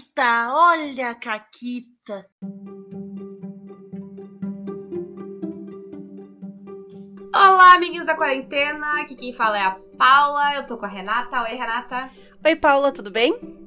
Caquita, 0.00 0.48
olha 0.52 1.10
a 1.10 1.14
Caquita. 1.14 2.26
Olá, 7.34 7.74
amiguinhos 7.74 8.06
da 8.06 8.16
quarentena. 8.16 9.02
Aqui 9.02 9.14
quem 9.14 9.32
fala 9.34 9.58
é 9.58 9.62
a 9.62 9.76
Paula. 9.98 10.54
Eu 10.54 10.66
tô 10.66 10.78
com 10.78 10.86
a 10.86 10.88
Renata. 10.88 11.42
Oi, 11.42 11.54
Renata. 11.54 12.10
Oi, 12.44 12.56
Paula, 12.56 12.92
tudo 12.92 13.10
bem? 13.10 13.59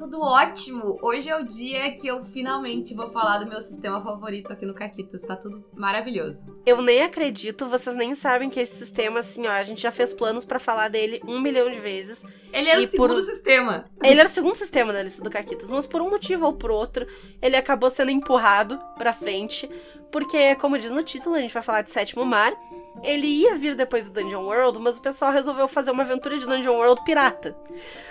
Tudo 0.00 0.18
ótimo! 0.22 0.98
Hoje 1.02 1.28
é 1.28 1.36
o 1.36 1.44
dia 1.44 1.94
que 1.94 2.08
eu 2.08 2.24
finalmente 2.24 2.94
vou 2.94 3.10
falar 3.10 3.36
do 3.36 3.46
meu 3.46 3.60
sistema 3.60 4.02
favorito 4.02 4.50
aqui 4.50 4.64
no 4.64 4.72
Caquitas. 4.72 5.20
Tá 5.20 5.36
tudo 5.36 5.62
maravilhoso. 5.74 6.58
Eu 6.64 6.80
nem 6.80 7.02
acredito, 7.02 7.66
vocês 7.66 7.94
nem 7.94 8.14
sabem 8.14 8.48
que 8.48 8.58
esse 8.58 8.76
sistema, 8.76 9.20
assim, 9.20 9.46
ó, 9.46 9.50
a 9.50 9.62
gente 9.62 9.82
já 9.82 9.90
fez 9.90 10.14
planos 10.14 10.46
para 10.46 10.58
falar 10.58 10.88
dele 10.88 11.20
um 11.28 11.38
milhão 11.38 11.70
de 11.70 11.78
vezes. 11.78 12.22
Ele 12.50 12.70
era 12.70 12.80
o 12.80 12.86
segundo 12.86 13.12
por... 13.12 13.22
sistema. 13.22 13.90
Ele 14.02 14.18
era 14.18 14.28
o 14.28 14.32
segundo 14.32 14.56
sistema 14.56 14.90
da 14.90 15.02
lista 15.02 15.22
do 15.22 15.28
Caquitas, 15.28 15.70
mas 15.70 15.86
por 15.86 16.00
um 16.00 16.08
motivo 16.08 16.46
ou 16.46 16.54
por 16.54 16.70
outro, 16.70 17.06
ele 17.42 17.56
acabou 17.56 17.90
sendo 17.90 18.10
empurrado 18.10 18.78
pra 18.96 19.12
frente. 19.12 19.68
Porque, 20.10 20.54
como 20.54 20.78
diz 20.78 20.90
no 20.92 21.02
título, 21.02 21.34
a 21.34 21.42
gente 21.42 21.52
vai 21.52 21.62
falar 21.62 21.82
de 21.82 21.90
Sétimo 21.90 22.24
Mar. 22.24 22.54
Ele 23.02 23.26
ia 23.26 23.56
vir 23.56 23.74
depois 23.74 24.08
do 24.08 24.20
Dungeon 24.20 24.44
World, 24.44 24.78
mas 24.78 24.98
o 24.98 25.00
pessoal 25.00 25.32
resolveu 25.32 25.66
fazer 25.68 25.90
uma 25.90 26.02
aventura 26.02 26.38
de 26.38 26.46
Dungeon 26.46 26.76
World 26.76 27.02
pirata. 27.04 27.56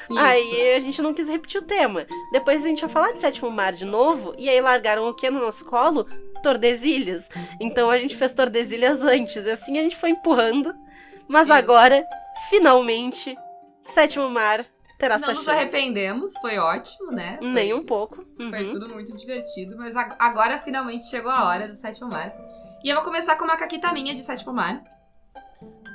Isso. 0.10 0.20
Aí 0.20 0.74
a 0.76 0.80
gente 0.80 1.02
não 1.02 1.14
quis 1.14 1.28
repetir 1.28 1.62
o 1.62 1.66
tema. 1.66 2.08
Depois 2.32 2.64
a 2.64 2.68
gente 2.68 2.82
ia 2.82 2.90
falar 2.90 3.12
de 3.12 3.22
Sétimo 3.22 3.52
Mar 3.52 3.74
de 3.74 3.86
novo, 3.86 4.34
e 4.38 4.50
aí 4.50 4.60
largaram 4.60 5.08
o 5.08 5.14
que 5.14 5.30
no 5.30 5.40
nosso 5.40 5.66
colo? 5.66 6.08
Tordesilhas. 6.42 7.28
Então 7.60 7.92
a 7.92 7.98
gente 7.98 8.16
fez 8.16 8.34
Tordesilhas 8.34 9.02
antes, 9.04 9.46
e 9.46 9.52
assim 9.52 9.78
a 9.78 9.84
gente 9.84 9.98
foi 9.98 10.12
empurrando. 10.12 10.74
Mas 11.28 11.44
Isso. 11.44 11.54
agora, 11.54 12.04
finalmente, 12.50 13.36
Sétimo 13.84 14.30
Mar 14.30 14.66
terá 14.98 15.18
não 15.18 15.26
sua 15.26 15.36
chance. 15.36 15.46
Não 15.46 15.54
nos 15.54 15.62
arrependemos, 15.62 16.34
foi 16.42 16.58
ótimo, 16.58 17.12
né? 17.12 17.38
Foi, 17.40 17.48
Nem 17.48 17.74
um 17.74 17.84
pouco. 17.84 18.26
Uhum. 18.40 18.50
Foi 18.50 18.68
tudo 18.68 18.90
muito 18.90 19.16
divertido, 19.16 19.78
mas 19.78 19.96
agora 19.96 20.60
finalmente 20.60 21.06
chegou 21.06 21.32
a 21.32 21.46
hora 21.46 21.68
do 21.68 21.76
Sétimo 21.76 22.10
Mar. 22.10 22.34
E 22.84 22.90
eu 22.90 22.96
vou 22.96 23.04
começar 23.04 23.36
com 23.36 23.44
uma 23.44 23.58
caquita 23.58 23.92
minha 23.92 24.16
de 24.16 24.22
Sétimo 24.22 24.54
Mar 24.54 24.82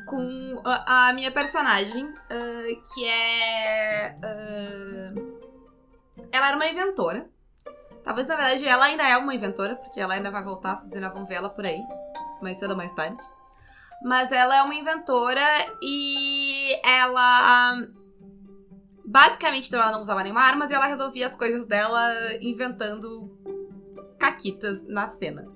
com 0.06 0.60
a, 0.64 1.08
a 1.08 1.12
minha 1.14 1.30
personagem, 1.32 2.04
uh, 2.04 2.82
que 2.94 3.06
é. 3.06 4.14
Uh, 4.22 5.34
ela 6.30 6.48
era 6.48 6.56
uma 6.56 6.66
inventora. 6.66 7.26
Talvez, 8.02 8.28
na 8.28 8.36
verdade, 8.36 8.66
ela 8.66 8.84
ainda 8.84 9.02
é 9.02 9.16
uma 9.16 9.34
inventora, 9.34 9.76
porque 9.76 9.98
ela 9.98 10.14
ainda 10.14 10.30
vai 10.30 10.44
voltar, 10.44 10.76
vocês 10.76 10.92
ainda 10.92 11.08
vão 11.08 11.24
ver 11.24 11.36
ela 11.36 11.48
por 11.48 11.64
aí, 11.64 11.80
mais 12.42 12.58
cedo 12.58 12.72
ou 12.72 12.76
mais 12.76 12.92
tarde. 12.92 13.22
Mas 14.02 14.30
ela 14.30 14.56
é 14.56 14.62
uma 14.62 14.74
inventora 14.74 15.42
e 15.82 16.78
ela. 16.84 17.76
Basicamente, 19.06 19.68
então, 19.68 19.80
ela 19.80 19.92
não 19.92 20.02
usava 20.02 20.22
nenhuma 20.22 20.42
arma, 20.42 20.60
mas 20.60 20.72
ela 20.72 20.86
resolvia 20.86 21.26
as 21.26 21.34
coisas 21.34 21.66
dela 21.66 22.12
inventando 22.42 23.30
caquitas 24.18 24.86
na 24.86 25.08
cena. 25.08 25.53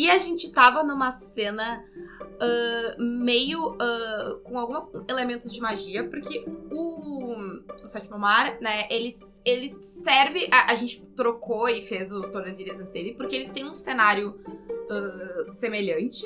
E 0.00 0.10
a 0.10 0.16
gente 0.16 0.50
tava 0.50 0.82
numa 0.82 1.12
cena 1.12 1.84
uh, 2.24 3.02
meio 3.02 3.72
uh, 3.74 4.40
com 4.44 4.58
alguns 4.58 5.06
elementos 5.06 5.52
de 5.52 5.60
magia, 5.60 6.08
porque 6.08 6.42
o, 6.70 7.60
o 7.84 7.86
Sétimo 7.86 8.18
Mar, 8.18 8.58
né, 8.62 8.88
ele, 8.90 9.14
ele 9.44 9.76
serve. 9.78 10.48
A, 10.50 10.72
a 10.72 10.74
gente 10.74 11.02
trocou 11.14 11.68
e 11.68 11.82
fez 11.82 12.10
o 12.12 12.22
Tordesilhas 12.30 12.80
antes 12.80 12.90
dele, 12.90 13.12
porque 13.12 13.36
eles 13.36 13.50
têm 13.50 13.66
um 13.66 13.74
cenário 13.74 14.40
uh, 14.88 15.52
semelhante. 15.60 16.24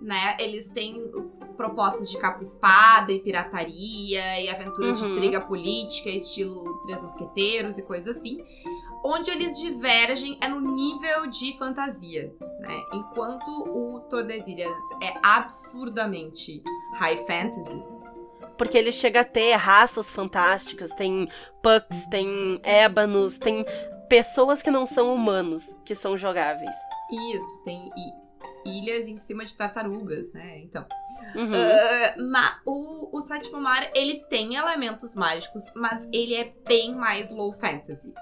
Né? 0.00 0.36
Eles 0.40 0.68
têm 0.70 1.10
propostas 1.56 2.10
de 2.10 2.18
capa-espada 2.18 3.12
e 3.12 3.18
pirataria 3.18 4.40
e 4.40 4.48
aventuras 4.48 5.00
uhum. 5.00 5.08
de 5.08 5.14
intriga 5.14 5.40
política, 5.42 6.08
estilo 6.08 6.80
Três 6.84 7.02
Mosqueteiros 7.02 7.76
e 7.76 7.82
coisas 7.82 8.16
assim 8.16 8.42
onde 9.04 9.30
eles 9.30 9.58
divergem 9.58 10.38
é 10.40 10.48
no 10.48 10.60
nível 10.60 11.26
de 11.28 11.56
fantasia, 11.58 12.32
né? 12.60 12.84
Enquanto 12.92 13.48
o 13.48 14.00
Tordesilhas 14.08 14.72
é 15.02 15.14
absurdamente 15.22 16.62
high 16.94 17.16
fantasy. 17.26 17.82
Porque 18.58 18.76
ele 18.76 18.92
chega 18.92 19.20
a 19.20 19.24
ter 19.24 19.54
raças 19.54 20.10
fantásticas, 20.10 20.90
tem 20.90 21.28
pucks, 21.62 22.06
tem 22.10 22.60
ébanos, 22.62 23.38
tem 23.38 23.64
pessoas 24.08 24.60
que 24.60 24.70
não 24.70 24.86
são 24.86 25.14
humanos, 25.14 25.76
que 25.84 25.94
são 25.94 26.16
jogáveis. 26.16 26.74
Isso, 27.34 27.64
tem 27.64 27.90
ilhas 28.64 29.06
em 29.06 29.16
cima 29.16 29.44
de 29.44 29.54
tartarugas, 29.54 30.32
né? 30.32 30.60
Então. 30.60 30.84
Uhum. 31.34 31.52
Uh, 31.52 32.30
ma, 32.30 32.60
o, 32.64 33.16
o 33.16 33.20
Sétimo 33.20 33.60
Mar, 33.60 33.90
ele 33.94 34.24
tem 34.28 34.56
elementos 34.56 35.14
mágicos, 35.14 35.62
mas 35.74 36.08
ele 36.12 36.34
é 36.34 36.52
bem 36.66 36.94
mais 36.94 37.30
low 37.30 37.52
fantasy. 37.52 38.12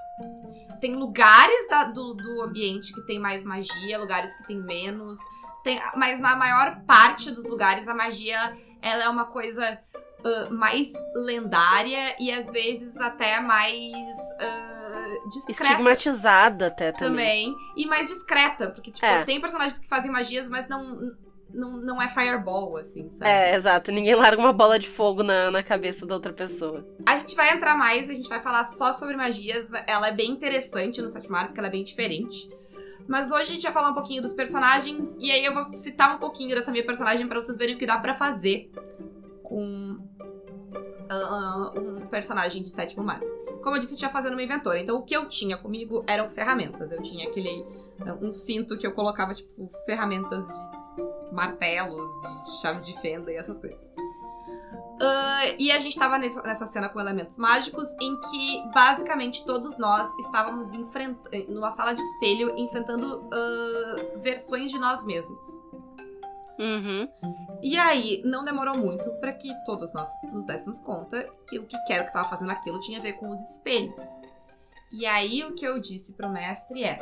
Tem 0.81 0.95
lugares 0.95 1.69
da, 1.69 1.85
do, 1.85 2.15
do 2.15 2.43
ambiente 2.43 2.93
que 2.93 3.03
tem 3.03 3.19
mais 3.19 3.45
magia, 3.45 3.99
lugares 3.99 4.35
que 4.37 4.47
tem 4.47 4.57
menos. 4.57 5.19
Tem, 5.65 5.81
mas 5.97 6.21
na 6.21 6.37
maior 6.37 6.81
parte 6.87 7.31
dos 7.31 7.49
lugares 7.49 7.87
a 7.89 7.95
magia 7.95 8.53
ela 8.81 9.05
é 9.05 9.09
uma 9.09 9.27
coisa 9.27 9.79
uh, 10.21 10.55
mais 10.55 10.93
lendária 11.15 12.17
e 12.21 12.31
às 12.33 12.51
vezes 12.51 12.97
até 12.97 13.41
mais 13.41 14.19
uh, 14.19 14.88
discreta. 15.31 15.63
Estigmatizada 15.63 16.67
até 16.69 16.93
também. 16.93 17.53
Também. 17.53 17.57
E 17.77 17.87
mais 17.87 18.09
discreta, 18.09 18.71
porque 18.71 18.91
tipo, 18.91 19.07
é. 19.07 19.25
tem 19.25 19.41
personagens 19.41 19.79
que 19.79 19.89
fazem 19.89 20.11
magias, 20.11 20.49
mas 20.49 20.69
não 20.69 21.17
não, 21.53 21.79
não 21.79 22.03
é 22.03 22.09
fireball, 22.09 22.77
assim, 22.77 23.09
sabe? 23.11 23.27
É, 23.27 23.55
exato. 23.55 23.91
Ninguém 23.91 24.15
larga 24.15 24.41
uma 24.41 24.53
bola 24.53 24.79
de 24.79 24.89
fogo 24.89 25.23
na, 25.23 25.51
na 25.51 25.63
cabeça 25.63 26.05
da 26.05 26.15
outra 26.15 26.33
pessoa. 26.33 26.87
A 27.07 27.17
gente 27.17 27.35
vai 27.35 27.55
entrar 27.55 27.75
mais, 27.77 28.11
a 28.11 28.13
gente 28.15 28.29
vai 28.29 28.41
falar 28.41 28.67
só 28.67 28.93
sobre 28.93 29.17
magias. 29.17 29.71
Ela 29.87 30.09
é 30.09 30.13
bem 30.13 30.31
interessante 30.31 31.01
no 31.01 31.09
sétimo 31.09 31.37
porque 31.39 31.59
ela 31.59 31.69
é 31.69 31.73
bem 31.73 31.85
diferente. 31.85 32.51
Mas 33.07 33.33
hoje 33.33 33.51
a 33.51 33.55
gente 33.55 33.63
vai 33.63 33.73
falar 33.73 33.91
um 33.91 33.95
pouquinho 33.95 34.21
dos 34.21 34.35
personagens, 34.35 35.17
e 35.19 35.31
aí 35.31 35.43
eu 35.43 35.55
vou 35.55 35.73
citar 35.73 36.15
um 36.15 36.19
pouquinho 36.19 36.55
dessa 36.55 36.71
minha 36.71 36.85
personagem 36.85 37.27
para 37.27 37.41
vocês 37.41 37.57
verem 37.57 37.75
o 37.75 37.79
que 37.79 37.87
dá 37.87 37.99
para 37.99 38.15
fazer 38.15 38.71
com 39.43 39.97
uh, 41.11 41.81
um 41.81 42.07
personagem 42.09 42.63
de 42.63 42.69
sétimo 42.69 43.03
mar. 43.03 43.21
Como 43.63 43.77
eu 43.77 43.81
disse, 43.81 43.95
eu 43.95 43.99
tinha 43.99 44.11
fazendo 44.11 44.33
uma 44.33 44.43
inventora. 44.43 44.79
Então 44.79 44.97
o 44.97 45.03
que 45.03 45.17
eu 45.17 45.29
tinha 45.29 45.57
comigo 45.57 46.05
eram 46.07 46.29
ferramentas. 46.31 46.91
Eu 46.91 47.03
tinha 47.03 47.29
aquele 47.29 47.65
um 48.21 48.31
cinto 48.31 48.77
que 48.79 48.87
eu 48.87 48.93
colocava, 48.93 49.35
tipo, 49.35 49.69
ferramentas 49.85 50.47
de 50.47 51.35
martelos 51.35 52.11
e 52.49 52.61
chaves 52.61 52.87
de 52.87 52.99
fenda 53.01 53.33
e 53.33 53.37
essas 53.37 53.59
coisas. 53.59 53.81
Uh, 55.01 55.55
e 55.59 55.71
a 55.71 55.79
gente 55.79 55.97
tava 55.97 56.19
nessa, 56.19 56.67
cena 56.67 56.89
com 56.89 56.99
elementos 56.99 57.39
mágicos 57.39 57.95
em 58.01 58.21
que 58.21 58.71
basicamente 58.75 59.45
todos 59.45 59.79
nós 59.79 60.13
estávamos 60.19 60.67
enfrentando 60.73 61.31
numa 61.49 61.71
sala 61.71 61.93
de 61.93 62.03
espelho 62.03 62.59
enfrentando 62.59 63.21
uh, 63.23 64.21
versões 64.21 64.73
de 64.73 64.79
nós 64.79 65.05
mesmos. 65.05 65.47
Uhum. 66.59 67.09
E 67.63 67.77
aí, 67.77 68.23
não 68.25 68.45
demorou 68.45 68.77
muito 68.77 69.11
para 69.21 69.33
que 69.33 69.55
todos 69.65 69.93
nós 69.93 70.09
nos 70.33 70.45
dessemos 70.45 70.81
conta 70.81 71.29
que 71.49 71.59
o 71.59 71.67
que 71.67 71.77
quero 71.87 72.07
que 72.07 72.13
tava 72.13 72.29
fazendo 72.29 72.51
aquilo 72.51 72.81
tinha 72.81 72.99
a 72.99 73.03
ver 73.03 73.15
com 73.15 73.31
os 73.31 73.41
espelhos. 73.51 74.05
E 74.91 75.07
aí, 75.07 75.45
o 75.45 75.55
que 75.55 75.67
eu 75.67 75.79
disse 75.81 76.15
pro 76.15 76.29
mestre 76.29 76.83
é: 76.83 76.99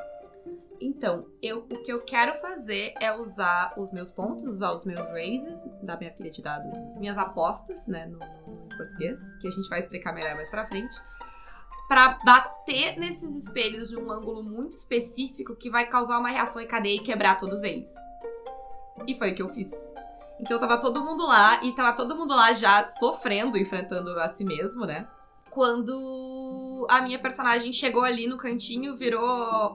então, 0.81 1.27
eu, 1.43 1.61
o 1.61 1.83
que 1.83 1.93
eu 1.93 2.03
quero 2.05 2.35
fazer 2.41 2.95
é 3.01 3.15
usar 3.15 3.75
os 3.79 3.91
meus 3.91 4.11
pontos, 4.11 4.45
usar 4.45 4.73
os 4.73 4.85
meus 4.85 5.09
raises 5.09 5.59
da 5.83 5.97
minha 5.97 6.11
pilha 6.13 6.31
de 6.31 6.43
dados, 6.43 6.79
minhas 6.99 7.17
apostas, 7.17 7.87
né, 7.87 8.07
no, 8.07 8.19
no 8.19 8.77
português, 8.77 9.19
que 9.41 9.49
a 9.49 9.51
gente 9.51 9.69
vai 9.69 9.79
explicar 9.79 10.13
melhor 10.13 10.35
mais 10.35 10.49
pra 10.49 10.67
frente, 10.67 10.97
para 11.89 12.19
bater 12.25 12.99
nesses 12.99 13.37
espelhos 13.37 13.89
de 13.89 13.97
um 13.97 14.11
ângulo 14.11 14.43
muito 14.43 14.77
específico 14.77 15.55
que 15.55 15.71
vai 15.71 15.87
causar 15.87 16.19
uma 16.19 16.31
reação 16.31 16.61
em 16.61 16.67
cadeia 16.67 16.97
e 16.97 17.05
quebrar 17.05 17.39
todos 17.39 17.63
eles. 17.63 17.91
E 19.07 19.15
foi 19.15 19.33
o 19.33 19.35
que 19.35 19.43
eu 19.43 19.53
fiz. 19.53 19.71
Então 20.41 20.59
tava 20.59 20.79
todo 20.79 21.03
mundo 21.03 21.27
lá, 21.27 21.65
e 21.65 21.73
tava 21.73 21.97
todo 21.97 22.17
mundo 22.17 22.35
lá 22.35 22.53
já 22.53 22.85
sofrendo, 22.85 23.57
enfrentando 23.57 24.11
a 24.21 24.29
si 24.29 24.45
mesmo, 24.45 24.85
né? 24.85 25.07
quando 25.57 26.87
a 26.91 27.01
minha 27.01 27.19
personagem 27.19 27.73
chegou 27.73 28.03
ali 28.03 28.27
no 28.27 28.37
cantinho, 28.37 28.95
virou 28.95 29.25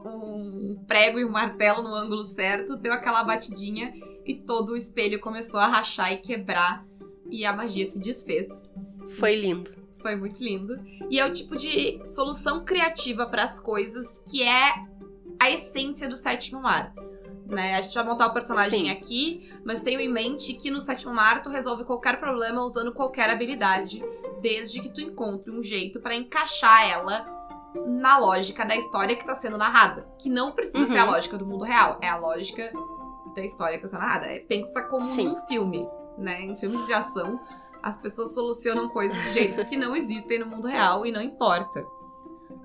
um 0.06 0.86
prego 0.88 1.18
e 1.18 1.26
um 1.26 1.32
martelo 1.32 1.82
no 1.82 1.96
ângulo 1.96 2.24
certo, 2.24 2.76
deu 2.76 2.94
aquela 2.94 3.24
batidinha 3.24 3.92
e 4.24 4.36
todo 4.36 4.74
o 4.74 4.78
espelho 4.78 5.20
começou 5.20 5.60
a 5.60 5.66
rachar 5.66 6.14
e 6.14 6.18
quebrar 6.18 6.86
e 7.32 7.44
a 7.44 7.52
magia 7.52 7.90
se 7.90 8.00
desfez. 8.00 8.70
Foi 9.18 9.36
lindo. 9.36 9.74
Foi 10.04 10.16
muito 10.16 10.44
lindo. 10.44 10.80
E 11.10 11.20
é 11.20 11.26
o 11.26 11.34
tipo 11.34 11.56
de 11.56 12.00
solução 12.06 12.64
criativa 12.64 13.26
para 13.26 13.42
as 13.42 13.60
coisas 13.60 14.08
que 14.30 14.44
é 14.44 14.76
a 15.40 15.50
essência 15.50 16.08
do 16.08 16.16
sétimo 16.16 16.62
mar 16.62 16.94
né? 17.52 17.76
A 17.76 17.82
gente 17.82 17.94
vai 17.94 18.04
montar 18.04 18.28
o 18.28 18.34
personagem 18.34 18.86
Sim. 18.86 18.90
aqui, 18.90 19.50
mas 19.64 19.82
tenho 19.82 20.00
em 20.00 20.10
mente 20.10 20.54
que 20.54 20.72
no 20.72 20.82
sétimo 20.82 21.14
mar 21.14 21.44
tu 21.44 21.50
resolve 21.50 21.84
qualquer 21.84 22.20
problema 22.20 22.64
usando 22.64 22.94
qualquer 22.94 23.30
habilidade, 23.30 24.04
desde 24.42 24.82
que 24.82 24.90
tu 24.90 25.02
encontre 25.02 25.52
um 25.52 25.62
jeito 25.62 26.00
para 26.00 26.16
encaixar 26.16 26.90
ela 26.90 27.26
na 27.86 28.18
lógica 28.18 28.66
da 28.66 28.76
história 28.76 29.16
que 29.16 29.26
tá 29.26 29.36
sendo 29.36 29.58
narrada. 29.58 30.08
Que 30.18 30.30
não 30.30 30.54
precisa 30.54 30.80
uhum. 30.80 30.88
ser 30.88 30.98
a 30.98 31.06
uhum. 31.06 31.12
lógica 31.12 31.38
do 31.38 31.46
mundo 31.46 31.64
real, 31.64 32.00
é 32.02 32.08
a 32.08 32.18
lógica 32.18 32.72
da 33.36 33.44
história 33.44 33.78
que 33.78 33.84
tá 33.84 33.90
sendo 33.90 34.02
narrada. 34.02 34.26
É, 34.28 34.40
pensa 34.40 34.84
como 34.84 35.14
Sim. 35.14 35.30
um 35.30 35.36
filme, 35.48 35.88
né? 36.18 36.42
Em 36.42 36.56
filmes 36.56 36.86
de 36.86 36.94
ação, 36.94 37.40
as 37.84 37.98
pessoas 37.98 38.34
solucionam 38.34 38.90
coisas 38.90 39.22
de 39.24 39.32
jeitos 39.34 39.64
que 39.70 39.76
não 39.76 39.96
existem 39.96 40.40
no 40.40 40.46
mundo 40.46 40.68
real 40.68 41.06
e 41.06 41.12
não 41.12 41.22
importa, 41.22 41.86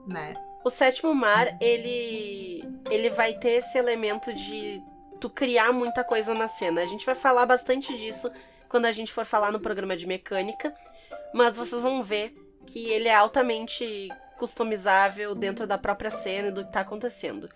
né? 0.06 0.34
O 0.66 0.70
sétimo 0.70 1.14
mar, 1.14 1.56
ele 1.60 2.64
ele 2.90 3.08
vai 3.08 3.34
ter 3.34 3.50
esse 3.50 3.78
elemento 3.78 4.34
de 4.34 4.82
tu 5.20 5.30
criar 5.30 5.72
muita 5.72 6.02
coisa 6.02 6.34
na 6.34 6.48
cena. 6.48 6.80
A 6.80 6.86
gente 6.86 7.06
vai 7.06 7.14
falar 7.14 7.46
bastante 7.46 7.96
disso 7.96 8.28
quando 8.68 8.86
a 8.86 8.90
gente 8.90 9.12
for 9.12 9.24
falar 9.24 9.52
no 9.52 9.60
programa 9.60 9.96
de 9.96 10.08
mecânica, 10.08 10.74
mas 11.32 11.56
vocês 11.56 11.80
vão 11.80 12.02
ver 12.02 12.34
que 12.66 12.90
ele 12.90 13.06
é 13.06 13.14
altamente 13.14 14.08
customizável 14.36 15.36
dentro 15.36 15.68
da 15.68 15.78
própria 15.78 16.10
cena 16.10 16.48
e 16.48 16.52
do 16.52 16.64
que 16.64 16.72
tá 16.72 16.80
acontecendo. 16.80 17.48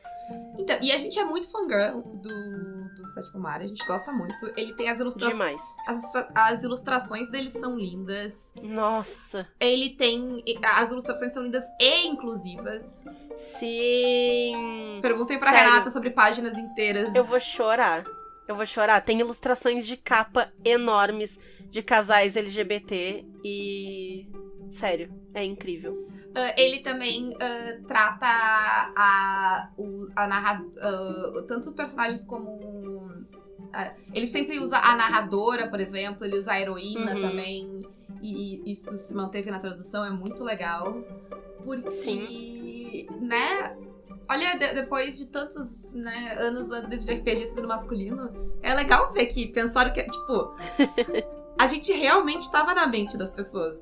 Então, 0.57 0.79
e 0.81 0.93
a 0.93 0.97
gente 0.97 1.19
é 1.19 1.25
muito 1.25 1.51
fangirl 1.51 2.03
do, 2.03 2.69
do 3.00 3.06
Sétimo 3.06 3.41
Mar, 3.41 3.61
a 3.61 3.67
gente 3.67 3.85
gosta 3.87 4.12
muito. 4.12 4.47
Ele 4.56 4.75
tem 4.75 4.88
as 4.88 5.00
ilustrações. 5.00 5.32
Demais. 5.32 5.62
As, 5.87 6.12
as 6.35 6.62
ilustrações 6.62 7.31
dele 7.31 7.50
são 7.50 7.79
lindas. 7.79 8.52
Nossa. 8.62 9.49
Ele 9.58 9.91
tem. 9.91 10.43
As 10.62 10.91
ilustrações 10.91 11.32
são 11.32 11.43
lindas 11.43 11.64
e 11.81 12.06
inclusivas. 12.06 13.05
Sim. 13.37 15.00
Perguntem 15.02 15.38
pra 15.38 15.50
Sério. 15.50 15.70
Renata 15.70 15.91
sobre 15.91 16.11
páginas 16.11 16.56
inteiras. 16.56 17.14
Eu 17.14 17.25
vou 17.25 17.41
chorar. 17.41 18.05
Eu 18.47 18.56
vou 18.56 18.67
chorar. 18.67 19.00
Tem 19.00 19.20
ilustrações 19.20 19.87
de 19.87 19.97
capa 19.97 20.52
enormes 20.64 21.38
de 21.70 21.82
casais 21.82 22.37
LGBT 22.37 23.25
e. 23.44 24.29
Sério, 24.70 25.11
é 25.34 25.44
incrível. 25.44 25.93
Ah, 26.34 26.55
ele 26.56 26.81
também 26.81 27.34
ah, 27.40 27.76
trata 27.88 28.26
a, 28.96 29.69
o, 29.76 30.08
a 30.17 30.26
narra, 30.26 30.64
ah, 30.81 31.44
tanto 31.49 31.72
personagens 31.75 32.25
como. 32.25 33.11
ele 34.14 34.26
sempre 34.26 34.58
usa 34.58 34.78
a 34.78 34.94
narradora, 34.94 35.69
por 35.69 35.81
exemplo, 35.81 36.25
ele 36.25 36.38
usa 36.38 36.52
a 36.52 36.61
heroína 36.61 37.14
Uhum. 37.14 37.20
também. 37.20 37.82
E, 38.22 38.62
e 38.69 38.72
isso 38.72 38.96
se 38.96 39.14
manteve 39.14 39.50
na 39.50 39.58
tradução, 39.58 40.05
é 40.05 40.11
muito 40.11 40.44
legal. 40.44 41.02
Porque, 41.64 41.90
Sim. 41.90 43.06
né? 43.20 43.76
Olha, 44.28 44.56
de- 44.56 44.75
depois 44.75 45.19
de 45.19 45.26
tantos 45.26 45.93
né, 45.93 46.34
anos 46.38 46.69
de 47.05 47.12
RPG 47.12 47.49
sendo 47.49 47.66
masculino, 47.66 48.31
é 48.62 48.73
legal 48.75 49.12
ver 49.12 49.26
que 49.26 49.49
pensaram 49.49 49.93
que, 49.93 50.02
tipo, 50.05 50.55
a 51.58 51.66
gente 51.66 51.93
realmente 51.93 52.50
tava 52.52 52.73
na 52.75 52.87
mente 52.87 53.16
das 53.19 53.31
pessoas. 53.31 53.78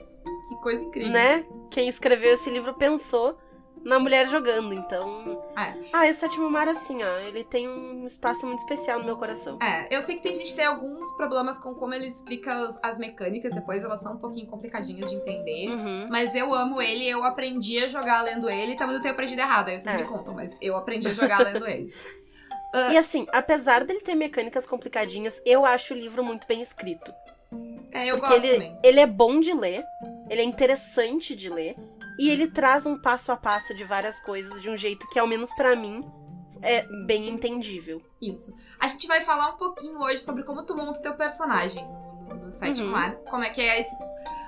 Que 0.49 0.57
coisa 0.57 0.85
incrível. 0.85 1.11
Né? 1.11 1.45
Quem 1.71 1.89
escreveu 1.89 2.35
esse 2.35 2.49
livro 2.51 2.75
pensou 2.75 3.39
na 3.85 3.99
mulher 3.99 4.27
jogando, 4.27 4.75
então. 4.75 5.43
É. 5.57 5.75
Ah, 5.93 6.09
esse 6.09 6.21
sétimo 6.21 6.51
mar, 6.51 6.67
assim, 6.69 7.03
ó, 7.03 7.19
ele 7.19 7.45
tem 7.45 7.69
um 7.69 8.05
espaço 8.07 8.45
muito 8.47 8.59
especial 8.59 8.99
no 8.99 9.05
meu 9.05 9.17
coração. 9.17 9.59
É, 9.63 9.95
eu 9.95 10.03
sei 10.03 10.17
que 10.17 10.23
tem 10.23 10.35
gente 10.35 10.51
que 10.51 10.57
tem 10.57 10.65
alguns 10.67 11.11
problemas 11.17 11.59
com 11.59 11.75
como 11.75 11.95
ele 11.95 12.09
explica 12.09 12.53
as, 12.55 12.79
as 12.83 12.99
mecânicas, 12.99 13.55
depois 13.55 13.85
elas 13.85 14.01
são 14.03 14.15
um 14.15 14.19
pouquinho 14.19 14.47
complicadinhas 14.47 15.09
de 15.09 15.17
entender. 15.17 15.71
Uhum. 15.71 16.09
Mas 16.11 16.35
eu 16.35 16.53
amo 16.53 16.83
ele, 16.83 17.09
eu 17.09 17.23
aprendi 17.25 17.79
a 17.79 17.87
jogar 17.87 18.23
lendo 18.23 18.51
ele, 18.51 18.77
talvez 18.77 18.97
eu 18.97 19.03
tenha 19.03 19.13
aprendido 19.13 19.41
errado, 19.41 19.69
aí 19.69 19.79
vocês 19.79 19.95
É. 19.95 19.99
me 19.99 20.09
contam, 20.09 20.35
mas 20.35 20.59
eu 20.61 20.77
aprendi 20.77 21.09
a 21.09 21.15
jogar 21.15 21.39
lendo 21.41 21.67
ele. 21.67 21.93
E 22.93 22.99
assim, 22.99 23.27
apesar 23.33 23.83
dele 23.83 24.01
ter 24.01 24.15
mecânicas 24.15 24.67
complicadinhas, 24.67 25.41
eu 25.47 25.65
acho 25.65 25.95
o 25.95 25.97
livro 25.97 26.23
muito 26.23 26.47
bem 26.47 26.61
escrito. 26.61 27.15
É, 27.91 28.11
eu 28.11 28.17
porque 28.17 28.31
gosto 28.35 28.45
ele, 28.45 28.53
também. 28.53 28.79
ele 28.85 29.01
é 29.01 29.07
bom 29.07 29.41
de 29.41 29.55
ler, 29.55 29.83
ele 30.31 30.41
é 30.41 30.45
interessante 30.45 31.35
de 31.35 31.49
ler, 31.49 31.77
e 32.19 32.29
ele 32.31 32.49
traz 32.49 32.85
um 32.87 33.01
passo 33.01 33.31
a 33.31 33.37
passo 33.37 33.75
de 33.75 33.85
várias 33.85 34.21
coisas 34.21 34.61
de 34.61 34.69
um 34.69 34.77
jeito 34.77 35.09
que, 35.09 35.19
ao 35.19 35.27
menos 35.27 35.53
pra 35.53 35.77
mim, 35.77 36.05
é 36.61 36.85
bem 37.07 37.29
entendível. 37.29 38.03
Isso. 38.21 38.53
A 38.81 38.89
gente 38.89 39.07
vai 39.07 39.21
falar 39.21 39.51
um 39.55 39.57
pouquinho 39.57 40.01
hoje 40.01 40.23
sobre 40.23 40.43
como 40.43 40.65
tu 40.65 40.75
monta 40.77 40.99
o 40.99 41.03
teu 41.03 41.15
personagem 41.15 41.87
no, 42.29 42.53
sétimo 42.53 42.87
Uhum. 42.87 42.93
mar. 42.93 43.15
Como 43.31 43.45
é 43.45 43.51
que 43.51 43.61
é 43.61 43.81
esse. 43.81 43.95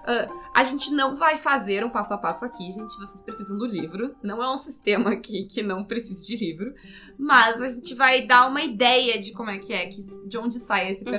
Ah, 0.04 0.28
a 0.54 0.64
gente 0.64 0.90
não 0.92 1.16
vai 1.16 1.36
fazer 1.36 1.84
um 1.84 1.90
passo 1.90 2.12
a 2.12 2.18
passo 2.18 2.44
aqui, 2.44 2.70
gente. 2.70 2.96
Vocês 2.98 3.20
precisam 3.20 3.56
do 3.56 3.66
livro. 3.66 4.16
Não 4.22 4.42
é 4.42 4.52
um 4.52 4.56
sistema 4.56 5.10
aqui 5.12 5.44
que 5.44 5.62
não 5.62 5.84
precisa 5.84 6.24
de 6.24 6.36
livro. 6.36 6.74
Mas 7.18 7.60
a 7.60 7.68
gente 7.68 7.94
vai 7.94 8.26
dar 8.26 8.48
uma 8.48 8.62
ideia 8.62 9.18
de 9.20 9.32
como 9.32 9.50
é 9.50 9.58
que 9.58 9.72
é, 9.72 9.86
que, 9.86 10.02
de 10.26 10.38
onde 10.38 10.58
sai 10.58 10.90
esse 10.90 11.04
Uhum. 11.04 11.10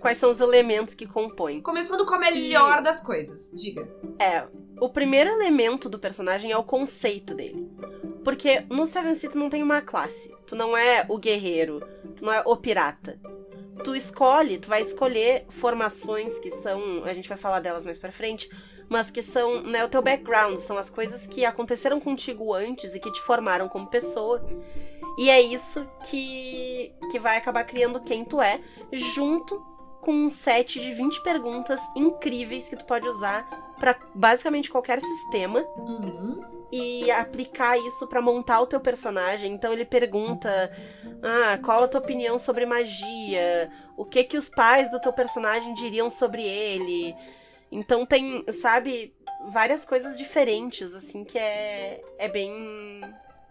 Quais 0.00 0.18
são 0.18 0.30
os 0.30 0.40
elementos 0.40 0.94
que 0.94 1.06
compõem? 1.06 1.60
Começando 1.60 2.06
com 2.06 2.14
a 2.14 2.18
melhor 2.18 2.82
das 2.82 3.00
coisas. 3.02 3.50
Diga. 3.52 3.86
É, 4.18 4.46
o 4.80 4.88
primeiro 4.88 5.30
elemento 5.30 5.88
do 5.88 5.98
personagem 5.98 6.50
é 6.50 6.56
o 6.56 6.64
conceito 6.64 7.34
dele. 7.34 7.70
Porque 8.24 8.64
no 8.70 8.86
Seven 8.86 9.14
Sea 9.14 9.30
tu 9.30 9.38
não 9.38 9.50
tem 9.50 9.62
uma 9.62 9.82
classe. 9.82 10.34
Tu 10.46 10.56
não 10.56 10.76
é 10.76 11.04
o 11.08 11.18
guerreiro, 11.18 11.80
tu 12.16 12.24
não 12.24 12.32
é 12.32 12.42
o 12.44 12.56
pirata. 12.56 13.20
Tu 13.84 13.94
escolhe, 13.94 14.58
tu 14.58 14.68
vai 14.68 14.82
escolher 14.82 15.44
formações 15.48 16.38
que 16.38 16.50
são, 16.50 17.04
a 17.04 17.14
gente 17.14 17.28
vai 17.28 17.38
falar 17.38 17.60
delas 17.60 17.84
mais 17.84 17.98
pra 17.98 18.12
frente, 18.12 18.50
mas 18.88 19.10
que 19.10 19.22
são, 19.22 19.62
né, 19.62 19.84
o 19.84 19.88
teu 19.88 20.02
background, 20.02 20.58
são 20.58 20.76
as 20.76 20.90
coisas 20.90 21.26
que 21.26 21.44
aconteceram 21.44 21.98
contigo 22.00 22.52
antes 22.52 22.94
e 22.94 23.00
que 23.00 23.10
te 23.10 23.20
formaram 23.22 23.68
como 23.68 23.86
pessoa. 23.86 24.44
E 25.18 25.30
é 25.30 25.40
isso 25.40 25.86
que 26.04 26.92
que 27.10 27.18
vai 27.18 27.36
acabar 27.36 27.64
criando 27.64 28.00
quem 28.00 28.24
tu 28.24 28.40
é, 28.40 28.60
junto 28.92 29.69
com 30.00 30.12
um 30.12 30.30
set 30.30 30.80
de 30.80 30.92
20 30.94 31.22
perguntas 31.22 31.80
incríveis 31.96 32.68
que 32.68 32.76
tu 32.76 32.84
pode 32.84 33.06
usar 33.08 33.48
pra 33.78 33.96
basicamente 34.14 34.70
qualquer 34.70 35.00
sistema 35.00 35.60
Uhum. 35.76 36.40
e 36.72 37.10
aplicar 37.10 37.76
isso 37.78 38.06
pra 38.06 38.20
montar 38.22 38.60
o 38.60 38.66
teu 38.66 38.80
personagem. 38.80 39.52
Então 39.52 39.72
ele 39.72 39.84
pergunta: 39.84 40.70
"Ah, 41.22 41.58
qual 41.62 41.84
a 41.84 41.88
tua 41.88 42.00
opinião 42.00 42.38
sobre 42.38 42.64
magia? 42.66 43.70
O 43.96 44.04
que 44.04 44.24
que 44.24 44.36
os 44.36 44.48
pais 44.48 44.90
do 44.90 45.00
teu 45.00 45.12
personagem 45.12 45.74
diriam 45.74 46.08
sobre 46.10 46.42
ele?" 46.46 47.14
Então 47.72 48.04
tem, 48.04 48.44
sabe, 48.60 49.14
várias 49.48 49.84
coisas 49.84 50.18
diferentes 50.18 50.92
assim 50.92 51.24
que 51.24 51.38
é 51.38 52.02
é 52.18 52.28
bem 52.28 53.00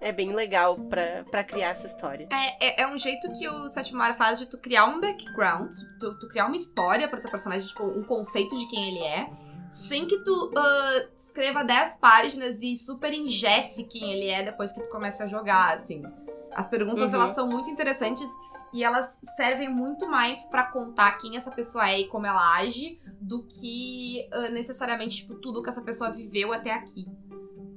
é 0.01 0.11
bem 0.11 0.33
legal 0.33 0.77
pra, 0.77 1.23
pra 1.29 1.43
criar 1.43 1.69
essa 1.69 1.87
história. 1.87 2.27
É, 2.31 2.81
é, 2.81 2.83
é 2.83 2.87
um 2.93 2.97
jeito 2.97 3.31
que 3.33 3.47
o 3.47 3.67
Sétimo 3.67 3.97
Mar 3.99 4.15
faz 4.15 4.39
de 4.39 4.45
tu 4.45 4.57
criar 4.57 4.85
um 4.85 4.99
background, 4.99 5.71
tu, 5.99 6.17
tu 6.19 6.27
criar 6.27 6.45
uma 6.47 6.55
história 6.55 7.07
pra 7.07 7.19
teu 7.19 7.29
personagem, 7.29 7.67
tipo, 7.67 7.83
um 7.83 8.03
conceito 8.03 8.55
de 8.55 8.67
quem 8.69 8.89
ele 8.89 9.03
é, 9.05 9.29
sem 9.73 10.07
que 10.07 10.17
tu 10.23 10.51
ah, 10.57 11.05
escreva 11.15 11.63
10 11.63 11.97
páginas 11.97 12.59
e 12.61 12.75
super 12.75 13.13
ingesse 13.13 13.83
quem 13.83 14.11
ele 14.11 14.27
é 14.27 14.43
depois 14.43 14.71
que 14.71 14.81
tu 14.81 14.89
começa 14.89 15.25
a 15.25 15.27
jogar, 15.27 15.77
assim. 15.77 16.01
As 16.53 16.67
perguntas, 16.67 17.09
Uhum. 17.09 17.15
elas 17.15 17.31
são 17.35 17.47
muito 17.47 17.69
interessantes 17.69 18.27
e 18.73 18.83
elas 18.83 19.17
servem 19.35 19.69
muito 19.69 20.07
mais 20.07 20.43
pra 20.45 20.63
contar 20.71 21.11
quem 21.17 21.35
essa 21.37 21.51
pessoa 21.51 21.89
é 21.89 21.99
e 22.01 22.07
como 22.07 22.25
ela 22.25 22.55
age, 22.57 22.99
do 23.21 23.43
que 23.43 24.27
ah, 24.31 24.49
necessariamente, 24.49 25.17
tipo, 25.17 25.35
tudo 25.35 25.61
que 25.61 25.69
essa 25.69 25.81
pessoa 25.81 26.09
viveu 26.11 26.51
até 26.53 26.71
aqui. 26.71 27.05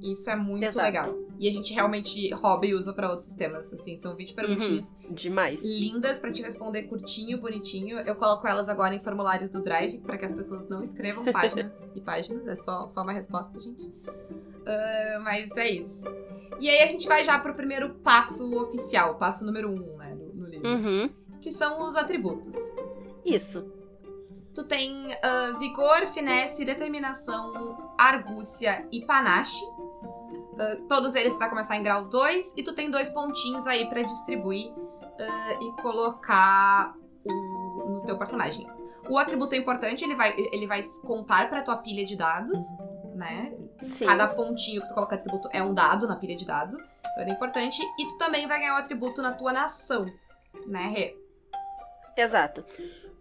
Isso 0.03 0.29
é 0.29 0.35
muito 0.37 0.65
Exato. 0.65 0.85
legal. 0.85 1.19
E 1.39 1.49
a 1.49 1.53
gente 1.53 1.73
realmente 1.73 2.33
rouba 2.35 2.67
e 2.67 2.75
usa 2.75 2.93
pra 2.93 3.09
outros 3.09 3.27
sistemas, 3.27 3.73
assim. 3.73 3.99
São 3.99 4.17
20 4.17 4.35
perguntinhas 4.35 4.87
Demais. 5.11 5.63
lindas 5.63 6.19
pra 6.19 6.31
te 6.31 6.43
responder 6.43 6.85
curtinho, 6.85 7.39
bonitinho. 7.39 7.99
Eu 8.01 8.17
coloco 8.17 8.47
elas 8.47 8.69
agora 8.69 8.95
em 8.95 9.01
formulários 9.01 9.49
do 9.51 9.63
Drive 9.63 9.99
para 10.01 10.19
que 10.19 10.25
as 10.25 10.33
pessoas 10.33 10.69
não 10.69 10.83
escrevam 10.83 11.25
páginas 11.33 11.91
e 11.95 12.01
páginas. 12.01 12.47
É 12.47 12.55
só, 12.57 12.89
só 12.89 13.03
uma 13.03 13.13
resposta, 13.13 13.59
gente. 13.61 13.89
Ah, 14.67 15.21
mas 15.23 15.51
é 15.57 15.71
isso. 15.71 16.05
E 16.59 16.69
aí 16.69 16.83
a 16.83 16.87
gente 16.87 17.07
vai 17.09 17.23
já 17.25 17.39
pro 17.39 17.55
primeiro 17.55 17.95
passo 18.05 18.53
oficial, 18.57 19.17
passo 19.17 19.45
número 19.45 19.71
um, 19.71 19.97
né, 19.97 20.15
no, 20.15 20.35
no 20.35 20.47
livro. 20.49 20.69
Uhum. 20.69 21.11
Que 21.41 21.51
são 21.51 21.83
os 21.83 21.97
atributos. 21.97 22.57
Isso. 23.25 23.82
Tu 24.55 24.65
tem 24.65 25.13
ah, 25.23 25.53
vigor, 25.59 26.07
finesse, 26.09 26.65
determinação, 26.65 27.93
argúcia 27.99 28.87
e 28.93 29.05
panache. 29.07 29.65
Ah, 30.59 30.77
todos 30.89 31.15
eles 31.15 31.39
vai 31.39 31.49
começar 31.49 31.77
em 31.77 31.83
grau 31.83 32.09
2 32.09 32.53
e 32.57 32.63
tu 32.63 32.75
tem 32.75 32.91
dois 32.91 33.09
pontinhos 33.09 33.67
aí 33.67 33.89
pra 33.89 34.03
distribuir 34.03 34.73
ah, 35.19 35.53
e 35.61 35.83
colocar 35.83 36.95
o- 37.25 37.89
no 37.91 38.05
teu 38.05 38.19
personagem. 38.19 38.67
O 39.09 39.19
atributo 39.19 39.55
é 39.55 39.59
importante, 39.59 40.05
ele 40.05 40.15
vai, 40.15 40.35
ele 40.39 40.67
vai 40.67 40.83
contar 41.05 41.49
pra 41.49 41.63
tua 41.63 41.77
pilha 41.79 42.05
de 42.05 42.17
dados, 42.17 42.61
né? 43.17 43.53
Sim. 43.81 44.07
Cada 44.07 44.29
pontinho 44.29 44.81
que 44.83 44.89
tu 44.89 44.95
coloca 44.95 45.17
atributo 45.17 45.49
é 45.53 45.61
um 45.63 45.75
dado 45.75 46.07
na 46.07 46.15
pilha 46.17 46.37
de 46.37 46.47
dados. 46.47 46.77
Então 47.01 47.25
é 47.25 47.31
importante. 47.31 47.83
E 47.99 48.07
tu 48.07 48.17
também 48.17 48.47
vai 48.47 48.61
ganhar 48.61 48.75
o 48.75 48.79
atributo 48.79 49.21
na 49.21 49.33
tua 49.33 49.53
nação, 49.53 50.07
né, 50.67 50.83
Rê? 50.89 51.17
Exato. 52.17 52.65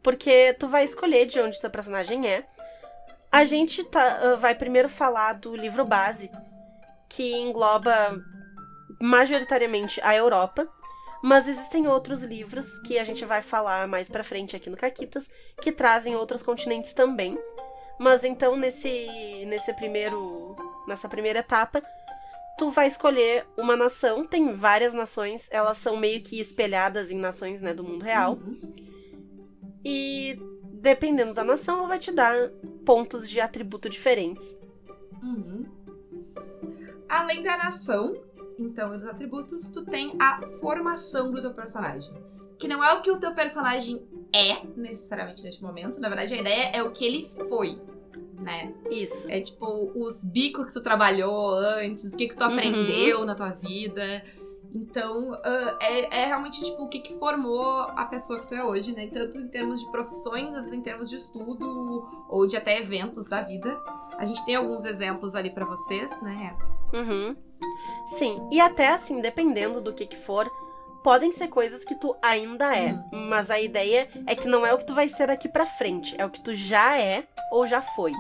Porque 0.03 0.53
tu 0.59 0.67
vai 0.67 0.83
escolher 0.83 1.25
de 1.25 1.39
onde 1.39 1.59
teu 1.59 1.69
personagem 1.69 2.27
é. 2.27 2.45
A 3.31 3.45
gente 3.45 3.83
tá, 3.83 4.19
ah, 4.21 4.35
vai 4.35 4.55
primeiro 4.55 4.89
falar 4.89 5.33
do 5.33 5.55
livro 5.55 5.85
base, 5.85 6.29
que 7.07 7.33
engloba 7.33 8.19
majoritariamente 9.01 10.01
a 10.01 10.15
Europa. 10.15 10.67
Mas 11.23 11.47
existem 11.47 11.87
outros 11.87 12.23
livros 12.23 12.79
que 12.79 12.97
a 12.97 13.03
gente 13.03 13.23
vai 13.25 13.43
falar 13.43 13.87
mais 13.87 14.09
pra 14.09 14.23
frente 14.23 14.55
aqui 14.55 14.71
no 14.71 14.77
Caquitas, 14.77 15.29
que 15.61 15.71
trazem 15.71 16.15
outros 16.15 16.41
continentes 16.41 16.93
também. 16.93 17.37
Mas 17.99 18.23
então 18.23 18.55
nesse 18.55 19.45
nesse 19.45 19.71
primeiro 19.73 20.55
nessa 20.87 21.07
primeira 21.07 21.39
etapa, 21.39 21.83
tu 22.57 22.71
vai 22.71 22.87
escolher 22.87 23.45
uma 23.57 23.75
nação, 23.75 24.25
tem 24.25 24.53
várias 24.53 24.93
nações, 24.93 25.47
elas 25.51 25.77
são 25.77 25.95
meio 25.97 26.21
que 26.21 26.39
espelhadas 26.39 27.11
em 27.11 27.17
nações, 27.17 27.61
né, 27.61 27.73
do 27.73 27.83
mundo 27.83 28.03
real. 28.03 28.33
Uhum. 28.33 28.90
E 29.83 30.39
dependendo 30.63 31.33
da 31.33 31.43
nação, 31.43 31.79
ela 31.79 31.87
vai 31.87 31.99
te 31.99 32.11
dar 32.11 32.49
pontos 32.85 33.29
de 33.29 33.39
atributo 33.39 33.89
diferentes. 33.89 34.55
Uhum. 35.21 35.65
além 37.07 37.43
da 37.43 37.57
nação, 37.57 38.15
então, 38.57 38.93
e 38.93 38.97
dos 38.97 39.05
atributos, 39.07 39.69
tu 39.69 39.83
tem 39.85 40.15
a 40.19 40.41
formação 40.59 41.29
do 41.29 41.41
teu 41.41 41.53
personagem. 41.53 42.11
Que 42.57 42.67
não 42.67 42.83
é 42.83 42.93
o 42.93 43.01
que 43.01 43.11
o 43.11 43.19
teu 43.19 43.33
personagem 43.33 44.01
é, 44.33 44.65
necessariamente, 44.77 45.43
neste 45.43 45.61
momento. 45.61 45.99
Na 45.99 46.07
verdade, 46.09 46.33
a 46.33 46.37
ideia 46.37 46.71
é 46.73 46.83
o 46.83 46.91
que 46.91 47.03
ele 47.05 47.27
foi, 47.49 47.79
né? 48.39 48.73
Isso. 48.89 49.29
É 49.29 49.41
tipo 49.41 49.91
os 49.95 50.23
bicos 50.23 50.67
que 50.67 50.73
tu 50.73 50.81
trabalhou 50.81 51.51
antes, 51.55 52.13
o 52.13 52.17
que 52.17 52.27
que 52.29 52.37
tu 52.37 52.43
Uhum. 52.45 52.51
aprendeu 52.53 53.25
na 53.25 53.35
tua 53.35 53.49
vida. 53.49 54.23
Então, 54.73 55.33
ah, 55.43 55.77
é, 55.81 56.21
é 56.21 56.25
realmente 56.25 56.63
tipo 56.63 56.83
o 56.83 56.87
que, 56.87 56.99
que 56.99 57.17
formou 57.19 57.61
a 57.63 58.05
pessoa 58.05 58.39
que 58.39 58.47
tu 58.47 58.55
é 58.55 58.63
hoje, 58.63 58.93
né? 58.93 59.07
Tanto 59.07 59.37
em 59.37 59.47
termos 59.47 59.81
de 59.81 59.91
profissões, 59.91 60.51
vezes 60.51 60.73
em 60.73 60.81
termos 60.81 61.09
de 61.09 61.17
estudo, 61.17 62.07
ou 62.29 62.47
de 62.47 62.55
até 62.55 62.79
eventos 62.79 63.27
da 63.27 63.41
vida. 63.41 63.77
A 64.17 64.25
gente 64.25 64.43
tem 64.45 64.55
alguns 64.55 64.85
exemplos 64.85 65.35
ali 65.35 65.49
pra 65.49 65.65
vocês, 65.65 66.09
né? 66.21 66.55
Uhum. 66.93 67.35
Sim, 68.17 68.47
e 68.51 68.59
até 68.59 68.89
assim, 68.89 69.21
dependendo 69.21 69.81
do 69.81 69.93
que 69.93 70.05
que 70.05 70.17
for, 70.17 70.49
podem 71.03 71.31
ser 71.31 71.47
coisas 71.47 71.83
que 71.83 71.95
tu 71.95 72.15
ainda 72.21 72.75
é, 72.75 72.93
mas 73.11 73.49
a 73.49 73.59
ideia 73.59 74.07
é 74.27 74.35
que 74.35 74.47
não 74.47 74.65
é 74.65 74.73
o 74.73 74.77
que 74.77 74.85
tu 74.85 74.93
vai 74.93 75.09
ser 75.09 75.27
daqui 75.27 75.49
pra 75.49 75.65
frente, 75.65 76.15
é 76.17 76.25
o 76.25 76.29
que 76.29 76.41
tu 76.41 76.53
já 76.53 76.99
é 76.99 77.27
ou 77.51 77.65
já 77.65 77.81
foi. 77.81 78.11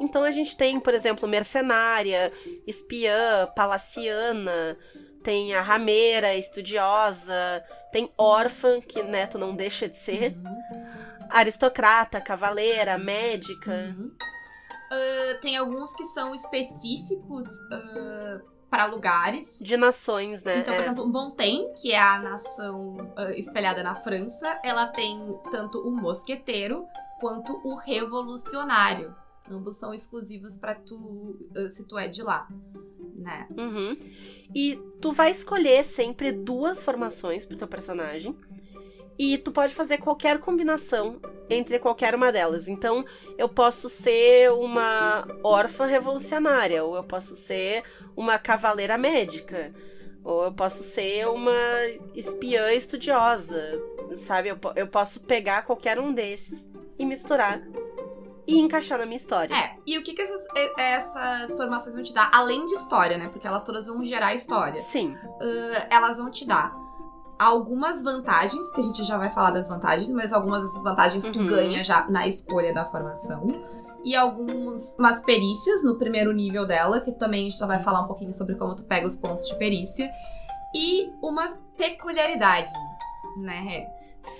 Então 0.00 0.22
a 0.22 0.30
gente 0.30 0.56
tem, 0.56 0.80
por 0.80 0.94
exemplo, 0.94 1.28
mercenária, 1.28 2.32
espiã, 2.66 3.46
palaciana, 3.54 4.76
tem 5.24 5.54
a 5.54 5.62
rameira, 5.62 6.34
estudiosa, 6.34 7.64
tem 7.90 8.12
órfã, 8.16 8.80
que 8.80 9.00
tu 9.30 9.38
não 9.38 9.56
deixa 9.56 9.88
de 9.88 9.96
ser, 9.96 10.34
Uhum. 10.36 11.26
aristocrata, 11.30 12.20
cavaleira, 12.20 12.98
médica. 12.98 13.70
Uhum. 13.72 14.12
Ah, 14.92 15.38
tem 15.40 15.56
alguns 15.56 15.94
que 15.94 16.04
são 16.04 16.34
específicos 16.34 17.46
para 18.70 18.84
lugares. 18.86 19.56
De 19.60 19.76
nações, 19.76 20.42
né? 20.42 20.58
Então, 20.58 20.74
por 20.74 20.82
É. 20.82 20.86
exemplo, 20.86 21.06
Montaigne, 21.06 21.72
que 21.80 21.92
é 21.92 22.00
a 22.00 22.18
nação 22.18 23.12
ah, 23.16 23.30
espelhada 23.30 23.82
na 23.82 23.94
França, 23.96 24.60
ela 24.62 24.86
tem 24.88 25.18
tanto 25.50 25.78
o 25.80 25.90
mosqueteiro 25.90 26.86
quanto 27.18 27.60
o 27.64 27.76
revolucionário. 27.76 29.14
Ambos 29.50 29.76
são 29.76 29.92
exclusivos 29.92 30.56
para 30.56 30.74
tu, 30.74 31.38
ah, 31.56 31.70
se 31.70 31.86
tu 31.86 31.98
é 31.98 32.08
de 32.08 32.22
lá, 32.22 32.48
né? 33.14 33.46
Uhum. 33.56 33.96
E 34.54 34.80
tu 35.00 35.12
vai 35.12 35.30
escolher 35.30 35.84
sempre 35.84 36.32
duas 36.32 36.82
formações 36.82 37.44
pro 37.44 37.56
teu 37.56 37.68
personagem. 37.68 38.36
E 39.18 39.38
tu 39.38 39.52
pode 39.52 39.74
fazer 39.74 39.98
qualquer 39.98 40.40
combinação 40.40 41.20
entre 41.48 41.78
qualquer 41.78 42.14
uma 42.14 42.32
delas. 42.32 42.66
Então, 42.66 43.04
eu 43.38 43.48
posso 43.48 43.88
ser 43.88 44.50
uma 44.50 45.24
órfã 45.44 45.86
revolucionária, 45.86 46.82
ou 46.82 46.96
eu 46.96 47.04
posso 47.04 47.36
ser 47.36 47.84
uma 48.16 48.38
cavaleira 48.38 48.98
médica, 48.98 49.72
ou 50.24 50.44
eu 50.44 50.52
posso 50.52 50.82
ser 50.82 51.28
uma 51.28 51.52
espiã 52.14 52.72
estudiosa, 52.72 53.62
sabe? 54.16 54.48
Eu, 54.48 54.58
eu 54.74 54.88
posso 54.88 55.20
pegar 55.20 55.62
qualquer 55.62 55.98
um 55.98 56.12
desses 56.12 56.66
e 56.98 57.04
misturar 57.04 57.62
e 58.46 58.58
encaixar 58.60 58.98
na 58.98 59.04
minha 59.06 59.16
história. 59.16 59.54
É, 59.54 59.76
e 59.86 59.98
o 59.98 60.02
que, 60.04 60.12
que 60.14 60.22
essas, 60.22 60.44
essas 60.78 61.56
formações 61.56 61.94
vão 61.94 62.04
te 62.04 62.12
dar? 62.12 62.30
Além 62.32 62.66
de 62.66 62.74
história, 62.74 63.16
né? 63.18 63.28
Porque 63.28 63.46
elas 63.46 63.62
todas 63.62 63.86
vão 63.86 64.04
gerar 64.04 64.34
história. 64.34 64.80
Sim. 64.80 65.16
Ah, 65.40 65.86
elas 65.90 66.18
vão 66.18 66.30
te 66.30 66.46
dar 66.46 66.74
algumas 67.38 68.02
vantagens, 68.02 68.70
que 68.72 68.80
a 68.80 68.84
gente 68.84 69.02
já 69.02 69.18
vai 69.18 69.28
falar 69.30 69.50
das 69.50 69.68
vantagens, 69.68 70.08
mas 70.10 70.32
algumas 70.32 70.62
dessas 70.62 70.82
vantagens 70.82 71.24
tu 71.28 71.38
Uhum. 71.40 71.46
ganha 71.48 71.82
já 71.82 72.08
na 72.08 72.26
escolha 72.28 72.72
da 72.72 72.84
formação. 72.86 73.46
E 74.04 74.14
algumas 74.14 74.94
umas 74.98 75.20
perícias 75.20 75.82
no 75.82 75.98
primeiro 75.98 76.32
nível 76.32 76.66
dela, 76.66 77.00
que 77.00 77.12
também 77.12 77.46
a 77.46 77.50
gente 77.50 77.58
vai 77.66 77.82
falar 77.82 78.02
um 78.02 78.06
pouquinho 78.06 78.32
sobre 78.34 78.54
como 78.54 78.76
tu 78.76 78.84
pega 78.84 79.06
os 79.06 79.16
pontos 79.16 79.48
de 79.48 79.56
perícia. 79.56 80.10
E 80.74 81.10
uma 81.22 81.48
peculiaridade, 81.76 82.72
né? 83.38 83.86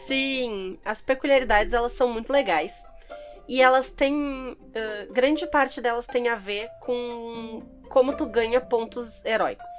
Sim, 0.07 0.79
as 0.85 1.01
peculiaridades 1.01 1.73
elas 1.73 1.93
são 1.93 2.13
muito 2.13 2.33
legais. 2.33 2.73
E 3.49 3.63
elas 3.63 3.91
têm. 3.91 4.57
ah, 4.75 5.13
grande 5.13 5.47
parte 5.47 5.81
delas 5.81 6.07
tem 6.07 6.29
a 6.29 6.35
ver 6.35 6.69
com 6.81 7.63
como 7.89 8.17
tu 8.17 8.27
ganha 8.27 8.61
pontos 8.61 9.25
heróicos. 9.25 9.73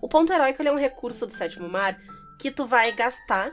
O 0.00 0.08
ponto 0.08 0.32
heróico 0.32 0.62
é 0.62 0.72
um 0.72 0.78
recurso 0.78 1.26
do 1.26 1.32
sétimo 1.32 1.68
mar 1.68 1.98
que 2.38 2.50
tu 2.50 2.66
vai 2.66 2.92
gastar 2.92 3.52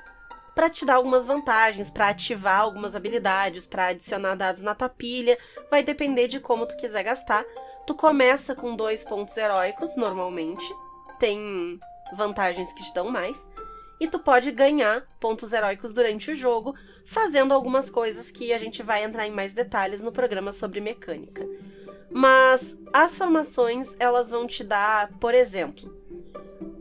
pra 0.53 0.69
te 0.69 0.86
dar 0.86 0.95
algumas 0.95 1.25
vantagens, 1.25 1.89
pra 1.89 2.10
ativar 2.10 2.62
algumas 2.62 2.95
habilidades, 2.95 3.65
pra 3.65 3.88
adicionar 3.88 4.36
dados 4.36 4.62
na 4.62 4.75
tua 4.75 4.89
pilha. 4.89 5.38
Vai 5.69 5.83
depender 5.83 6.27
de 6.27 6.39
como 6.39 6.65
tu 6.65 6.75
quiser 6.77 7.03
gastar. 7.03 7.43
Tu 7.88 7.95
começa 7.95 8.55
com 8.55 8.75
dois 8.75 9.03
pontos 9.03 9.36
heróicos, 9.38 9.95
normalmente. 9.95 10.65
Tem 11.19 11.79
vantagens 12.13 12.71
que 12.74 12.83
te 12.83 12.93
dão 12.93 13.10
mais. 13.10 13.38
E 14.01 14.08
tu 14.08 14.17
pode 14.17 14.51
ganhar 14.51 15.08
pontos 15.20 15.53
heróicos 15.53 15.93
durante 15.93 16.31
o 16.31 16.34
jogo, 16.34 16.74
fazendo 17.05 17.53
algumas 17.53 17.88
coisas 17.88 18.31
que 18.31 18.51
a 18.51 18.58
gente 18.58 18.81
vai 18.81 19.03
entrar 19.03 19.27
em 19.27 19.31
mais 19.31 19.53
detalhes 19.53 20.01
no 20.01 20.12
programa 20.12 20.51
sobre 20.51 20.81
mecânica. 20.81 21.48
Mas 22.10 22.75
as 22.91 23.15
formações, 23.15 23.96
elas 24.00 24.31
vão 24.31 24.48
te 24.48 24.63
dar, 24.63 25.12
por 25.20 25.36
exemplo, 25.36 25.96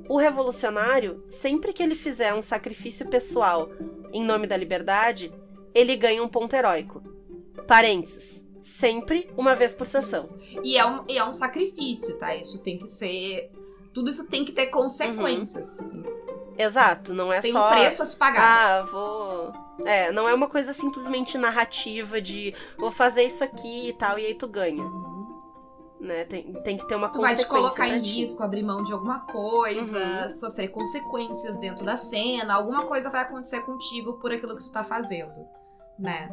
o 0.08 0.16
revolucionário, 0.16 1.22
sempre 1.28 1.74
que 1.74 1.82
ele 1.82 1.94
fizer 1.94 2.32
um 2.32 2.40
sacrifício 2.40 3.06
pessoal 3.06 3.68
em 4.14 4.24
nome 4.24 4.46
da 4.46 4.56
liberdade, 4.56 5.30
ele 5.74 5.96
ganha 5.96 6.22
um 6.22 6.28
ponto 6.28 6.56
heróico. 6.56 7.02
Parênteses. 7.68 8.42
Sempre 8.62 9.30
uma 9.36 9.54
vez 9.54 9.74
por 9.74 9.86
sessão. 9.86 10.24
E 10.64 10.78
é 10.78 10.86
um, 10.86 11.04
e 11.06 11.18
é 11.18 11.24
um 11.28 11.34
sacrifício, 11.34 12.18
tá? 12.18 12.34
Isso 12.34 12.62
tem 12.62 12.78
que 12.78 12.88
ser. 12.88 13.52
Tudo 13.92 14.08
isso 14.08 14.26
tem 14.26 14.42
que 14.42 14.52
ter 14.52 14.68
consequências. 14.68 15.76
Exato, 16.60 17.14
não 17.14 17.32
é 17.32 17.40
Tem 17.40 17.52
só. 17.52 17.66
um 17.66 17.70
preço 17.70 18.02
a 18.02 18.06
se 18.06 18.16
pagar. 18.16 18.42
Ah, 18.42 18.82
vou. 18.82 19.52
É, 19.86 20.12
não 20.12 20.28
é 20.28 20.34
uma 20.34 20.48
coisa 20.48 20.72
simplesmente 20.72 21.38
narrativa 21.38 22.20
de 22.20 22.54
vou 22.78 22.90
fazer 22.90 23.22
isso 23.24 23.42
aqui 23.42 23.88
e 23.88 23.92
tal, 23.94 24.18
e 24.18 24.26
aí 24.26 24.34
tu 24.34 24.46
ganha. 24.46 24.84
Né? 26.00 26.24
Tem, 26.24 26.52
tem 26.62 26.76
que 26.78 26.86
ter 26.88 26.94
uma 26.94 27.08
Tu 27.10 27.20
vai 27.20 27.36
te 27.36 27.44
consequência. 27.46 27.68
colocar 27.68 27.88
em 27.88 28.00
ti. 28.02 28.22
risco, 28.24 28.42
abrir 28.42 28.62
mão 28.62 28.82
de 28.82 28.92
alguma 28.92 29.20
coisa, 29.20 30.22
Uhum. 30.22 30.30
sofrer 30.30 30.68
consequências 30.68 31.56
dentro 31.58 31.84
da 31.84 31.96
cena, 31.96 32.54
alguma 32.54 32.84
coisa 32.86 33.10
vai 33.10 33.20
acontecer 33.22 33.60
contigo 33.62 34.18
por 34.18 34.32
aquilo 34.32 34.56
que 34.56 34.62
tu 34.64 34.70
tá 34.72 34.82
fazendo, 34.82 35.46
né? 35.98 36.30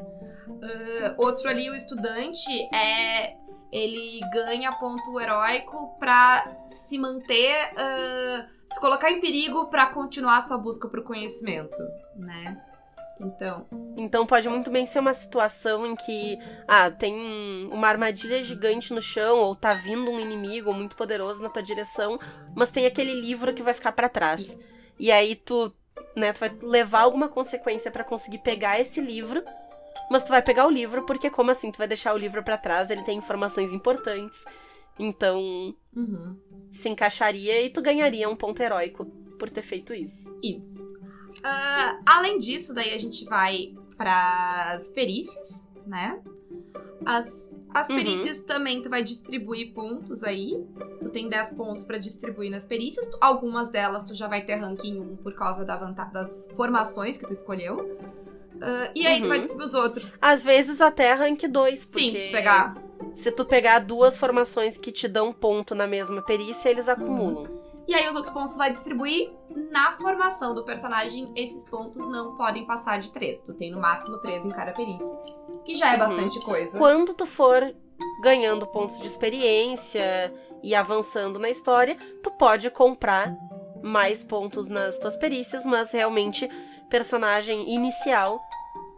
Ah, 0.63 1.15
outro 1.17 1.50
ali, 1.50 1.69
o 1.69 1.75
estudante, 1.75 2.50
é. 2.74 3.36
Ele 3.71 4.21
ganha 4.31 4.71
ponto 4.74 5.19
heróico 5.19 5.97
pra 6.00 6.45
se 6.67 6.97
manter. 6.97 7.74
ah, 7.77 8.47
se 8.65 8.79
colocar 8.81 9.09
em 9.12 9.19
perigo 9.21 9.69
pra 9.69 9.86
continuar 9.88 10.38
a 10.38 10.41
sua 10.41 10.57
busca 10.57 10.88
pro 10.89 11.03
conhecimento, 11.03 11.77
né? 12.15 12.62
Então. 13.19 13.65
Então 13.97 14.25
pode 14.27 14.47
muito 14.47 14.69
bem 14.69 14.86
ser 14.86 15.00
uma 15.00 15.13
situação 15.13 15.86
em 15.88 15.95
que 15.95 16.38
ah, 16.67 16.91
tem 16.91 17.13
um- 17.15 17.69
uma 17.74 17.88
armadilha 17.88 18.41
gigante 18.41 18.93
no 18.93 19.01
chão, 19.01 19.39
ou 19.39 19.55
tá 19.55 19.74
vindo 19.74 20.12
um 20.12 20.19
inimigo 20.19 20.71
muito 20.74 20.95
poderoso 20.95 21.41
na 21.41 21.50
tua 21.50 21.63
direção, 21.63 22.19
mas 22.55 22.69
tem 22.71 22.86
aquele 22.86 23.13
livro 23.19 23.53
que 23.53 23.63
vai 23.63 23.74
ficar 23.74 23.91
pra 23.93 24.07
trás. 24.09 24.55
E 25.00 25.12
aí 25.12 25.36
tu, 25.36 25.74
né, 26.15 26.31
tu 26.33 26.39
vai 26.41 26.55
levar 26.62 27.01
alguma 27.01 27.27
consequência 27.27 27.89
pra 27.89 28.03
conseguir 28.03 28.39
pegar 28.39 28.79
esse 28.79 29.01
livro, 29.01 29.43
mas 30.09 30.23
tu 30.23 30.29
vai 30.29 30.41
pegar 30.41 30.65
o 30.65 30.69
livro 30.69 31.03
porque 31.05 31.29
como 31.29 31.51
assim 31.51 31.71
tu 31.71 31.77
vai 31.77 31.87
deixar 31.87 32.13
o 32.13 32.17
livro 32.17 32.43
pra 32.43 32.57
trás? 32.57 32.89
Ele 32.89 33.03
tem 33.03 33.17
informações 33.17 33.71
importantes. 33.73 34.43
Então, 34.99 35.75
Uhum. 35.95 36.35
se 36.71 36.89
encaixaria 36.89 37.61
e 37.63 37.69
tu 37.69 37.81
ganharia 37.81 38.27
um 38.29 38.35
ponto 38.35 38.61
heróico 38.61 39.05
por 39.37 39.49
ter 39.49 39.61
feito 39.61 39.93
isso. 39.93 40.29
Isso. 40.43 40.87
Ah, 41.43 41.99
além 42.05 42.37
disso, 42.37 42.73
daí 42.73 42.93
a 42.93 42.97
gente 42.97 43.25
vai 43.25 43.75
para 43.95 44.79
as 44.79 44.89
perícias, 44.89 45.65
né? 45.85 46.19
As, 47.05 47.47
as 47.73 47.87
Uhum. 47.89 47.95
perícias 47.95 48.39
também 48.41 48.81
tu 48.81 48.89
vai 48.89 49.03
distribuir 49.03 49.73
pontos 49.73 50.23
aí. 50.23 50.53
Tu 51.01 51.09
tem 51.09 51.29
10 51.29 51.49
pontos 51.51 51.83
para 51.83 51.97
distribuir 51.97 52.49
nas 52.51 52.65
perícias. 52.65 53.09
Algumas 53.21 53.69
delas 53.69 54.03
tu 54.03 54.13
já 54.15 54.27
vai 54.27 54.45
ter 54.45 54.55
ranking 54.55 54.99
1 54.99 55.15
por 55.17 55.33
causa 55.35 55.63
da 55.63 55.75
das 55.77 56.47
formações 56.55 57.17
que 57.17 57.25
tu 57.25 57.33
escolheu. 57.33 57.97
Ah, 58.61 58.91
e 58.95 59.05
aí 59.05 59.21
tu 59.21 59.27
vai 59.27 59.37
Uhum. 59.37 59.39
distribuir 59.41 59.65
os 59.67 59.73
outros. 59.73 60.17
Às 60.21 60.43
vezes 60.43 60.81
até 60.81 61.13
rank 61.13 61.43
2, 61.47 61.85
porque 61.85 61.99
Sim, 61.99 62.15
se 62.15 62.21
tu 62.27 62.31
pegar. 62.31 62.75
se 63.13 63.31
tu 63.31 63.45
pegar 63.45 63.79
duas 63.79 64.17
formações 64.17 64.77
que 64.77 64.91
te 64.91 65.07
dão 65.07 65.31
ponto 65.33 65.73
na 65.75 65.85
mesma 65.87 66.21
perícia, 66.21 66.69
eles 66.69 66.87
acumulam. 66.87 67.47
E 67.87 67.93
aí 67.93 68.07
os 68.09 68.15
outros 68.15 68.33
pontos 68.33 68.51
tu 68.53 68.57
vai 68.57 68.71
distribuir 68.71 69.31
na 69.71 69.93
formação 69.93 70.53
do 70.53 70.65
personagem. 70.65 71.31
Esses 71.37 71.63
pontos 71.63 72.05
não 72.11 72.35
podem 72.35 72.65
passar 72.65 72.99
de 72.99 73.11
3. 73.13 73.39
Tu 73.45 73.53
tem 73.53 73.71
no 73.71 73.79
máximo 73.79 74.17
3 74.17 74.43
em 74.45 74.49
cada 74.49 74.73
perícia. 74.73 75.15
Que 75.65 75.73
já 75.75 75.91
é 75.91 75.93
Uhum. 75.93 75.99
bastante 75.99 76.39
coisa. 76.43 76.77
Quando 76.77 77.13
tu 77.13 77.25
for 77.25 77.73
ganhando 78.21 78.67
pontos 78.67 78.99
de 78.99 79.07
experiência 79.07 80.33
e 80.61 80.75
avançando 80.75 81.39
na 81.39 81.49
história, 81.49 81.95
tu 82.21 82.29
pode 82.31 82.69
comprar 82.69 83.33
mais 83.81 84.21
pontos 84.23 84.67
nas 84.67 84.97
tuas 84.97 85.15
perícias, 85.15 85.65
mas 85.65 85.91
realmente 85.91 86.49
personagem 86.89 87.74
inicial, 87.74 88.39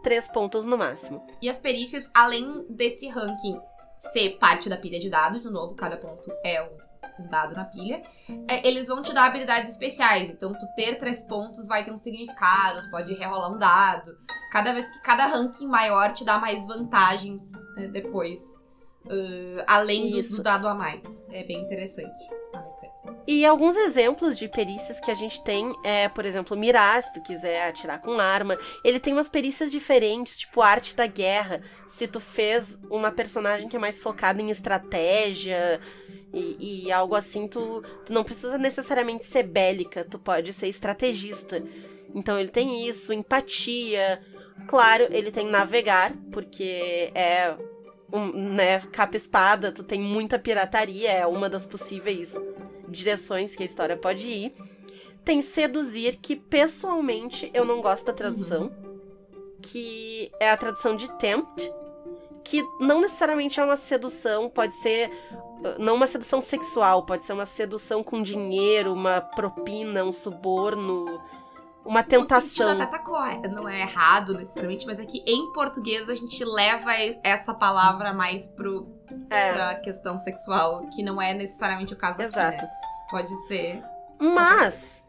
três 0.02 0.28
pontos 0.28 0.64
no 0.64 0.78
máximo. 0.78 1.24
E 1.42 1.48
as 1.48 1.58
perícias, 1.58 2.10
além 2.14 2.66
desse 2.68 3.08
ranking 3.08 3.60
ser 3.96 4.38
parte 4.38 4.68
da 4.68 4.76
pilha 4.76 4.98
de 4.98 5.10
dados, 5.10 5.42
de 5.42 5.50
novo, 5.50 5.74
cada 5.74 5.96
ponto 5.96 6.30
é 6.44 6.62
um 6.62 6.90
um 7.20 7.28
dado 7.28 7.54
na 7.54 7.64
pilha, 7.64 8.02
é, 8.48 8.66
eles 8.66 8.88
vão 8.88 9.02
te 9.02 9.12
dar 9.12 9.26
habilidades 9.26 9.70
especiais. 9.70 10.30
Então, 10.30 10.52
tu 10.54 10.66
ter 10.74 10.98
três 10.98 11.20
pontos 11.20 11.68
vai 11.68 11.84
ter 11.84 11.92
um 11.92 11.98
significado, 11.98 12.82
tu 12.82 12.90
pode 12.90 13.14
rerolar 13.14 13.52
um 13.52 13.58
dado. 13.58 14.16
Cada 14.50 14.72
vez 14.72 14.88
que 14.88 15.00
cada 15.02 15.26
ranking 15.26 15.66
maior 15.66 16.12
te 16.12 16.24
dá 16.24 16.38
mais 16.38 16.66
vantagens 16.66 17.42
né, 17.76 17.88
depois. 17.88 18.40
Uh, 19.06 19.64
além 19.66 20.10
do, 20.10 20.22
do, 20.22 20.42
dado 20.42 20.68
a 20.68 20.74
mais. 20.74 21.02
É 21.30 21.44
bem 21.44 21.62
interessante. 21.62 22.28
E 23.26 23.44
alguns 23.44 23.76
exemplos 23.76 24.36
de 24.38 24.48
perícias 24.48 25.00
que 25.00 25.10
a 25.10 25.14
gente 25.14 25.42
tem 25.42 25.72
é, 25.84 26.08
por 26.08 26.24
exemplo, 26.24 26.56
mirar, 26.56 27.02
se 27.02 27.12
tu 27.12 27.22
quiser 27.22 27.68
atirar 27.68 28.00
com 28.00 28.18
arma. 28.18 28.58
Ele 28.84 29.00
tem 29.00 29.12
umas 29.12 29.28
perícias 29.28 29.70
diferentes, 29.70 30.38
tipo 30.38 30.60
arte 30.60 30.94
da 30.94 31.06
guerra. 31.06 31.62
Se 31.88 32.06
tu 32.06 32.20
fez 32.20 32.78
uma 32.90 33.10
personagem 33.10 33.68
que 33.68 33.76
é 33.76 33.78
mais 33.78 34.00
focada 34.00 34.42
em 34.42 34.50
estratégia 34.50 35.80
e, 36.32 36.86
e 36.86 36.92
algo 36.92 37.14
assim, 37.14 37.48
tu, 37.48 37.82
tu 38.04 38.12
não 38.12 38.24
precisa 38.24 38.58
necessariamente 38.58 39.24
ser 39.24 39.44
bélica, 39.44 40.04
tu 40.04 40.18
pode 40.18 40.52
ser 40.52 40.68
estrategista. 40.68 41.62
Então 42.14 42.38
ele 42.38 42.50
tem 42.50 42.88
isso, 42.88 43.12
empatia. 43.12 44.20
Claro, 44.68 45.06
ele 45.10 45.30
tem 45.30 45.48
navegar, 45.48 46.12
porque 46.30 47.10
é 47.14 47.56
um, 48.12 48.26
né, 48.32 48.80
capa 48.92 49.16
espada, 49.16 49.72
tu 49.72 49.82
tem 49.82 50.00
muita 50.00 50.38
pirataria, 50.38 51.10
é 51.10 51.26
uma 51.26 51.48
das 51.48 51.64
possíveis 51.64 52.34
direções 52.90 53.54
que 53.54 53.62
a 53.62 53.66
história 53.66 53.96
pode 53.96 54.28
ir. 54.28 54.54
Tem 55.24 55.42
seduzir, 55.42 56.16
que 56.16 56.34
pessoalmente 56.34 57.50
eu 57.52 57.64
não 57.64 57.80
gosto 57.80 58.06
da 58.06 58.12
tradução, 58.12 58.64
uhum. 58.64 59.00
que 59.60 60.30
é 60.40 60.50
a 60.50 60.56
tradução 60.56 60.96
de 60.96 61.10
tempt, 61.18 61.72
que 62.42 62.62
não 62.80 63.00
necessariamente 63.00 63.60
é 63.60 63.64
uma 63.64 63.76
sedução, 63.76 64.48
pode 64.48 64.74
ser 64.76 65.10
não 65.78 65.94
uma 65.94 66.06
sedução 66.06 66.40
sexual, 66.40 67.04
pode 67.04 67.24
ser 67.24 67.32
uma 67.32 67.46
sedução 67.46 68.02
com 68.02 68.22
dinheiro, 68.22 68.92
uma 68.92 69.20
propina, 69.20 70.02
um 70.02 70.12
suborno, 70.12 71.20
uma 71.84 72.02
tentação. 72.02 72.66
O 72.66 72.82
até 72.82 72.86
tá 72.86 73.48
não 73.48 73.68
é 73.68 73.82
errado 73.82 74.34
necessariamente, 74.34 74.86
mas 74.86 74.98
é 74.98 75.04
que 75.04 75.18
em 75.26 75.52
português 75.52 76.08
a 76.08 76.14
gente 76.14 76.42
leva 76.44 76.92
essa 77.22 77.52
palavra 77.52 78.12
mais 78.12 78.46
pro, 78.46 78.86
é. 79.28 79.52
pra 79.52 79.74
questão 79.76 80.18
sexual, 80.18 80.86
que 80.88 81.02
não 81.02 81.20
é 81.20 81.34
necessariamente 81.34 81.94
o 81.94 81.96
caso 81.96 82.22
Exato. 82.22 82.56
aqui, 82.56 82.64
né? 82.64 82.70
Pode 83.10 83.46
ser. 83.46 83.82
Mas 84.18 85.02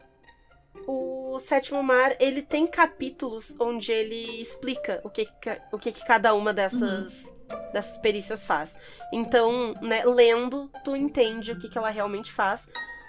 o 0.86 1.38
Sétimo 1.38 1.82
Mar, 1.82 2.16
ele 2.18 2.42
tem 2.42 2.66
capítulos 2.66 3.54
onde 3.58 3.92
ele 3.92 4.40
explica 4.40 5.00
o 5.04 5.10
que, 5.10 5.28
o 5.70 5.78
que, 5.78 5.92
que 5.92 6.04
cada 6.04 6.34
uma 6.34 6.52
dessas, 6.52 7.24
uhum. 7.24 7.72
dessas 7.72 7.98
perícias 7.98 8.46
faz. 8.46 8.74
Então, 9.12 9.74
né, 9.82 10.04
lendo, 10.04 10.70
tu 10.82 10.96
entende 10.96 11.52
o 11.52 11.58
que, 11.58 11.68
que 11.68 11.78
ela 11.78 11.90
realmente 11.90 12.32
faz. 12.32 12.66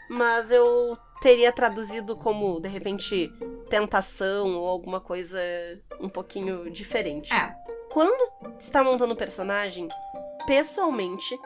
Mas 0.10 0.52
eu 0.52 0.98
teria 1.22 1.52
traduzido 1.52 2.16
como, 2.18 2.60
de 2.60 2.68
repente, 2.68 3.32
tentação 3.70 4.56
ou 4.56 4.68
alguma 4.68 5.00
coisa 5.00 5.40
um 6.00 6.10
pouquinho 6.10 6.70
diferente. 6.70 7.34
É. 7.34 7.56
Quando 7.90 8.32
está 8.60 8.84
montando 8.84 9.14
o 9.14 9.18
personagem, 9.18 9.88
pessoalmente, 10.46 11.40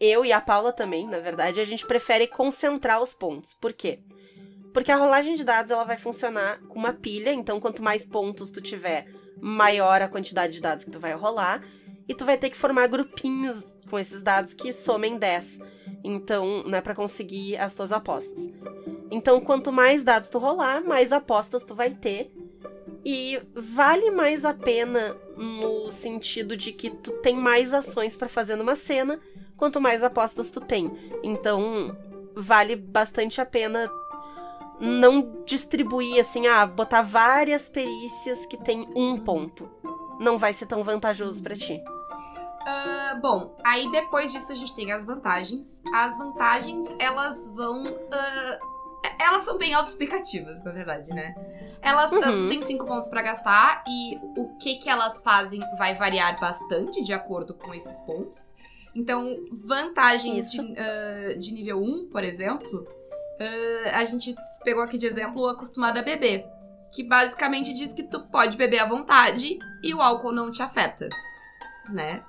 eu 0.00 0.24
e 0.24 0.32
a 0.32 0.40
Paula 0.40 0.72
também, 0.72 1.06
na 1.06 1.18
verdade, 1.18 1.60
a 1.60 1.64
gente 1.64 1.86
prefere 1.86 2.26
concentrar 2.26 3.02
os 3.02 3.14
pontos. 3.14 3.54
Por 3.54 3.72
quê? 3.72 4.00
Porque 4.72 4.90
a 4.90 4.96
rolagem 4.96 5.36
de 5.36 5.44
dados 5.44 5.70
ela 5.70 5.84
vai 5.84 5.96
funcionar 5.96 6.60
com 6.68 6.78
uma 6.78 6.92
pilha, 6.92 7.32
então 7.32 7.60
quanto 7.60 7.82
mais 7.82 8.04
pontos 8.04 8.50
tu 8.50 8.60
tiver, 8.60 9.06
maior 9.40 10.02
a 10.02 10.08
quantidade 10.08 10.54
de 10.54 10.60
dados 10.60 10.84
que 10.84 10.90
tu 10.90 10.98
vai 10.98 11.14
rolar, 11.14 11.62
e 12.08 12.14
tu 12.14 12.24
vai 12.24 12.36
ter 12.36 12.50
que 12.50 12.56
formar 12.56 12.86
grupinhos 12.88 13.74
com 13.88 13.98
esses 13.98 14.22
dados 14.22 14.52
que 14.52 14.72
somem 14.72 15.16
10. 15.16 15.58
Então, 16.02 16.62
né, 16.64 16.80
para 16.80 16.94
conseguir 16.94 17.56
as 17.56 17.74
tuas 17.74 17.92
apostas. 17.92 18.46
Então, 19.10 19.40
quanto 19.40 19.72
mais 19.72 20.04
dados 20.04 20.28
tu 20.28 20.38
rolar, 20.38 20.84
mais 20.84 21.12
apostas 21.12 21.64
tu 21.64 21.74
vai 21.74 21.90
ter. 21.94 22.30
E 23.04 23.40
vale 23.54 24.10
mais 24.10 24.44
a 24.44 24.54
pena 24.54 25.16
no 25.36 25.90
sentido 25.90 26.56
de 26.56 26.72
que 26.72 26.90
tu 26.90 27.12
tem 27.20 27.36
mais 27.36 27.74
ações 27.74 28.16
para 28.16 28.28
fazer 28.28 28.56
numa 28.56 28.74
cena, 28.74 29.20
quanto 29.56 29.80
mais 29.80 30.02
apostas 30.02 30.50
tu 30.50 30.60
tem. 30.60 30.90
Então, 31.22 31.96
vale 32.34 32.76
bastante 32.76 33.40
a 33.40 33.46
pena 33.46 33.90
não 34.80 35.44
distribuir 35.44 36.20
assim, 36.20 36.46
ah, 36.46 36.66
botar 36.66 37.02
várias 37.02 37.68
perícias 37.68 38.46
que 38.46 38.56
tem 38.56 38.88
um 38.94 39.22
ponto. 39.24 39.68
Não 40.18 40.38
vai 40.38 40.52
ser 40.52 40.66
tão 40.66 40.82
vantajoso 40.82 41.42
para 41.42 41.54
ti. 41.54 41.80
Uh, 42.64 43.20
bom, 43.20 43.54
aí 43.62 43.90
depois 43.90 44.32
disso 44.32 44.50
a 44.50 44.54
gente 44.54 44.74
tem 44.74 44.90
as 44.92 45.04
vantagens. 45.04 45.82
As 45.92 46.16
vantagens, 46.16 46.94
elas 46.98 47.46
vão. 47.48 47.84
Uh, 47.84 48.73
elas 49.20 49.44
são 49.44 49.58
bem 49.58 49.74
autoexplicativas, 49.74 50.62
na 50.64 50.72
verdade, 50.72 51.10
né? 51.12 51.34
Elas 51.82 52.12
uhum. 52.12 52.48
tem 52.48 52.62
cinco 52.62 52.86
pontos 52.86 53.08
para 53.08 53.22
gastar 53.22 53.84
e 53.86 54.16
o 54.38 54.56
que 54.58 54.76
que 54.76 54.88
elas 54.88 55.20
fazem 55.22 55.60
vai 55.76 55.94
variar 55.94 56.38
bastante 56.40 57.02
de 57.02 57.12
acordo 57.12 57.54
com 57.54 57.74
esses 57.74 57.98
pontos. 58.00 58.54
Então, 58.94 59.36
vantagens 59.52 60.50
de, 60.50 60.60
uh, 60.60 61.38
de, 61.38 61.52
nível 61.52 61.82
1, 61.82 62.08
por 62.10 62.22
exemplo, 62.22 62.86
a 63.92 64.04
gente 64.04 64.34
pegou 64.62 64.82
aqui 64.82 64.96
de 64.96 65.06
exemplo 65.06 65.42
o 65.42 65.48
acostumado 65.48 65.98
a 65.98 66.02
beber. 66.02 66.46
Que 66.94 67.02
basicamente 67.02 67.74
diz 67.74 67.92
que 67.92 68.04
tu 68.04 68.20
pode 68.28 68.56
beber 68.56 68.78
à 68.78 68.88
vontade 68.88 69.58
e 69.82 69.92
o 69.92 70.00
álcool 70.00 70.30
não 70.30 70.52
te 70.52 70.62
afeta, 70.62 71.08
né? 71.90 72.22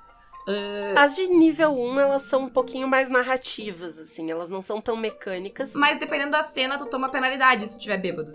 Uh... 0.46 0.98
As 0.98 1.16
de 1.16 1.26
nível 1.26 1.74
1, 1.74 2.00
elas 2.00 2.22
são 2.22 2.44
um 2.44 2.48
pouquinho 2.48 2.86
mais 2.86 3.08
narrativas, 3.08 3.98
assim, 3.98 4.30
elas 4.30 4.48
não 4.48 4.62
são 4.62 4.80
tão 4.80 4.96
mecânicas. 4.96 5.74
Mas 5.74 5.98
dependendo 5.98 6.30
da 6.30 6.42
cena, 6.42 6.78
tu 6.78 6.86
toma 6.86 7.08
penalidade 7.08 7.66
se 7.66 7.78
tiver 7.78 7.98
bêbado. 7.98 8.32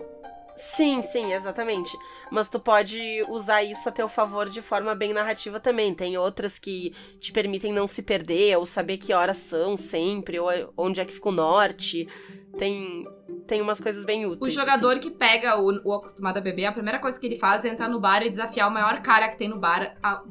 Sim, 0.56 1.02
sim, 1.02 1.32
exatamente. 1.32 1.96
Mas 2.30 2.48
tu 2.48 2.60
pode 2.60 3.00
usar 3.28 3.62
isso 3.62 3.88
a 3.88 3.92
teu 3.92 4.08
favor 4.08 4.48
de 4.48 4.60
forma 4.60 4.94
bem 4.94 5.12
narrativa 5.12 5.58
também. 5.58 5.94
Tem 5.94 6.16
outras 6.16 6.58
que 6.58 6.94
te 7.18 7.32
permitem 7.32 7.72
não 7.72 7.86
se 7.86 8.02
perder, 8.02 8.56
ou 8.58 8.66
saber 8.66 8.98
que 8.98 9.12
horas 9.12 9.38
são 9.38 9.76
sempre, 9.76 10.38
ou 10.38 10.50
onde 10.76 11.00
é 11.00 11.04
que 11.04 11.12
fica 11.12 11.28
o 11.28 11.32
norte. 11.32 12.06
Tem, 12.58 13.06
tem 13.46 13.62
umas 13.62 13.80
coisas 13.80 14.04
bem 14.04 14.26
úteis. 14.26 14.52
O 14.52 14.54
jogador 14.54 14.98
assim. 14.98 15.08
que 15.08 15.10
pega 15.10 15.58
o, 15.58 15.70
o 15.84 15.94
acostumado 15.94 16.36
a 16.36 16.40
beber, 16.40 16.66
a 16.66 16.72
primeira 16.72 16.98
coisa 16.98 17.18
que 17.18 17.26
ele 17.26 17.38
faz 17.38 17.64
é 17.64 17.68
entrar 17.68 17.88
no 17.88 17.98
bar 17.98 18.22
e 18.22 18.28
desafiar 18.28 18.68
o 18.68 18.70
maior 18.70 19.00
cara 19.00 19.28
que 19.28 19.38
tem 19.38 19.48
no 19.48 19.58
bar 19.58 19.96
a, 20.02 20.22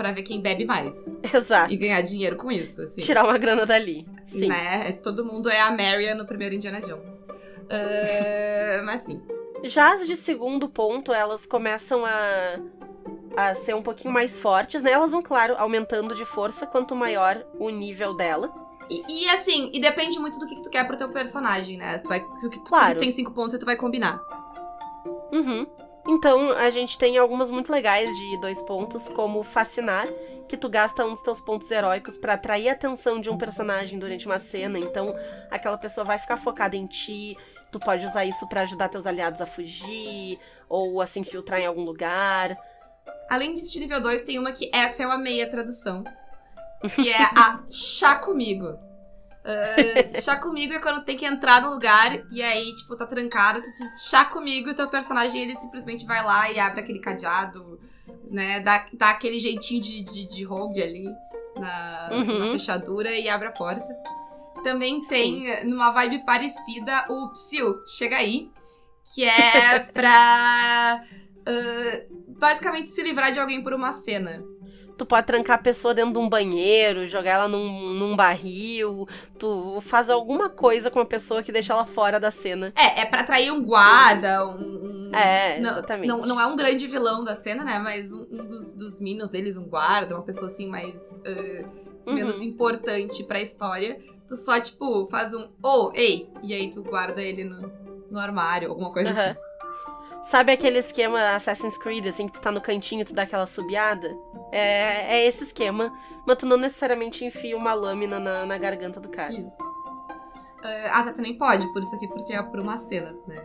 para 0.00 0.12
ver 0.12 0.22
quem 0.22 0.40
bebe 0.40 0.64
mais. 0.64 1.06
Exato. 1.22 1.70
E 1.70 1.76
ganhar 1.76 2.00
dinheiro 2.00 2.34
com 2.34 2.50
isso, 2.50 2.80
assim. 2.80 3.02
Tirar 3.02 3.22
uma 3.22 3.36
grana 3.36 3.66
dali. 3.66 4.08
Sim. 4.24 4.48
Né? 4.48 4.92
Todo 4.92 5.26
mundo 5.26 5.50
é 5.50 5.60
a 5.60 5.70
Marion 5.70 6.16
no 6.16 6.26
primeiro 6.26 6.54
Indiana 6.54 6.80
Jones. 6.80 7.04
Uh, 7.28 8.80
mas 8.86 9.02
sim. 9.02 9.20
Já 9.62 9.92
as 9.92 10.06
de 10.06 10.16
segundo 10.16 10.70
ponto, 10.70 11.12
elas 11.12 11.44
começam 11.44 12.06
a, 12.06 12.58
a 13.36 13.54
ser 13.54 13.74
um 13.74 13.82
pouquinho 13.82 14.14
mais 14.14 14.40
fortes, 14.40 14.80
né? 14.80 14.92
Elas 14.92 15.12
vão, 15.12 15.22
claro, 15.22 15.54
aumentando 15.58 16.14
de 16.14 16.24
força 16.24 16.66
quanto 16.66 16.96
maior 16.96 17.44
o 17.58 17.68
nível 17.68 18.14
dela. 18.14 18.50
E, 18.88 19.04
e, 19.06 19.28
assim, 19.28 19.70
e 19.74 19.78
depende 19.78 20.18
muito 20.18 20.38
do 20.38 20.46
que, 20.46 20.54
que 20.54 20.62
tu 20.62 20.70
quer 20.70 20.86
pro 20.86 20.96
teu 20.96 21.10
personagem, 21.10 21.76
né? 21.76 21.98
Tu 21.98 22.08
vai, 22.08 22.20
o 22.20 22.48
que 22.48 22.58
tu, 22.58 22.70
claro. 22.70 22.96
tu 22.96 23.00
tem 23.00 23.10
cinco 23.10 23.32
pontos 23.32 23.52
e 23.52 23.58
tu 23.58 23.66
vai 23.66 23.76
combinar. 23.76 24.18
Uhum. 25.30 25.66
Então, 26.06 26.52
a 26.52 26.70
gente 26.70 26.98
tem 26.98 27.18
algumas 27.18 27.50
muito 27.50 27.70
legais 27.70 28.14
de 28.16 28.40
dois 28.40 28.60
pontos, 28.62 29.08
como 29.10 29.42
Fascinar, 29.42 30.08
que 30.48 30.56
tu 30.56 30.68
gasta 30.68 31.04
um 31.04 31.10
dos 31.10 31.22
teus 31.22 31.40
pontos 31.40 31.70
heróicos 31.70 32.18
para 32.18 32.34
atrair 32.34 32.68
a 32.68 32.72
atenção 32.72 33.20
de 33.20 33.30
um 33.30 33.38
personagem 33.38 33.98
durante 33.98 34.26
uma 34.26 34.40
cena. 34.40 34.78
Então, 34.78 35.14
aquela 35.50 35.78
pessoa 35.78 36.04
vai 36.04 36.18
ficar 36.18 36.36
focada 36.36 36.76
em 36.76 36.86
ti. 36.86 37.36
Tu 37.70 37.78
pode 37.78 38.04
usar 38.04 38.24
isso 38.24 38.48
para 38.48 38.62
ajudar 38.62 38.88
teus 38.88 39.06
aliados 39.06 39.40
a 39.40 39.46
fugir 39.46 40.38
ou 40.68 41.00
a 41.00 41.06
se 41.06 41.20
infiltrar 41.20 41.60
em 41.60 41.66
algum 41.66 41.84
lugar. 41.84 42.56
Além 43.28 43.54
disso, 43.54 43.72
de 43.72 43.80
nível 43.80 44.00
2, 44.00 44.24
tem 44.24 44.38
uma 44.38 44.50
que 44.50 44.68
essa 44.74 45.04
é 45.04 45.06
uma 45.06 45.18
meia 45.18 45.48
tradução. 45.48 46.02
Que 46.96 47.10
é 47.10 47.22
a 47.22 47.62
chá 47.70 48.16
comigo. 48.16 48.89
Uh, 49.40 50.20
chá 50.20 50.36
comigo 50.36 50.74
é 50.74 50.78
quando 50.78 51.02
tem 51.02 51.16
que 51.16 51.24
entrar 51.24 51.62
no 51.62 51.70
lugar 51.70 52.20
e 52.30 52.42
aí, 52.42 52.74
tipo, 52.74 52.94
tá 52.94 53.06
trancado, 53.06 53.62
tu 53.62 53.72
diz 53.74 54.04
chá 54.04 54.24
comigo 54.26 54.68
e 54.68 54.72
o 54.72 54.74
teu 54.74 54.86
personagem 54.88 55.42
ele 55.42 55.56
simplesmente 55.56 56.04
vai 56.04 56.22
lá 56.22 56.50
e 56.50 56.60
abre 56.60 56.80
aquele 56.80 56.98
cadeado, 56.98 57.80
né? 58.30 58.60
Dá, 58.60 58.86
dá 58.92 59.10
aquele 59.10 59.38
jeitinho 59.38 59.80
de, 59.80 60.02
de, 60.02 60.26
de 60.26 60.44
rogue 60.44 60.82
ali 60.82 61.08
na, 61.56 62.10
uhum. 62.12 62.38
na, 62.38 62.52
fechadura 62.52 63.18
e 63.18 63.28
abre 63.28 63.48
a 63.48 63.52
porta. 63.52 63.88
Também 64.62 65.00
tem, 65.06 65.44
Sim. 65.44 65.64
numa 65.64 65.90
vibe 65.90 66.24
parecida, 66.26 67.06
o 67.08 67.30
Psyu, 67.32 67.82
chega 67.86 68.16
aí, 68.16 68.50
que 69.14 69.24
é 69.24 69.78
pra 69.90 71.02
uh, 71.02 72.38
basicamente 72.38 72.90
se 72.90 73.02
livrar 73.02 73.32
de 73.32 73.40
alguém 73.40 73.62
por 73.62 73.72
uma 73.72 73.94
cena. 73.94 74.44
Tu 75.00 75.06
pode 75.06 75.26
trancar 75.26 75.56
a 75.56 75.62
pessoa 75.62 75.94
dentro 75.94 76.12
de 76.12 76.18
um 76.18 76.28
banheiro, 76.28 77.06
jogar 77.06 77.30
ela 77.30 77.48
num, 77.48 77.94
num 77.94 78.14
barril. 78.14 79.08
Tu 79.38 79.80
faz 79.80 80.10
alguma 80.10 80.50
coisa 80.50 80.90
com 80.90 81.00
a 81.00 81.06
pessoa 81.06 81.42
que 81.42 81.50
deixa 81.50 81.72
ela 81.72 81.86
fora 81.86 82.20
da 82.20 82.30
cena. 82.30 82.70
É, 82.76 83.00
é 83.00 83.06
pra 83.06 83.20
atrair 83.20 83.50
um 83.50 83.64
guarda, 83.64 84.46
um. 84.46 84.58
um 84.58 85.10
é, 85.14 85.58
exatamente. 85.58 86.06
Não, 86.06 86.20
não, 86.26 86.38
é 86.38 86.44
um 86.44 86.54
grande 86.54 86.86
vilão 86.86 87.24
da 87.24 87.34
cena, 87.34 87.64
né? 87.64 87.78
Mas 87.78 88.12
um, 88.12 88.26
um 88.30 88.46
dos, 88.46 88.74
dos 88.74 89.00
minions 89.00 89.30
deles, 89.30 89.56
um 89.56 89.64
guarda, 89.64 90.14
uma 90.14 90.22
pessoa 90.22 90.48
assim 90.48 90.68
mais. 90.68 90.94
Uh, 90.94 91.90
Uhum. 92.06 92.14
menos 92.14 92.40
importante 92.40 93.22
pra 93.24 93.42
história, 93.42 93.98
tu 94.26 94.34
só, 94.34 94.58
tipo, 94.58 95.06
faz 95.10 95.34
um 95.34 95.50
oh, 95.62 95.92
ei, 95.94 96.30
e 96.42 96.54
aí 96.54 96.70
tu 96.70 96.82
guarda 96.82 97.20
ele 97.20 97.44
no, 97.44 97.70
no 98.10 98.18
armário, 98.18 98.70
alguma 98.70 98.90
coisa 98.90 99.10
Aham. 99.10 99.30
assim. 99.30 99.50
Sabe 100.30 100.52
aquele 100.52 100.78
esquema 100.78 101.34
Assassin's 101.34 101.76
Creed, 101.76 102.06
assim, 102.06 102.26
que 102.26 102.34
tu 102.34 102.40
tá 102.40 102.52
no 102.52 102.60
cantinho 102.60 103.02
e 103.02 103.04
tu 103.04 103.12
dá 103.12 103.22
aquela 103.22 103.46
subiada? 103.46 104.08
É, 104.52 105.16
é 105.16 105.26
esse 105.26 105.44
esquema, 105.44 105.92
mas 106.26 106.36
tu 106.38 106.46
não 106.46 106.56
necessariamente 106.56 107.24
enfia 107.24 107.56
uma 107.56 107.72
lâmina 107.72 108.18
na, 108.18 108.46
na 108.46 108.58
garganta 108.58 109.00
do 109.00 109.08
cara. 109.08 109.32
Isso. 109.32 109.56
Ah, 110.62 111.00
ah, 111.00 111.04
tá, 111.04 111.12
tu 111.12 111.22
nem 111.22 111.38
pode 111.38 111.66
por 111.72 111.82
isso 111.82 111.94
aqui, 111.96 112.06
porque 112.08 112.32
é 112.32 112.42
por 112.42 112.60
uma 112.60 112.76
cena, 112.78 113.16
né? 113.26 113.42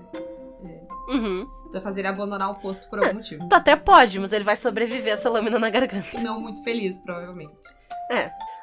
Uhum. 1.07 1.47
Tu 1.65 1.73
vai 1.73 1.81
fazer 1.81 2.01
ele 2.01 2.07
abandonar 2.07 2.51
o 2.51 2.55
posto 2.55 2.89
por 2.89 2.99
algum 2.99 3.15
motivo. 3.15 3.47
Tu 3.47 3.55
até 3.55 3.75
pode, 3.75 4.19
mas 4.19 4.33
ele 4.33 4.43
vai 4.43 4.55
sobreviver 4.55 5.13
essa 5.13 5.29
lâmina 5.29 5.59
na 5.59 5.69
garganta. 5.69 6.19
Não 6.19 6.41
muito 6.41 6.63
feliz, 6.63 6.97
provavelmente. 6.99 7.55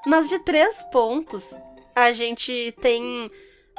Nas 0.06 0.28
de 0.28 0.38
três 0.40 0.82
pontos, 0.84 1.48
a 1.94 2.10
gente 2.10 2.74
tem, 2.80 3.30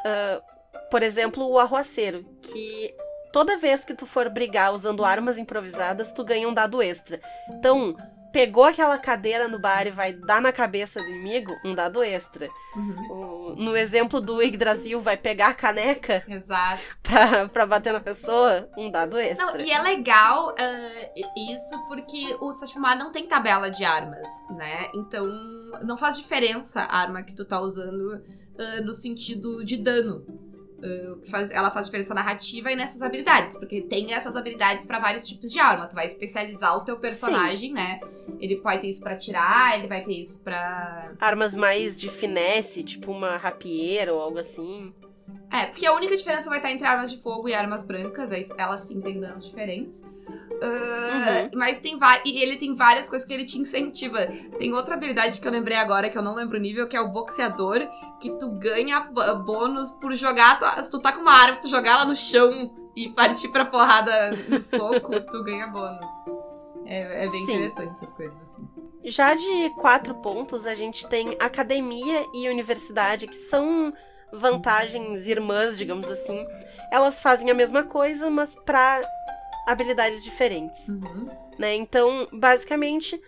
ah, 0.05 0.41
por 0.89 1.03
exemplo, 1.03 1.45
o 1.45 1.59
arruaceiro, 1.59 2.23
que 2.41 2.95
toda 3.33 3.57
vez 3.57 3.83
que 3.83 3.93
tu 3.93 4.05
for 4.05 4.29
brigar 4.29 4.73
usando 4.73 5.03
armas 5.03 5.37
improvisadas, 5.37 6.13
tu 6.13 6.23
ganha 6.23 6.47
um 6.47 6.53
dado 6.53 6.81
extra. 6.81 7.19
Então, 7.49 7.95
pegou 8.33 8.63
aquela 8.63 8.97
cadeira 8.97 9.47
no 9.47 9.59
bar 9.59 9.85
e 9.85 9.91
vai 9.91 10.11
dar 10.11 10.41
na 10.41 10.51
cabeça 10.51 10.99
do 10.99 11.07
inimigo, 11.07 11.55
um 11.63 11.75
dado 11.75 12.03
extra. 12.03 12.49
Uhum. 12.75 13.11
O- 13.11 13.55
no 13.55 13.77
exemplo 13.77 14.19
do 14.19 14.41
Yggdrasil, 14.41 14.99
vai 14.99 15.15
pegar 15.15 15.49
a 15.49 15.53
caneca 15.53 16.23
Exato. 16.27 16.81
pra, 17.03 17.47
pra 17.47 17.65
bater 17.67 17.93
na 17.93 17.99
pessoa, 17.99 18.67
um 18.75 18.89
dado 18.89 19.17
extra. 19.17 19.45
Não, 19.45 19.57
e 19.59 19.69
é 19.69 19.79
legal 19.79 20.55
ah, 20.57 21.11
isso 21.53 21.87
porque 21.87 22.35
o 22.41 22.51
Sashimar 22.51 22.97
não 22.97 23.11
tem 23.11 23.27
tabela 23.27 23.69
de 23.69 23.85
armas, 23.85 24.27
né? 24.49 24.89
Então 24.95 25.27
não 25.83 25.97
faz 25.97 26.17
diferença 26.17 26.81
a 26.81 27.01
arma 27.01 27.21
que 27.21 27.35
tu 27.35 27.45
tá 27.45 27.61
usando 27.61 28.23
ah, 28.57 28.81
no 28.81 28.91
sentido 28.91 29.63
de 29.63 29.77
dano. 29.77 30.25
Que 31.23 31.31
faz- 31.31 31.49
ela 31.51 31.71
faz 31.71 31.85
diferença 31.85 32.13
narrativa 32.13 32.71
e 32.71 32.75
nessas 32.75 33.01
habilidades, 33.01 33.55
porque 33.57 33.81
tem 33.81 34.13
essas 34.13 34.35
habilidades 34.35 34.85
pra 34.85 34.99
vários 34.99 35.25
tipos 35.27 35.49
de 35.51 35.59
arma. 35.59 35.87
Tu 35.87 35.95
vai 35.95 36.07
especializar 36.07 36.75
o 36.77 36.83
teu 36.83 36.97
personagem, 36.99 37.71
né? 37.71 37.99
Ele 38.39 38.57
pode 38.57 38.81
ter 38.81 38.87
isso 38.89 39.01
pra 39.01 39.13
atirar, 39.13 39.77
ele 39.79 39.87
vai 39.87 40.03
ter 40.03 40.13
isso 40.13 40.41
pra. 40.43 41.11
Armas 41.19 41.55
mais 41.55 41.97
de 41.97 42.09
finesse, 42.09 42.83
tipo 42.83 43.11
uma 43.11 43.37
rapieira 43.37 44.13
ou 44.13 44.19
algo 44.21 44.37
assim. 44.39 44.93
É, 45.51 45.67
porque 45.67 45.85
a 45.85 45.93
única 45.93 46.17
diferença 46.17 46.49
vai 46.49 46.57
estar 46.59 46.71
entre 46.71 46.85
armas 46.85 47.11
de 47.11 47.21
fogo 47.21 47.47
e 47.47 47.53
armas 47.53 47.83
brancas, 47.83 48.31
aí 48.31 48.45
elas 48.57 48.81
sim 48.81 48.99
têm 49.01 49.19
danos 49.19 49.45
diferentes. 49.45 50.01
Ah, 50.61 51.49
Mas 51.53 51.79
tem. 51.79 51.99
E 52.25 52.41
ele 52.41 52.57
tem 52.57 52.73
várias 52.73 53.09
coisas 53.09 53.27
que 53.27 53.33
ele 53.33 53.45
te 53.45 53.59
incentiva. 53.59 54.19
Tem 54.57 54.73
outra 54.73 54.95
habilidade 54.95 55.39
que 55.39 55.47
eu 55.47 55.51
lembrei 55.51 55.77
agora, 55.77 56.09
que 56.09 56.17
eu 56.17 56.21
não 56.21 56.35
lembro 56.35 56.57
o 56.57 56.61
nível, 56.61 56.87
que 56.87 56.95
é 56.95 57.01
o 57.01 57.09
boxeador, 57.09 57.85
que 58.19 58.31
tu 58.37 58.51
ganha 58.51 59.01
bônus 59.45 59.91
por 59.91 60.15
jogar. 60.15 60.57
Tu, 60.57 60.65
se 60.83 60.89
tu 60.89 60.99
tá 60.99 61.11
com 61.11 61.21
uma 61.21 61.33
arma, 61.33 61.59
tu 61.59 61.67
jogar 61.67 61.91
ela 61.91 62.05
no 62.05 62.15
chão 62.15 62.73
e 62.95 63.09
partir 63.09 63.49
pra 63.49 63.65
porrada 63.65 64.31
no 64.47 64.61
soco, 64.61 65.19
tu 65.29 65.43
ganha 65.43 65.67
bônus. 65.67 66.05
É, 66.85 67.25
é 67.25 67.29
bem 67.29 67.45
Sim. 67.45 67.53
interessante 67.53 68.05
as 68.05 68.13
coisas 68.13 68.37
assim. 68.49 68.67
Já 69.05 69.35
de 69.35 69.69
quatro 69.81 70.15
pontos, 70.15 70.65
a 70.65 70.73
gente 70.73 71.05
tem 71.07 71.35
academia 71.39 72.25
e 72.33 72.47
universidade, 72.47 73.27
que 73.27 73.35
são 73.35 73.93
vantagens 74.33 75.27
irmãs, 75.27 75.77
digamos 75.77 76.07
assim. 76.09 76.45
Elas 76.91 77.21
fazem 77.21 77.49
a 77.49 77.53
mesma 77.53 77.83
coisa, 77.83 78.29
mas 78.29 78.55
pra 78.65 79.01
habilidades 79.67 80.23
diferentes, 80.23 80.87
Uhum. 80.87 81.29
né? 81.57 81.75
Então, 81.75 82.27
basicamente, 82.31 83.19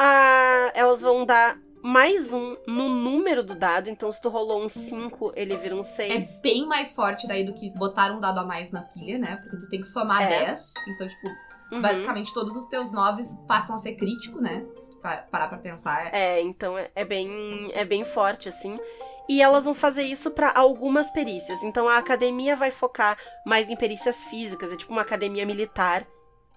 a- 0.00 0.72
elas 0.74 1.02
vão 1.02 1.24
dar 1.24 1.56
mais 1.82 2.32
um 2.32 2.56
no 2.66 2.88
número 2.88 3.44
do 3.44 3.54
dado. 3.54 3.88
Então, 3.88 4.10
se 4.10 4.20
tu 4.20 4.28
rolou 4.28 4.64
um 4.64 4.68
5, 4.68 5.32
ele 5.36 5.56
vira 5.56 5.74
um 5.76 5.80
É 5.80 5.84
6. 5.84 6.40
bem 6.42 6.66
mais 6.66 6.92
forte 6.92 7.28
daí 7.28 7.46
do 7.46 7.54
que 7.54 7.70
botar 7.70 8.10
um 8.12 8.20
dado 8.20 8.40
a 8.40 8.44
mais 8.44 8.70
na 8.72 8.82
pilha, 8.82 9.18
né? 9.18 9.36
Porque 9.42 9.56
tu 9.58 9.68
tem 9.70 9.80
que 9.80 9.86
somar 9.86 10.22
É. 10.22 10.46
10. 10.46 10.72
Então, 10.88 11.06
tipo, 11.08 11.28
Uhum. 11.72 11.80
basicamente 11.80 12.34
todos 12.34 12.56
os 12.56 12.66
teus 12.66 12.90
9 12.92 13.22
passam 13.46 13.76
a 13.76 13.78
ser 13.78 13.94
crítico, 13.94 14.40
né? 14.40 14.64
Se 14.76 14.90
tu 14.90 14.96
pa- 14.98 15.24
parar 15.30 15.48
pra 15.48 15.58
pensar. 15.58 16.12
É, 16.12 16.40
então 16.40 16.76
é, 16.76 16.90
é 16.94 17.04
bem 17.04 17.70
é 17.72 17.84
bem 17.84 18.04
forte 18.04 18.48
assim. 18.48 18.78
E 19.28 19.42
elas 19.42 19.64
vão 19.64 19.74
fazer 19.74 20.02
isso 20.02 20.30
pra 20.30 20.52
algumas 20.54 21.10
perícias. 21.10 21.62
Então 21.62 21.88
a 21.88 21.98
academia 21.98 22.54
vai 22.54 22.70
focar 22.70 23.18
mais 23.44 23.68
em 23.68 23.76
perícias 23.76 24.24
físicas, 24.24 24.72
é 24.72 24.76
tipo 24.76 24.92
uma 24.92 25.02
academia 25.02 25.44
militar 25.44 26.06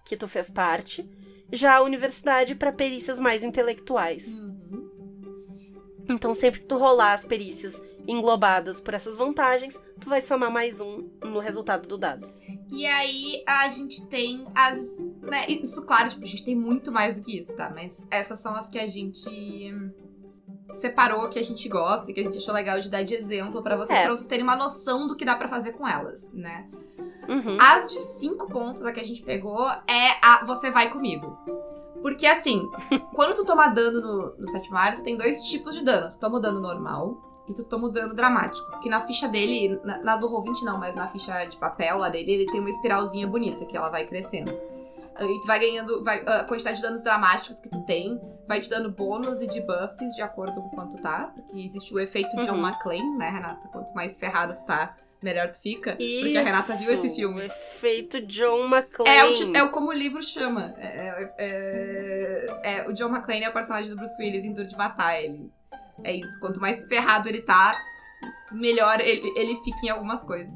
que 0.05 0.15
tu 0.15 0.27
fez 0.27 0.49
parte. 0.51 1.09
Já 1.51 1.77
a 1.77 1.81
universidade 1.81 2.55
pra 2.55 2.71
perícias 2.71 3.19
mais 3.19 3.43
intelectuais. 3.43 4.27
Uhum. 4.27 4.89
Então 6.09 6.33
sempre 6.33 6.59
que 6.59 6.65
tu 6.65 6.77
rolar 6.77 7.13
as 7.13 7.25
perícias 7.25 7.81
englobadas 8.07 8.81
por 8.81 8.95
essas 8.95 9.15
vantagens, 9.15 9.79
tu 9.99 10.09
vai 10.09 10.21
somar 10.21 10.51
mais 10.51 10.81
um 10.81 11.07
no 11.23 11.39
resultado 11.39 11.87
do 11.87 11.97
dado. 11.97 12.27
E 12.71 12.85
aí 12.85 13.43
a 13.47 13.67
gente 13.69 14.05
tem 14.07 14.47
as. 14.55 14.97
Né, 15.21 15.47
isso, 15.47 15.85
claro, 15.85 16.09
tipo, 16.09 16.23
a 16.23 16.27
gente 16.27 16.43
tem 16.43 16.55
muito 16.55 16.91
mais 16.91 17.19
do 17.19 17.25
que 17.25 17.37
isso, 17.37 17.55
tá? 17.55 17.69
Mas 17.69 18.03
essas 18.09 18.39
são 18.39 18.55
as 18.55 18.67
que 18.67 18.79
a 18.79 18.87
gente 18.87 19.73
separou, 20.73 21.27
que 21.29 21.39
a 21.39 21.43
gente 21.43 21.67
gosta 21.67 22.09
e 22.09 22.13
que 22.13 22.19
a 22.19 22.23
gente 22.23 22.37
achou 22.37 22.53
legal 22.53 22.79
de 22.79 22.89
dar 22.89 23.03
de 23.03 23.15
exemplo 23.15 23.61
pra 23.61 23.75
vocês, 23.75 23.97
É. 23.97 24.03
pra 24.03 24.11
vocês 24.11 24.27
terem 24.27 24.43
uma 24.43 24.55
noção 24.55 25.07
do 25.07 25.15
que 25.15 25.25
dá 25.25 25.35
pra 25.35 25.47
fazer 25.47 25.73
com 25.73 25.87
elas, 25.87 26.29
né? 26.33 26.67
Uhum. 27.27 27.57
As 27.59 27.91
de 27.91 27.99
cinco 27.99 28.47
pontos, 28.47 28.83
a 28.85 28.91
que 28.91 28.99
a 28.99 29.05
gente 29.05 29.21
pegou, 29.21 29.67
é 29.87 30.17
a 30.23 30.43
Você 30.45 30.69
Vai 30.71 30.89
Comigo. 30.91 31.37
Porque 32.01 32.25
assim, 32.25 32.67
quando 33.13 33.35
tu 33.35 33.45
toma 33.45 33.67
dano 33.67 33.99
no, 34.01 34.35
no 34.37 34.49
sétimo 34.49 34.77
ar, 34.77 34.95
tu 34.95 35.03
tem 35.03 35.17
dois 35.17 35.43
tipos 35.43 35.75
de 35.75 35.83
dano. 35.83 36.11
Tu 36.11 36.17
toma 36.17 36.37
o 36.37 36.39
dano 36.41 36.59
normal 36.59 37.17
e 37.47 37.53
tu 37.53 37.63
toma 37.63 37.87
o 37.87 37.91
dano 37.91 38.13
dramático. 38.13 38.79
Que 38.79 38.89
na 38.89 39.05
ficha 39.05 39.27
dele, 39.27 39.79
na, 39.83 39.97
na 40.01 40.15
do 40.15 40.29
Roll20 40.29 40.61
não, 40.63 40.79
mas 40.79 40.95
na 40.95 41.07
ficha 41.09 41.45
de 41.45 41.57
papel 41.57 41.97
lá 41.97 42.09
dele, 42.09 42.31
ele 42.31 42.45
tem 42.45 42.59
uma 42.59 42.69
espiralzinha 42.69 43.27
bonita, 43.27 43.65
que 43.65 43.75
ela 43.75 43.89
vai 43.89 44.05
crescendo. 44.07 44.53
E 45.21 45.41
tu 45.41 45.47
vai 45.47 45.59
ganhando. 45.59 46.03
vai- 46.03 46.23
a 46.25 46.43
quantidade 46.45 46.77
de 46.77 46.83
danos 46.83 47.01
dramáticos 47.03 47.59
que 47.59 47.69
tu 47.69 47.81
tem 47.85 48.19
vai 48.47 48.59
te 48.61 48.69
dando 48.69 48.91
bônus 48.91 49.41
e 49.41 49.47
debuffs 49.47 50.15
de 50.15 50.21
acordo 50.21 50.53
com 50.61 50.69
quanto 50.69 50.97
tá. 51.01 51.31
Porque 51.35 51.59
existe 51.59 51.93
o 51.93 51.99
efeito 51.99 52.29
John 52.37 52.53
Uhum. 52.53 52.67
McClane, 52.67 53.17
né, 53.17 53.29
Renata? 53.29 53.67
Quanto 53.69 53.93
mais 53.93 54.17
ferrado 54.17 54.53
tu 54.55 54.65
tá, 54.65 54.95
melhor 55.21 55.49
tu 55.51 55.61
fica. 55.61 55.91
Porque 55.97 56.37
a 56.37 56.43
Renata 56.43 56.75
viu 56.75 56.93
esse 56.93 57.07
Isso, 57.07 57.15
filme. 57.15 57.41
O 57.41 57.43
efeito 57.43 58.21
John 58.21 58.65
McClane. 58.73 59.09
É 59.55 59.57
é 59.57 59.67
como 59.67 59.89
o 59.89 59.93
livro 59.93 60.21
chama. 60.21 60.73
É, 60.77 60.87
é- 60.87 61.33
é- 61.37 62.77
é- 62.79 62.87
o 62.87 62.93
John 62.93 63.09
McClane 63.09 63.43
é 63.43 63.49
o 63.49 63.53
personagem 63.53 63.89
do 63.89 63.95
Bruce 63.97 64.21
Willis 64.21 64.45
em 64.45 64.53
Duro 64.53 64.67
de 64.67 64.75
Matar. 64.77 65.21
Ele, 65.21 65.51
é 66.03 66.13
isso. 66.15 66.39
Quanto 66.39 66.59
mais 66.61 66.79
ferrado 66.87 67.27
ele 67.29 67.41
tá, 67.41 67.77
melhor 68.51 68.99
ele, 68.99 69.31
ele 69.35 69.55
fica 69.63 69.85
em 69.85 69.89
algumas 69.89 70.23
coisas. 70.23 70.51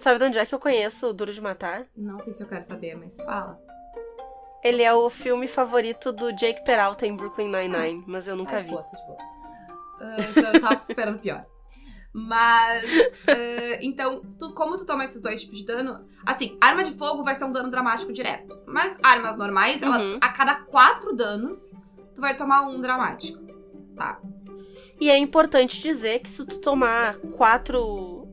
Sabe 0.00 0.18
de 0.18 0.24
onde 0.24 0.38
é 0.38 0.46
que 0.46 0.54
eu 0.54 0.58
conheço 0.58 1.08
o 1.08 1.12
Duro 1.12 1.32
de 1.32 1.40
Matar? 1.40 1.86
Não 1.96 2.18
sei 2.20 2.32
se 2.32 2.42
eu 2.42 2.48
quero 2.48 2.64
saber, 2.64 2.94
mas 2.96 3.14
fala. 3.16 3.58
Ele 4.62 4.82
é 4.82 4.92
o 4.92 5.08
filme 5.10 5.46
favorito 5.48 6.12
do 6.12 6.32
Jake 6.32 6.64
Peralta 6.64 7.06
em 7.06 7.14
Brooklyn 7.16 7.48
Nine-Nine, 7.48 8.04
mas 8.06 8.26
eu 8.28 8.36
nunca 8.36 8.52
Tá 8.52 8.58
de 8.58 8.64
vi. 8.64 8.70
boa, 8.70 8.82
tá 8.82 8.96
de 8.98 9.06
boa. 9.06 9.18
Ah, 10.00 10.16
então 10.30 10.54
eu 10.54 10.60
tava 10.60 10.80
esperando 10.80 11.18
pior. 11.18 11.44
Mas, 12.12 12.84
ah, 13.28 13.78
então, 13.82 14.22
tu- 14.38 14.52
como 14.54 14.76
tu 14.76 14.84
toma 14.84 15.04
esses 15.04 15.20
dois 15.20 15.40
tipos 15.42 15.58
de 15.60 15.64
dano? 15.66 16.04
Assim, 16.26 16.56
arma 16.60 16.82
de 16.82 16.92
fogo 16.96 17.22
vai 17.22 17.34
ser 17.34 17.44
um 17.44 17.52
dano 17.52 17.70
dramático 17.70 18.12
direto. 18.12 18.58
Mas 18.66 18.98
armas 19.02 19.36
normais, 19.36 19.80
Uhum. 19.82 20.18
a 20.20 20.28
cada 20.30 20.56
quatro 20.64 21.14
danos, 21.14 21.74
tu 22.14 22.20
vai 22.20 22.34
tomar 22.36 22.62
um 22.62 22.80
dramático. 22.80 23.38
E 25.00 25.10
é 25.10 25.16
importante 25.18 25.80
dizer 25.80 26.20
que 26.20 26.28
se 26.28 26.44
tu 26.44 26.58
tomar 26.58 27.16
quatro 27.36 28.28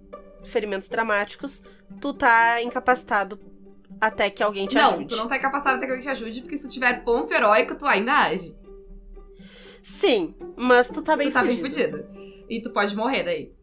ferimentos 0.48 0.90
dramáticos, 0.90 1.62
tu 2.02 2.14
tá 2.14 2.62
incapacitado 2.62 3.40
até 4.00 4.30
que 4.30 4.44
alguém 4.44 4.68
te 4.68 4.76
não, 4.76 4.92
ajude. 4.94 5.08
tu 5.08 5.16
não 5.16 5.28
tá 5.28 5.40
capacitado 5.40 5.78
até 5.78 5.86
que 5.86 5.92
alguém 5.92 6.04
te 6.06 6.10
ajude, 6.12 6.42
porque 6.42 6.58
se 6.58 6.68
tu 6.68 6.74
tiver 6.74 7.04
ponto 7.04 7.34
heróico, 7.34 7.76
tu 7.78 7.86
ainda 7.86 8.14
age. 8.14 8.56
Sim, 9.84 10.36
mas 10.56 10.90
tu 10.90 11.02
tá 11.02 11.16
bem 11.16 11.30
tu 11.30 11.34
tá 11.34 11.44
bem 11.44 11.60
fudido. 11.60 11.98
fudida. 12.04 12.46
E 12.50 12.62
tu 12.62 12.72
pode 12.72 12.96
morrer 12.96 13.24
daí. 13.24 13.54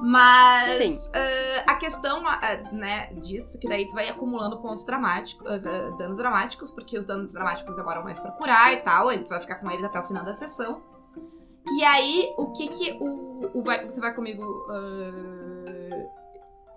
Mas 0.00 1.10
ah, 1.14 1.72
a 1.72 1.76
questão 1.76 2.26
ah, 2.26 2.56
né, 2.72 3.06
disso, 3.14 3.58
que 3.58 3.68
daí 3.68 3.86
tu 3.88 3.94
vai 3.94 4.08
acumulando 4.08 4.60
pontos 4.60 4.84
dramáticos, 4.84 5.46
ah, 5.46 5.54
ah, 5.54 5.96
danos 5.96 6.16
dramáticos, 6.16 6.70
porque 6.70 6.98
os 6.98 7.04
danos 7.04 7.32
dramáticos 7.32 7.74
demoram 7.76 8.02
mais 8.02 8.18
pra 8.18 8.32
curar 8.32 8.72
e 8.74 8.78
tal, 8.78 9.08
aí 9.08 9.22
tu 9.22 9.28
vai 9.30 9.40
ficar 9.40 9.56
com 9.56 9.70
eles 9.70 9.84
até 9.84 9.98
o 10.00 10.04
final 10.04 10.24
da 10.24 10.34
sessão. 10.34 10.82
E 11.78 11.82
aí, 11.82 12.34
o 12.36 12.52
que 12.52 12.68
que 12.68 12.98
o, 13.00 13.58
o 13.58 13.62
vai- 13.64 13.86
você 13.88 13.98
vai 13.98 14.12
comigo 14.14 14.42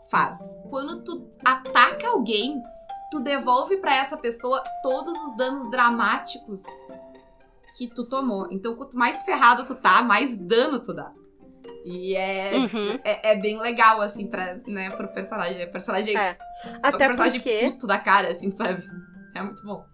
faz? 0.10 0.38
Quando 0.70 1.04
tu 1.04 1.30
ataca 1.46 2.08
alguém, 2.10 2.62
tu 3.12 3.20
devolve 3.22 3.78
pra 3.78 3.96
essa 3.96 4.17
pessoa 4.17 4.63
todos 4.84 5.17
os 5.24 5.38
danos 5.38 5.70
dramáticos 5.72 6.63
que 7.78 7.88
tu 7.93 8.06
tomou. 8.06 8.48
Então, 8.52 8.76
quanto 8.76 8.98
mais 8.98 9.22
ferrado 9.24 9.65
tu 9.65 9.76
tá, 9.76 10.02
mais 10.02 10.38
dano 10.38 10.80
tu 10.80 10.93
dá. 10.93 11.12
E 11.86 12.15
é, 12.15 12.52
Uhum. 12.56 13.00
é, 13.04 13.32
é 13.32 13.36
bem 13.36 13.58
legal, 13.60 14.02
assim, 14.02 14.28
pra, 14.28 14.56
né, 14.67 14.89
pro 14.91 15.08
personagem. 15.10 15.65
O 15.65 15.72
personagem, 15.72 16.17
É. 16.17 16.38
o 16.65 16.80
Até 16.84 17.08
personagem 17.08 17.39
porque 17.39 17.72
puto 17.72 17.88
da 17.88 17.98
cara, 17.98 18.30
assim, 18.32 18.52
sabe? 18.52 18.84
É 19.36 19.41
muito 19.41 19.63
bom. 19.63 19.86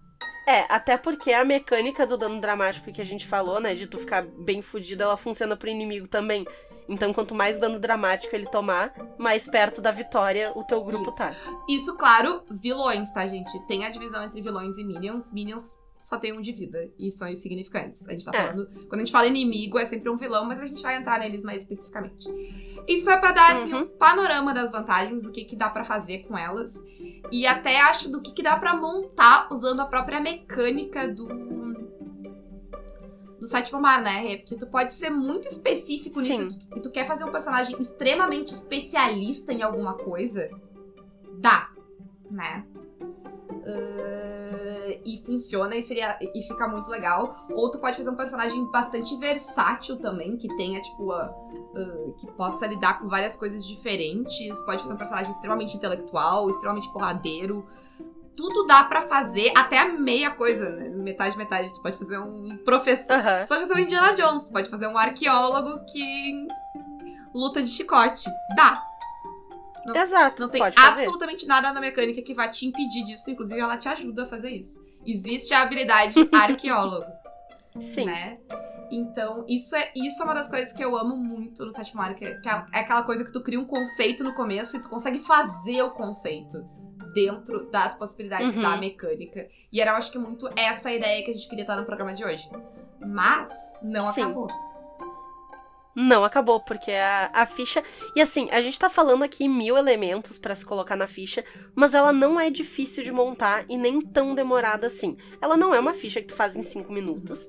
É, 0.48 0.66
até 0.74 0.98
porque 0.98 1.32
a 1.32 1.46
mecânica 1.46 2.06
do 2.06 2.18
dano 2.18 2.42
dramático 2.42 2.92
que 2.92 3.00
a 3.02 3.06
gente 3.06 3.26
falou, 3.28 3.60
né, 3.60 3.74
de 3.76 3.88
tu 3.88 3.98
ficar 4.00 4.24
bem 4.24 4.62
fudido, 4.62 5.04
ela 5.04 5.16
funciona 5.18 5.56
pro 5.56 5.70
inimigo 5.70 6.08
também. 6.08 6.46
Então, 6.88 7.14
quanto 7.14 7.34
mais 7.34 7.58
dano 7.58 7.80
dramático 7.80 8.36
ele 8.36 8.46
tomar, 8.48 8.94
mais 9.18 9.48
perto 9.48 9.82
da 9.82 9.92
vitória 9.92 10.52
o 10.56 10.64
teu 10.64 10.84
grupo 10.84 11.10
Isso. 11.10 11.18
tá. 11.18 11.32
Isso, 11.70 11.98
claro, 11.98 12.42
vilões, 12.52 13.10
tá, 13.12 13.26
gente? 13.26 13.58
Tem 13.68 13.86
a 13.86 13.90
divisão 13.90 14.24
entre 14.24 14.42
vilões 14.42 14.78
e 14.78 14.84
minions. 14.84 15.32
Minions 15.32 15.80
só 16.02 16.18
tem 16.18 16.34
um 16.38 16.42
de 16.42 16.52
vida 16.52 16.90
e 17.00 17.10
são 17.10 17.30
insignificantes. 17.30 18.08
A 18.10 18.12
gente 18.12 18.26
tá 18.26 18.32
É. 18.38 18.42
falando. 18.48 18.68
Quando 18.90 18.96
a 18.96 19.00
gente 19.00 19.12
fala 19.12 19.26
inimigo, 19.28 19.80
é 19.80 19.86
sempre 19.86 20.10
um 20.10 20.18
vilão, 20.18 20.44
mas 20.46 20.60
a 20.60 20.66
gente 20.66 20.82
vai 20.82 20.98
entrar 20.98 21.18
neles 21.20 21.42
mais 21.44 21.62
especificamente. 21.62 22.26
Isso 22.86 23.10
é 23.10 23.16
pra 23.16 23.32
dar 23.32 23.54
assim, 23.54 23.74
Uhum. 23.74 23.84
um 23.84 23.88
panorama 23.88 24.54
das 24.54 24.70
vantagens, 24.70 25.24
do 25.24 25.32
que, 25.32 25.46
que 25.46 25.56
dá 25.56 25.70
pra 25.70 25.86
fazer 25.86 26.24
com 26.28 26.38
elas. 26.38 26.76
E 27.32 27.48
até 27.48 27.80
acho 27.80 28.12
do 28.12 28.22
que, 28.22 28.34
que 28.34 28.44
dá 28.44 28.58
pra 28.58 28.76
montar 28.76 29.48
usando 29.50 29.80
a 29.80 29.86
própria 29.86 30.20
mecânica 30.20 31.08
do. 31.08 31.83
Do 33.44 33.50
sétimo 33.50 33.82
mar, 33.82 34.02
né? 34.02 34.38
Porque 34.38 34.56
tu 34.56 34.66
pode 34.68 34.94
ser 34.94 35.10
muito 35.10 35.50
específico 35.50 36.22
Sim. 36.22 36.46
nisso. 36.46 36.70
E 36.78 36.80
tu 36.80 36.90
quer 36.90 37.06
fazer 37.06 37.26
um 37.26 37.32
personagem 37.32 37.76
extremamente 37.78 38.54
especialista 38.54 39.52
em 39.52 39.62
alguma 39.62 39.96
coisa. 39.96 40.50
Dá, 41.42 41.70
né? 42.32 42.66
Ah, 43.66 44.98
e 45.06 45.22
funciona 45.26 45.76
e, 45.76 45.84
seria, 45.84 46.18
e 46.22 46.42
fica 46.44 46.70
muito 46.70 46.90
legal. 46.90 47.46
Ou 47.50 47.70
tu 47.70 47.80
pode 47.80 47.98
fazer 47.98 48.10
um 48.10 48.16
personagem 48.16 48.64
bastante 48.72 49.14
versátil 49.18 49.98
também, 49.98 50.38
que 50.38 50.48
tenha, 50.56 50.82
tipo, 50.82 51.12
a- 51.12 51.26
ah, 51.76 52.12
que 52.18 52.26
possa 52.38 52.66
lidar 52.66 53.02
com 53.02 53.10
várias 53.10 53.36
coisas 53.36 53.68
diferentes. 53.68 54.58
Pode 54.62 54.84
fazer 54.84 54.94
um 54.94 54.98
personagem 54.98 55.32
extremamente 55.32 55.76
intelectual, 55.76 56.48
extremamente 56.48 56.90
porradeiro. 56.94 57.68
Tudo 58.36 58.66
dá 58.66 58.84
pra 58.86 59.04
fazer, 59.08 59.54
até 59.56 59.78
a 59.80 59.90
meia 59.90 60.32
coisa, 60.32 60.70
né? 60.70 60.90
Metade, 60.90 61.38
metade. 61.38 61.72
Tu 61.74 61.82
pode 61.82 61.98
fazer 61.98 62.18
um 62.20 62.58
professor. 62.66 63.18
Tu 63.46 63.48
pode 63.50 63.62
fazer 63.62 63.74
um 63.74 63.80
Indiana 63.80 64.14
Jones, 64.14 64.46
tu 64.46 64.52
pode 64.52 64.70
fazer 64.70 64.88
um 64.88 64.98
arqueólogo 64.98 65.86
que 65.86 66.48
luta 67.34 67.62
de 67.62 67.70
chicote. 67.70 68.30
Dá. 68.56 68.84
Não- 69.86 69.96
Exato, 69.96 70.42
Não 70.42 70.50
tem 70.50 70.62
absolutamente 70.64 71.46
nada 71.46 71.74
na 71.74 71.82
mecânica 71.82 72.22
que 72.22 72.34
vai 72.34 72.50
te 72.50 72.66
impedir 72.66 73.04
disso. 73.04 73.30
Inclusive, 73.30 73.60
ela 73.60 73.78
te 73.78 73.90
ajuda 73.90 74.24
a 74.24 74.28
fazer 74.28 74.50
isso. 74.50 74.84
Existe 75.06 75.54
a 75.54 75.62
habilidade 75.62 76.14
arqueólogo, 76.34 77.06
Sim. 77.80 78.06
né? 78.06 78.38
Então, 78.90 79.44
isso 79.48 79.76
é, 79.76 79.92
isso 79.96 80.22
é 80.22 80.26
uma 80.26 80.34
das 80.36 80.48
coisas 80.48 80.72
que 80.72 80.84
eu 80.84 80.96
amo 80.96 81.16
muito 81.18 81.66
no 81.66 81.72
sétimo 81.72 82.02
mar, 82.02 82.14
que 82.16 82.24
é, 82.24 82.36
que 82.40 82.48
é 82.48 82.52
aquela 82.72 83.04
coisa 83.04 83.26
que 83.26 83.32
tu 83.32 83.42
cria 83.44 83.60
um 83.60 83.66
conceito 83.66 84.24
no 84.24 84.34
começo 84.34 84.78
e 84.78 84.82
tu 84.82 84.88
consegue 84.88 85.20
fazer 85.20 85.82
o 85.82 85.92
conceito 85.92 86.64
dentro 87.14 87.70
das 87.72 87.94
possibilidades 87.96 88.56
Uhum. 88.56 88.62
da 88.62 88.78
mecânica. 88.78 89.48
E 89.72 89.80
era, 89.80 89.92
eu 89.92 89.96
acho 89.96 90.12
que, 90.12 90.18
muito 90.18 90.48
essa 90.56 90.90
a 90.90 90.94
ideia 90.94 91.24
que 91.24 91.32
a 91.32 91.34
gente 91.34 91.48
queria 91.48 91.64
estar 91.64 91.76
no 91.76 91.86
programa 91.86 92.14
de 92.14 92.24
hoje. 92.26 92.50
Mas, 93.00 93.52
não 93.82 94.14
Sim. 94.14 94.24
acabou. 94.24 94.48
Não 95.96 96.24
acabou, 96.24 96.60
porque 96.60 96.90
a, 96.92 97.30
a 97.34 97.46
ficha. 97.46 97.84
E 98.16 98.22
assim, 98.22 98.50
a 98.50 98.60
gente 98.62 98.80
tá 98.80 98.90
falando 98.90 99.24
aqui 99.24 99.48
mil 99.48 99.78
elementos 99.78 100.40
pra 100.40 100.56
se 100.56 100.66
colocar 100.66 100.96
na 100.96 101.06
ficha, 101.06 101.46
mas 101.76 101.94
ela 101.94 102.12
não 102.12 102.40
é 102.40 102.50
difícil 102.50 103.04
de 103.04 103.12
montar 103.12 103.64
e 103.70 103.78
nem 103.78 104.02
tão 104.02 104.34
demorada 104.34 104.88
assim. 104.88 105.16
Ela 105.40 105.56
não 105.56 105.74
é 105.74 105.80
uma 105.80 105.94
ficha 105.94 106.20
que 106.20 106.28
tu 106.30 106.36
faz 106.36 106.56
em 106.56 106.64
cinco 106.64 106.92
minutos, 106.92 107.48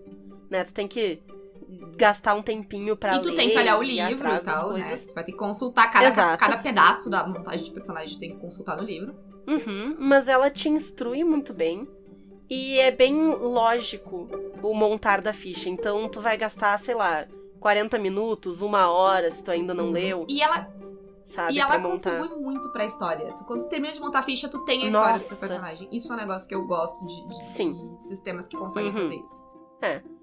né? 0.50 0.62
Tu 0.62 0.74
tem 0.74 0.86
que 0.86 1.22
gastar 1.96 2.34
um 2.34 2.42
tempinho 2.42 2.94
pra 2.98 3.16
e 3.16 3.22
tu 3.22 3.30
ler. 3.30 3.36
tem 3.36 3.48
que 3.50 3.58
olhar 3.58 3.78
o 3.78 3.82
livro 3.82 4.28
e 4.34 4.40
tal, 4.40 4.72
né? 4.74 4.94
Tu 5.08 5.14
vai 5.14 5.24
ter 5.24 5.32
que 5.32 5.38
consultar 5.38 5.90
cada, 5.90 6.08
Exato. 6.08 6.38
cada 6.38 6.58
pedaço 6.58 7.08
da 7.08 7.26
montagem 7.26 7.64
de 7.64 7.70
personagem, 7.70 8.14
tu 8.14 8.20
tem 8.20 8.34
que 8.34 8.40
consultar 8.40 8.76
no 8.76 8.82
livro. 8.82 9.14
Uhum, 9.46 9.96
mas 9.98 10.28
ela 10.28 10.50
te 10.50 10.68
instrui 10.68 11.22
muito 11.24 11.52
bem. 11.52 11.88
E 12.48 12.78
é 12.78 12.90
bem 12.90 13.14
lógico 13.34 14.28
o 14.62 14.74
montar 14.74 15.20
da 15.20 15.32
ficha. 15.32 15.68
Então 15.68 16.08
tu 16.08 16.20
vai 16.20 16.36
gastar, 16.36 16.78
sei 16.78 16.94
lá, 16.94 17.26
40 17.60 17.98
minutos, 17.98 18.60
uma 18.62 18.90
hora, 18.90 19.30
se 19.30 19.42
tu 19.42 19.50
ainda 19.50 19.72
não 19.72 19.90
leu, 19.90 20.26
E 20.28 20.42
ela, 20.42 20.68
sabe? 21.24 21.52
Uhum. 21.52 21.56
e 21.56 21.60
ela 21.60 21.78
montar. 21.78 22.18
contribui 22.18 22.38
muito 22.42 22.70
pra 22.70 22.84
história. 22.84 23.32
Tu, 23.32 23.44
quando 23.44 23.62
tu 23.62 23.68
termina 23.70 23.92
de 23.92 24.00
montar 24.00 24.18
a 24.18 24.22
ficha, 24.22 24.48
tu 24.48 24.62
tem 24.64 24.82
a 24.84 24.86
história 24.88 25.14
do 25.14 25.20
teu 25.20 25.28
Nossa. 25.30 25.36
personagem. 25.36 25.88
Isso 25.90 26.12
é 26.12 26.16
um 26.16 26.18
negócio 26.18 26.46
que 26.48 26.54
eu 26.54 26.66
gosto 26.66 27.04
de, 27.06 27.28
de- 27.28 27.44
Sim. 27.46 27.94
de 27.96 28.02
sistemas 28.02 28.46
que 28.46 28.56
conseguem 28.56 28.90
Uhum. 28.90 28.94
fazer 29.00 29.14
isso. 29.16 29.54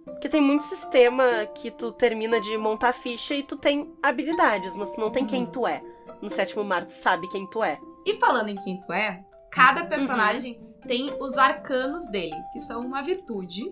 Porque 0.06 0.30
tem 0.30 0.42
muito 0.42 0.64
sistema 0.64 1.24
que 1.56 1.70
tu 1.70 1.92
termina 1.92 2.40
de 2.42 2.58
montar 2.58 2.90
a 2.90 2.94
ficha 2.94 3.36
e 3.36 3.44
tu 3.44 3.56
tem 3.56 3.92
habilidades, 4.02 4.76
mas 4.76 4.90
tu 4.92 5.00
não 5.00 5.12
tem 5.12 5.26
quem 5.26 5.44
Uhum. 5.44 5.52
tu 5.52 5.68
é. 5.68 5.84
No 6.22 6.30
sétimo 6.30 6.64
mar, 6.64 6.84
tu 6.86 6.90
sabe 6.92 7.28
quem 7.30 7.48
tu 7.48 7.64
é. 7.64 7.80
E 8.06 8.16
falando 8.16 8.50
em 8.50 8.56
quem 8.56 8.80
tu 8.80 8.92
é, 8.92 9.24
cada 9.52 9.86
personagem 9.86 10.60
tem 10.88 11.14
os 11.22 11.38
arcanos 11.38 12.08
dele, 12.10 12.36
que 12.52 12.60
são 12.60 12.82
uma 12.86 13.02
virtude 13.04 13.64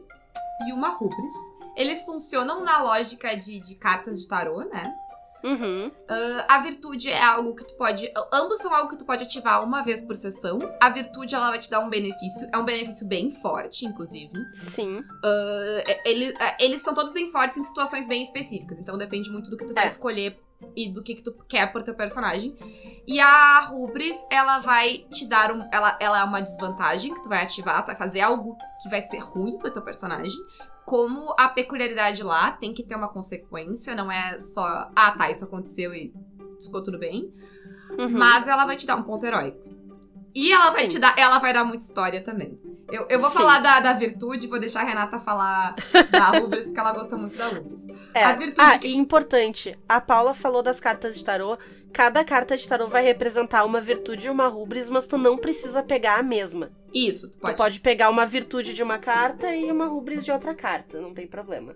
e 0.68 0.72
uma 0.74 0.90
rubris. 0.90 1.34
Eles 1.76 2.04
funcionam 2.04 2.64
na 2.64 2.82
lógica 2.84 3.36
de, 3.36 3.60
de 3.60 3.76
cartas 3.76 4.20
de 4.22 4.28
tarô, 4.28 4.62
né? 4.64 4.94
Uhum. 5.42 5.90
Ah, 6.10 6.56
a 6.58 6.62
virtude 6.62 7.10
é 7.10 7.24
algo 7.24 7.56
que 7.56 7.64
tu 7.64 7.74
pode. 7.78 8.12
Ambos 8.34 8.58
são 8.58 8.76
algo 8.76 8.90
que 8.90 8.98
tu 8.98 9.06
pode 9.06 9.24
ativar 9.24 9.64
uma 9.64 9.82
vez 9.82 10.02
por 10.02 10.14
sessão. 10.18 10.60
A 10.82 10.90
virtude 10.90 11.34
ela 11.34 11.50
vai 11.50 11.60
te 11.60 11.70
dar 11.70 11.80
um 11.80 11.90
benefício. 11.90 12.50
É 12.52 12.58
um 12.58 12.66
benefício 12.66 13.08
bem 13.08 13.32
forte, 13.32 13.86
inclusive. 13.86 14.34
Sim. 14.54 15.02
É- 15.24 16.10
ele- 16.12 16.36
é, 16.38 16.66
eles 16.66 16.82
são 16.82 16.94
todos 16.94 17.14
bem 17.14 17.32
fortes 17.32 17.58
em 17.58 17.64
situações 17.64 18.06
bem 18.06 18.22
específicas. 18.22 18.78
Então 18.80 18.98
depende 18.98 19.32
muito 19.32 19.50
do 19.50 19.56
que 19.56 19.66
tu 19.66 19.74
vai 19.74 19.86
É. 19.86 19.88
escolher 19.88 20.38
e 20.76 20.92
do 20.92 21.04
que, 21.04 21.16
que 21.16 21.24
tu 21.24 21.34
quer 21.48 21.72
pro 21.72 21.84
teu 21.84 21.96
personagem. 21.96 22.56
E 23.08 23.20
a 23.20 23.62
Rubris, 23.62 24.18
ela 24.32 24.60
vai 24.60 25.06
te 25.10 25.28
dar 25.28 25.52
um. 25.52 25.68
Ela, 25.72 25.98
ela 26.00 26.20
é 26.20 26.24
uma 26.24 26.42
desvantagem 26.42 27.14
que 27.14 27.24
tu 27.24 27.30
vai 27.30 27.44
ativar. 27.44 27.84
Tu 27.84 27.88
vai 27.88 27.96
fazer 27.96 28.22
algo 28.22 28.56
que 28.82 28.90
vai 28.90 29.02
ser 29.02 29.20
ruim 29.20 29.58
pro 29.58 29.72
teu 29.72 29.82
personagem. 29.82 30.38
Como 30.86 31.34
a 31.38 31.48
peculiaridade 31.50 32.24
lá 32.24 32.52
tem 32.52 32.74
que 32.74 32.84
ter 32.84 32.96
uma 32.96 33.10
consequência, 33.10 33.96
não 33.96 34.12
é 34.12 34.38
só, 34.40 34.90
ah 34.96 35.12
tá, 35.12 35.30
isso 35.30 35.46
aconteceu 35.46 35.94
e 35.94 36.12
ficou 36.62 36.82
tudo 36.82 36.98
bem. 36.98 37.32
Uhum. 37.98 38.10
Mas 38.10 38.48
ela 38.48 38.66
vai 38.66 38.76
te 38.76 38.86
dar 38.88 38.96
um 38.96 39.04
ponto 39.04 39.26
heróico. 39.26 39.69
E 40.34 40.52
ela 40.52 40.72
vai 40.72 40.84
Sim. 40.84 40.88
te 40.90 41.00
dar, 41.00 41.14
ela 41.18 41.40
vai 41.40 41.52
dar 41.54 41.64
muita 41.64 41.84
história 41.84 42.24
também. 42.24 42.60
Eu, 42.92 43.06
eu 43.10 43.20
vou 43.20 43.32
Sim. 43.32 43.38
falar 43.38 43.60
da, 43.60 43.80
da 43.80 43.94
virtude, 43.94 44.48
vou 44.48 44.60
deixar 44.60 44.82
a 44.82 44.84
Renata 44.84 45.20
falar 45.20 45.76
da 46.12 46.30
Rubens, 46.40 46.66
porque 46.66 46.80
ela 46.80 46.94
gosta 46.94 47.16
muito 47.18 47.38
da 47.38 47.48
Rubens. 47.48 47.80
É. 48.14 48.24
a 48.24 48.34
virtude 48.34 48.62
Ah, 48.62 48.78
que- 48.78 48.88
e 48.88 48.96
importante, 48.96 49.78
a 49.88 50.00
Paula 50.00 50.34
falou 50.34 50.62
das 50.62 50.80
cartas 50.80 51.18
de 51.18 51.24
tarô. 51.26 51.58
Cada 51.92 52.24
carta 52.24 52.56
de 52.56 52.68
tarô 52.68 52.88
vai 52.88 53.04
representar 53.04 53.66
uma 53.66 53.82
virtude 53.82 54.28
e 54.28 54.30
uma 54.30 54.48
rubris, 54.48 54.90
mas 54.90 55.08
tu 55.08 55.18
não 55.18 55.36
precisa 55.38 55.82
pegar 55.82 56.20
a 56.20 56.24
mesma. 56.24 56.72
Isso, 56.94 57.32
tu 57.32 57.38
pode. 57.40 57.56
Tu 57.56 57.58
pode 57.58 57.80
pegar 57.80 58.10
uma 58.12 58.28
virtude 58.28 58.76
de 58.76 58.84
uma 58.84 59.00
carta 59.00 59.56
e 59.56 59.72
uma 59.72 59.86
rubris 59.88 60.24
de 60.24 60.32
outra 60.32 60.54
carta, 60.54 61.02
não 61.02 61.14
tem 61.16 61.26
problema. 61.26 61.76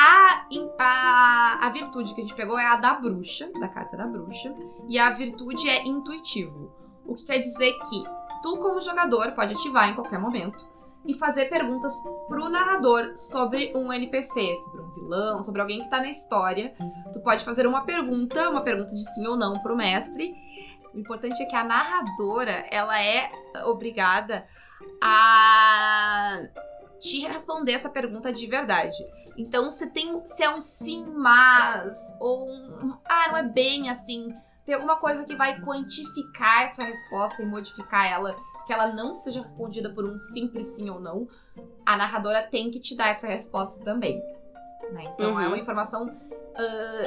A, 0.00 0.46
a, 0.78 1.66
a 1.66 1.70
virtude 1.70 2.14
que 2.14 2.20
a 2.20 2.24
gente 2.24 2.34
pegou 2.34 2.58
é 2.58 2.66
a 2.66 2.76
da 2.76 2.94
bruxa, 2.94 3.48
da 3.60 3.68
carta 3.68 3.96
da 3.96 4.06
bruxa. 4.06 4.52
E 4.88 4.98
a 4.98 5.10
virtude 5.10 5.68
é 5.68 5.86
intuitivo. 5.86 6.72
O 7.04 7.14
que 7.14 7.24
quer 7.24 7.38
dizer 7.38 7.72
que 7.72 8.04
tu, 8.42 8.56
como 8.58 8.80
jogador, 8.80 9.32
pode 9.32 9.54
ativar 9.54 9.88
em 9.88 9.94
qualquer 9.94 10.18
momento 10.18 10.68
e 11.04 11.14
fazer 11.14 11.46
perguntas 11.46 11.92
pro 12.28 12.48
narrador 12.48 13.16
sobre 13.16 13.72
um 13.74 13.92
NPC, 13.92 14.56
sobre 14.64 14.80
um 14.80 14.90
vilão, 14.90 15.42
sobre 15.42 15.60
alguém 15.60 15.80
que 15.80 15.88
tá 15.88 15.98
na 15.98 16.10
história. 16.10 16.74
Tu 17.12 17.20
pode 17.20 17.44
fazer 17.44 17.66
uma 17.66 17.84
pergunta, 17.84 18.50
uma 18.50 18.62
pergunta 18.62 18.94
de 18.94 19.14
sim 19.14 19.26
ou 19.26 19.36
não 19.36 19.58
pro 19.60 19.76
mestre. 19.76 20.34
O 20.92 20.98
importante 20.98 21.42
é 21.42 21.46
que 21.46 21.56
a 21.56 21.64
narradora, 21.64 22.66
ela 22.70 23.00
é 23.00 23.30
obrigada 23.64 24.46
a 25.02 26.40
te 26.98 27.20
responder 27.20 27.72
essa 27.72 27.88
pergunta 27.88 28.32
de 28.32 28.46
verdade. 28.46 28.96
Então, 29.38 29.70
se 29.70 29.90
tem 29.90 30.22
se 30.24 30.42
é 30.42 30.50
um 30.50 30.60
sim, 30.60 31.06
mas 31.16 31.96
ou 32.18 32.46
um 32.46 32.94
ah, 33.06 33.28
não 33.30 33.36
é 33.38 33.42
bem 33.42 33.88
assim, 33.88 34.28
tem 34.70 34.76
alguma 34.76 34.98
coisa 34.98 35.24
que 35.24 35.34
vai 35.34 35.60
quantificar 35.60 36.62
essa 36.62 36.84
resposta 36.84 37.42
e 37.42 37.44
modificar 37.46 38.06
ela, 38.08 38.36
que 38.64 38.72
ela 38.72 38.92
não 38.94 39.12
seja 39.12 39.42
respondida 39.42 39.92
por 39.92 40.04
um 40.04 40.16
simples 40.16 40.68
sim 40.68 40.88
ou 40.88 41.00
não, 41.00 41.26
a 41.84 41.96
narradora 41.96 42.46
tem 42.48 42.70
que 42.70 42.78
te 42.78 42.94
dar 42.96 43.08
essa 43.08 43.26
resposta 43.26 43.82
também. 43.84 44.22
né? 44.92 45.10
Então 45.12 45.32
Uhum. 45.32 45.40
é 45.40 45.48
uma 45.48 45.58
informação. 45.58 46.08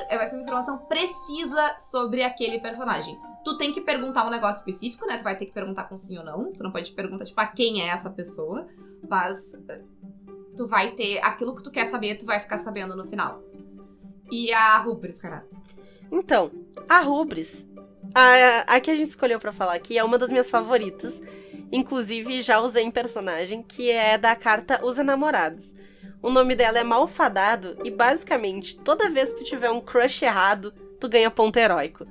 é 0.09 0.17
vai 0.17 0.27
ser 0.27 0.35
uma 0.35 0.43
informação 0.43 0.77
precisa 0.89 1.77
sobre 1.79 2.21
aquele 2.21 2.59
personagem. 2.59 3.17
Tu 3.45 3.57
tem 3.57 3.71
que 3.71 3.79
perguntar 3.79 4.25
um 4.27 4.29
negócio 4.29 4.59
específico, 4.59 5.05
né? 5.05 5.17
Tu 5.17 5.23
vai 5.23 5.37
ter 5.37 5.45
que 5.45 5.53
perguntar 5.53 5.85
com 5.85 5.97
sim 5.97 6.17
ou 6.17 6.23
não. 6.25 6.51
Tu 6.51 6.63
não 6.63 6.71
pode 6.71 6.91
perguntar, 6.91 7.23
tipo, 7.23 7.39
ah, 7.39 7.47
quem 7.47 7.81
é 7.81 7.87
essa 7.89 8.09
pessoa. 8.09 8.67
Mas 9.09 9.53
tu 10.57 10.67
vai 10.67 10.95
ter 10.95 11.19
aquilo 11.19 11.55
que 11.55 11.63
tu 11.63 11.71
quer 11.71 11.85
saber, 11.85 12.17
tu 12.17 12.25
vai 12.25 12.41
ficar 12.41 12.57
sabendo 12.57 12.93
no 12.95 13.07
final. 13.07 13.41
E 14.29 14.51
a 14.51 14.77
Rubris, 14.79 15.21
Renata? 15.21 15.47
Então, 16.11 16.51
a 16.87 16.99
Rubris, 16.99 17.67
a, 18.13 18.75
a 18.75 18.79
que 18.79 18.91
a 18.91 18.95
gente 18.95 19.09
escolheu 19.09 19.39
pra 19.39 19.51
falar 19.51 19.73
aqui, 19.73 19.97
é 19.97 20.03
uma 20.03 20.17
das 20.17 20.29
minhas 20.29 20.49
favoritas. 20.49 21.19
Inclusive, 21.71 22.41
já 22.41 22.59
usei 22.59 22.83
em 22.83 22.91
personagem, 22.91 23.63
que 23.63 23.89
é 23.89 24.17
da 24.17 24.35
carta 24.35 24.85
Os 24.85 24.99
Enamorados. 24.99 25.73
O 26.21 26.29
nome 26.29 26.55
dela 26.55 26.79
é 26.79 26.83
Malfadado 26.83 27.77
e, 27.83 27.89
basicamente, 27.89 28.79
toda 28.79 29.09
vez 29.09 29.33
que 29.33 29.39
tu 29.39 29.43
tiver 29.43 29.69
um 29.71 29.81
crush 29.81 30.23
errado, 30.23 30.73
tu 30.99 31.09
ganha 31.09 31.31
ponto 31.31 31.57
heróico. 31.57 32.05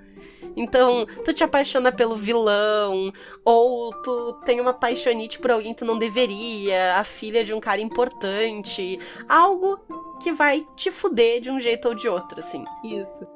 Então, 0.57 1.07
tu 1.25 1.33
te 1.33 1.43
apaixona 1.43 1.91
pelo 1.91 2.15
vilão, 2.15 3.13
ou 3.45 3.93
tu 4.03 4.41
tem 4.45 4.61
uma 4.61 4.75
paixonite 4.75 5.39
por 5.39 5.51
alguém 5.51 5.73
que 5.73 5.79
tu 5.79 5.85
não 5.85 5.99
deveria, 5.99 6.97
a 6.97 7.05
filha 7.05 7.43
de 7.45 7.55
um 7.55 7.61
cara 7.61 7.81
importante. 7.81 8.99
Algo 9.29 9.81
que 10.23 10.33
vai 10.33 10.67
te 10.77 10.91
fuder 10.91 11.41
de 11.41 11.51
um 11.51 11.59
jeito 11.59 11.89
ou 11.89 11.95
de 11.95 12.09
outro, 12.09 12.41
assim. 12.41 12.65
Isso. 12.85 13.27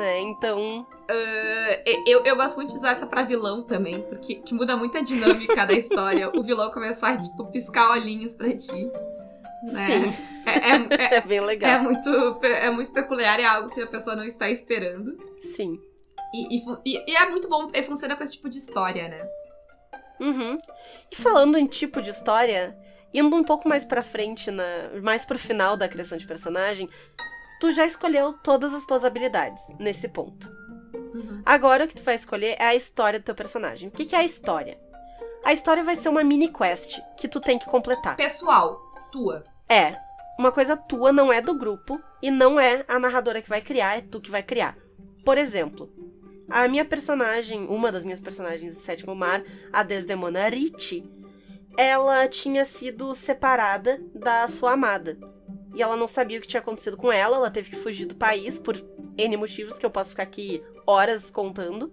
É, 0.00 0.20
então. 0.20 0.86
Uh, 1.10 2.04
eu, 2.06 2.24
eu 2.24 2.36
gosto 2.36 2.56
muito 2.56 2.70
de 2.70 2.76
usar 2.76 2.92
essa 2.92 3.06
pra 3.06 3.24
vilão 3.24 3.62
também, 3.66 4.00
porque 4.02 4.36
que 4.36 4.54
muda 4.54 4.76
muito 4.76 4.96
a 4.96 5.02
dinâmica 5.02 5.66
da 5.66 5.74
história. 5.74 6.30
O 6.34 6.42
vilão 6.42 6.70
começar 6.70 7.10
a, 7.14 7.18
tipo, 7.18 7.44
piscar 7.52 7.90
olhinhos 7.90 8.32
pra 8.32 8.48
ti. 8.56 8.90
Né? 9.64 9.86
Sim. 9.86 10.14
É, 10.46 10.70
é, 10.70 11.14
é, 11.14 11.14
É 11.18 11.20
bem 11.22 11.40
legal. 11.40 11.70
é 11.70 11.78
muito, 11.78 12.08
é 12.44 12.70
muito 12.70 12.92
peculiar, 12.92 13.38
é 13.40 13.44
algo 13.44 13.70
que 13.70 13.80
a 13.82 13.86
pessoa 13.86 14.14
não 14.16 14.24
está 14.24 14.50
esperando. 14.50 15.16
Sim. 15.54 15.78
E, 16.32 16.56
e 16.58 16.62
e- 16.84 17.10
e 17.12 17.16
é 17.16 17.28
muito 17.30 17.48
bom, 17.48 17.70
e 17.72 17.82
funciona 17.82 18.16
com 18.16 18.24
esse 18.24 18.32
tipo 18.34 18.48
de 18.48 18.58
história, 18.58 19.08
né? 19.08 19.28
Uhum. 20.20 20.58
E 21.10 21.16
falando 21.16 21.56
em 21.58 21.66
tipo 21.66 22.00
de 22.02 22.10
história, 22.10 22.76
indo 23.12 23.34
um 23.36 23.44
pouco 23.44 23.68
mais 23.68 23.84
pra 23.84 24.02
frente, 24.02 24.50
na, 24.50 24.64
mais 25.02 25.24
pro 25.24 25.38
final 25.38 25.76
da 25.76 25.88
criação 25.88 26.18
de 26.18 26.26
personagem, 26.26 26.88
tu 27.64 27.72
já 27.72 27.86
escolheu 27.86 28.34
todas 28.34 28.74
as 28.74 28.84
tuas 28.84 29.06
habilidades 29.06 29.62
nesse 29.78 30.06
ponto. 30.06 30.52
Uhum. 31.14 31.40
Agora 31.46 31.86
o 31.86 31.88
que 31.88 31.94
tu 31.94 32.02
vai 32.02 32.14
escolher 32.14 32.56
é 32.58 32.64
a 32.66 32.74
história 32.74 33.18
do 33.18 33.24
teu 33.24 33.34
personagem. 33.34 33.88
O 33.88 33.90
que, 33.90 34.04
que 34.04 34.14
é 34.14 34.18
a 34.18 34.24
história? 34.24 34.78
A 35.42 35.50
história 35.50 35.82
vai 35.82 35.96
ser 35.96 36.10
uma 36.10 36.22
mini 36.22 36.52
quest 36.52 37.00
que 37.16 37.26
tu 37.26 37.40
tem 37.40 37.58
que 37.58 37.64
completar. 37.64 38.16
Pessoal, 38.16 38.78
tua. 39.10 39.44
É, 39.66 39.96
uma 40.38 40.52
coisa 40.52 40.76
tua 40.76 41.10
não 41.10 41.32
é 41.32 41.40
do 41.40 41.54
grupo 41.54 41.98
e 42.20 42.30
não 42.30 42.60
é 42.60 42.84
a 42.86 42.98
narradora 42.98 43.40
que 43.40 43.48
vai 43.48 43.62
criar, 43.62 43.96
é 43.96 44.02
tu 44.02 44.20
que 44.20 44.30
vai 44.30 44.42
criar. 44.42 44.76
Por 45.24 45.38
exemplo, 45.38 45.90
a 46.50 46.68
minha 46.68 46.84
personagem, 46.84 47.66
uma 47.66 47.90
das 47.90 48.04
minhas 48.04 48.20
personagens 48.20 48.74
de 48.74 48.80
Sétimo 48.80 49.14
Mar, 49.14 49.42
a 49.72 49.82
Desdemona 49.82 50.50
Ricci, 50.50 51.02
ela 51.78 52.28
tinha 52.28 52.62
sido 52.62 53.14
separada 53.14 53.98
da 54.14 54.46
sua 54.48 54.72
amada. 54.72 55.16
E 55.74 55.82
ela 55.82 55.96
não 55.96 56.06
sabia 56.06 56.38
o 56.38 56.40
que 56.40 56.46
tinha 56.46 56.60
acontecido 56.60 56.96
com 56.96 57.10
ela, 57.10 57.36
ela 57.36 57.50
teve 57.50 57.70
que 57.70 57.76
fugir 57.76 58.06
do 58.06 58.14
país 58.14 58.58
por 58.58 58.76
N 59.18 59.36
motivos 59.36 59.78
que 59.78 59.84
eu 59.84 59.90
posso 59.90 60.10
ficar 60.10 60.22
aqui 60.22 60.62
horas 60.86 61.30
contando, 61.30 61.92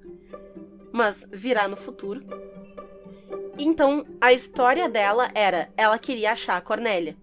mas 0.92 1.26
virá 1.32 1.68
no 1.68 1.76
futuro. 1.76 2.22
Então, 3.58 4.06
a 4.20 4.32
história 4.32 4.88
dela 4.88 5.30
era, 5.34 5.72
ela 5.76 5.98
queria 5.98 6.32
achar 6.32 6.58
a 6.58 6.62
Cornélia. 6.62 7.18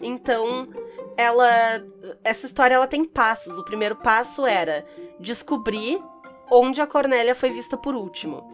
Então, 0.00 0.68
ela 1.16 1.48
essa 2.22 2.46
história 2.46 2.74
ela 2.74 2.86
tem 2.86 3.04
passos. 3.04 3.58
O 3.58 3.64
primeiro 3.64 3.96
passo 3.96 4.46
era 4.46 4.84
descobrir 5.18 6.00
onde 6.50 6.80
a 6.80 6.86
Cornélia 6.86 7.34
foi 7.34 7.50
vista 7.50 7.76
por 7.76 7.94
último. 7.94 8.44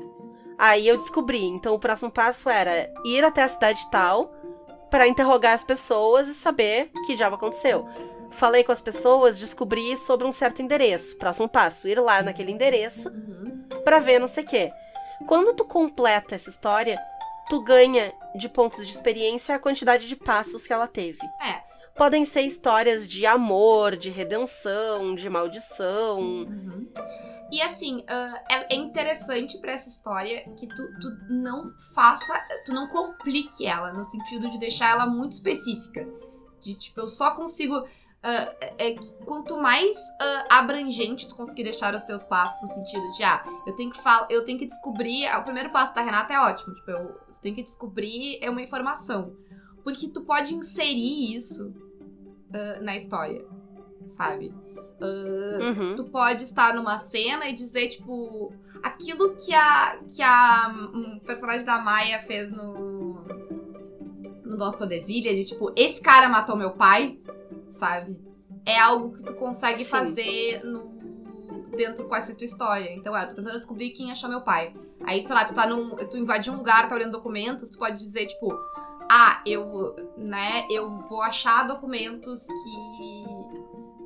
Aí 0.56 0.86
eu 0.86 0.96
descobri. 0.96 1.44
Então 1.44 1.74
o 1.74 1.78
próximo 1.78 2.10
passo 2.10 2.48
era 2.48 2.92
ir 3.04 3.24
até 3.24 3.42
a 3.42 3.48
cidade 3.48 3.88
tal 3.90 4.32
para 4.92 5.08
interrogar 5.08 5.54
as 5.54 5.64
pessoas 5.64 6.28
e 6.28 6.34
saber 6.34 6.90
que 7.06 7.16
diabo 7.16 7.34
aconteceu. 7.36 7.88
Falei 8.30 8.62
com 8.62 8.70
as 8.72 8.80
pessoas, 8.80 9.38
descobri 9.38 9.96
sobre 9.96 10.26
um 10.26 10.32
certo 10.32 10.62
endereço. 10.62 11.16
Próximo 11.16 11.48
passo, 11.48 11.88
ir 11.88 11.98
lá 11.98 12.22
naquele 12.22 12.52
endereço 12.52 13.08
Uhum. 13.08 13.64
pra 13.84 13.98
ver 13.98 14.18
não 14.20 14.28
sei 14.28 14.44
o 14.44 14.46
quê. 14.46 14.70
Quando 15.26 15.54
tu 15.54 15.64
completa 15.64 16.34
essa 16.34 16.50
história, 16.50 16.98
tu 17.48 17.60
ganha 17.62 18.12
de 18.36 18.48
pontos 18.48 18.86
de 18.86 18.92
experiência 18.92 19.54
a 19.54 19.58
quantidade 19.58 20.06
de 20.06 20.14
passos 20.14 20.66
que 20.66 20.72
ela 20.72 20.86
teve. 20.86 21.18
É. 21.40 21.62
Podem 21.96 22.24
ser 22.24 22.42
histórias 22.42 23.06
de 23.08 23.24
amor, 23.26 23.96
de 23.96 24.10
redenção, 24.10 25.14
de 25.14 25.28
maldição. 25.28 26.18
Uhum. 26.20 26.86
E 27.52 27.60
assim, 27.60 28.02
ah, 28.08 28.44
é 28.48 28.74
interessante 28.74 29.58
pra 29.58 29.72
essa 29.72 29.86
história 29.86 30.42
que 30.56 30.66
tu, 30.66 30.98
tu 30.98 31.10
não 31.28 31.70
faça, 31.94 32.32
tu 32.64 32.72
não 32.72 32.88
complique 32.88 33.66
ela, 33.66 33.92
no 33.92 34.06
sentido 34.06 34.50
de 34.50 34.58
deixar 34.58 34.92
ela 34.92 35.04
muito 35.04 35.32
específica. 35.32 36.08
De 36.62 36.74
tipo, 36.74 37.00
eu 37.00 37.08
só 37.08 37.32
consigo. 37.32 37.74
ah, 38.22 38.56
é 38.78 38.92
que 38.92 39.14
quanto 39.26 39.58
mais 39.58 39.98
ah, 40.18 40.60
abrangente 40.60 41.28
tu 41.28 41.36
conseguir 41.36 41.64
deixar 41.64 41.94
os 41.94 42.02
teus 42.04 42.24
passos, 42.24 42.62
no 42.62 42.68
sentido 42.68 43.12
de, 43.12 43.22
ah, 43.22 43.44
eu 43.66 43.76
tenho 43.76 43.90
que 43.90 44.02
falar, 44.02 44.26
eu 44.30 44.46
tenho 44.46 44.58
que 44.58 44.64
descobrir. 44.64 45.28
O 45.36 45.42
primeiro 45.42 45.68
passo 45.68 45.94
da 45.94 46.00
Renata 46.00 46.32
é 46.32 46.40
ótimo, 46.40 46.74
tipo, 46.74 46.90
eu 46.90 47.20
tenho 47.42 47.54
que 47.54 47.62
descobrir 47.62 48.38
é 48.40 48.48
uma 48.48 48.62
informação. 48.62 49.36
Porque 49.84 50.08
tu 50.08 50.22
pode 50.22 50.54
inserir 50.54 51.36
isso 51.36 51.70
ah, 52.54 52.80
na 52.80 52.96
história, 52.96 53.44
sabe? 54.06 54.54
Ah, 55.02 55.58
Uhum. 55.60 55.96
tu 55.96 56.04
pode 56.04 56.44
estar 56.44 56.74
numa 56.74 56.98
cena 56.98 57.48
e 57.48 57.52
dizer, 57.52 57.88
tipo, 57.88 58.52
aquilo 58.82 59.34
que 59.36 59.52
a, 59.54 59.98
que 60.08 60.22
a 60.22 60.72
um 60.94 61.18
personagem 61.20 61.66
da 61.66 61.78
Maia 61.78 62.20
fez 62.22 62.50
no. 62.50 63.24
no 64.44 64.56
Nosso 64.56 64.78
Tordesilha, 64.78 65.34
de 65.34 65.44
tipo, 65.44 65.72
esse 65.76 66.00
cara 66.00 66.28
matou 66.28 66.56
meu 66.56 66.70
pai, 66.70 67.18
sabe? 67.72 68.16
É 68.64 68.78
algo 68.78 69.12
que 69.16 69.22
tu 69.24 69.34
consegue 69.34 69.78
Sim. 69.84 69.90
fazer 69.90 70.64
no. 70.64 70.92
Dentro 71.76 72.06
com 72.06 72.14
essa 72.14 72.34
tua 72.34 72.44
história. 72.44 72.92
Então, 72.92 73.16
é, 73.16 73.24
eu 73.24 73.28
tô 73.30 73.36
tentando 73.36 73.56
descobrir 73.56 73.90
quem 73.92 74.12
achou 74.12 74.28
meu 74.28 74.42
pai. 74.42 74.74
Aí, 75.04 75.26
sei 75.26 75.34
lá, 75.34 75.42
tu 75.44 75.54
tá 75.54 75.66
num. 75.66 75.96
Tu 76.08 76.18
invadiu 76.18 76.52
um 76.52 76.56
lugar, 76.58 76.86
tá 76.86 76.94
olhando 76.94 77.12
documentos, 77.12 77.70
tu 77.70 77.78
pode 77.78 77.96
dizer, 77.98 78.26
tipo, 78.26 78.52
ah, 79.10 79.42
eu. 79.46 79.96
né, 80.18 80.66
eu 80.70 80.98
vou 81.08 81.22
achar 81.22 81.66
documentos 81.66 82.46
que 82.46 83.24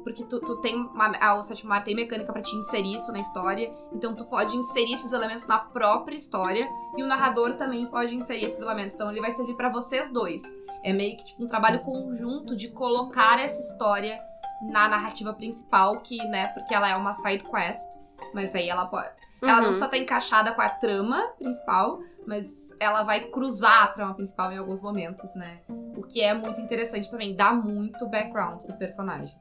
porque 0.06 0.22
tu, 0.22 0.38
tu 0.38 0.54
tem 0.60 0.76
uma, 0.76 1.16
a, 1.20 1.34
o 1.34 1.42
sétimo 1.42 1.70
mar 1.70 1.82
tem 1.82 1.92
mecânica 1.92 2.32
pra 2.32 2.40
te 2.40 2.54
inserir 2.54 2.94
isso 2.94 3.10
na 3.10 3.18
história, 3.18 3.68
então 3.92 4.14
tu 4.14 4.24
pode 4.24 4.56
inserir 4.56 4.92
esses 4.92 5.10
elementos 5.12 5.48
na 5.48 5.58
própria 5.58 6.14
história 6.14 6.64
e 6.96 7.02
o 7.02 7.06
narrador 7.08 7.54
também 7.54 7.84
pode 7.86 8.14
inserir 8.14 8.44
esses 8.44 8.60
elementos. 8.60 8.94
Então 8.94 9.10
ele 9.10 9.20
vai 9.20 9.32
servir 9.32 9.56
pra 9.56 9.68
vocês 9.68 10.08
dois. 10.12 10.40
É 10.84 10.92
meio 10.92 11.16
que 11.16 11.24
tipo, 11.24 11.42
um 11.42 11.48
trabalho 11.48 11.80
conjunto 11.80 12.54
de 12.54 12.70
colocar 12.70 13.40
essa 13.40 13.60
história 13.60 14.16
na 14.62 14.86
narrativa 14.88 15.34
principal, 15.34 16.00
que, 16.02 16.16
né, 16.28 16.46
porque 16.54 16.72
ela 16.72 16.88
é 16.88 16.94
uma 16.94 17.12
side 17.12 17.42
quest, 17.42 17.88
mas 18.32 18.54
aí 18.54 18.68
ela 18.68 18.86
pode 18.86 19.10
ela 19.42 19.60
não 19.60 19.70
Uhum. 19.70 19.76
só 19.76 19.88
tá 19.88 19.98
encaixada 19.98 20.54
com 20.54 20.62
a 20.62 20.68
trama 20.68 21.20
principal, 21.36 21.98
mas 22.26 22.46
ela 22.78 23.02
vai 23.02 23.24
cruzar 23.24 23.82
a 23.82 23.86
trama 23.88 24.14
principal 24.14 24.52
em 24.52 24.56
alguns 24.56 24.80
momentos, 24.80 25.28
né? 25.34 25.58
O 25.68 26.02
que 26.04 26.22
é 26.22 26.32
muito 26.32 26.60
interessante 26.60 27.10
também, 27.10 27.34
dá 27.34 27.52
muito 27.52 28.08
background 28.08 28.62
pro 28.62 28.78
personagem. 28.78 29.36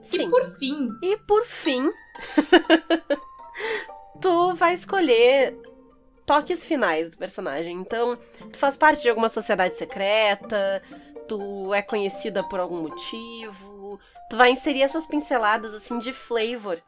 Sim. 0.00 0.26
E 0.26 0.30
por 0.30 0.58
fim, 0.58 0.88
E 1.02 1.16
por 1.18 1.44
fim, 1.44 1.92
tu 4.20 4.54
vai 4.54 4.74
escolher 4.74 5.58
toques 6.24 6.64
finais 6.64 7.10
do 7.10 7.18
personagem. 7.18 7.76
Então, 7.76 8.16
tu 8.50 8.58
faz 8.58 8.76
parte 8.76 9.02
de 9.02 9.08
alguma 9.08 9.28
sociedade 9.28 9.76
secreta, 9.76 10.82
tu 11.28 11.72
é 11.74 11.82
conhecida 11.82 12.42
por 12.42 12.60
algum 12.60 12.82
motivo. 12.82 13.98
Tu 14.30 14.36
vai 14.36 14.50
inserir 14.50 14.82
essas 14.82 15.06
pinceladas 15.06 15.74
assim 15.74 15.98
de 15.98 16.12
flavor 16.12 16.82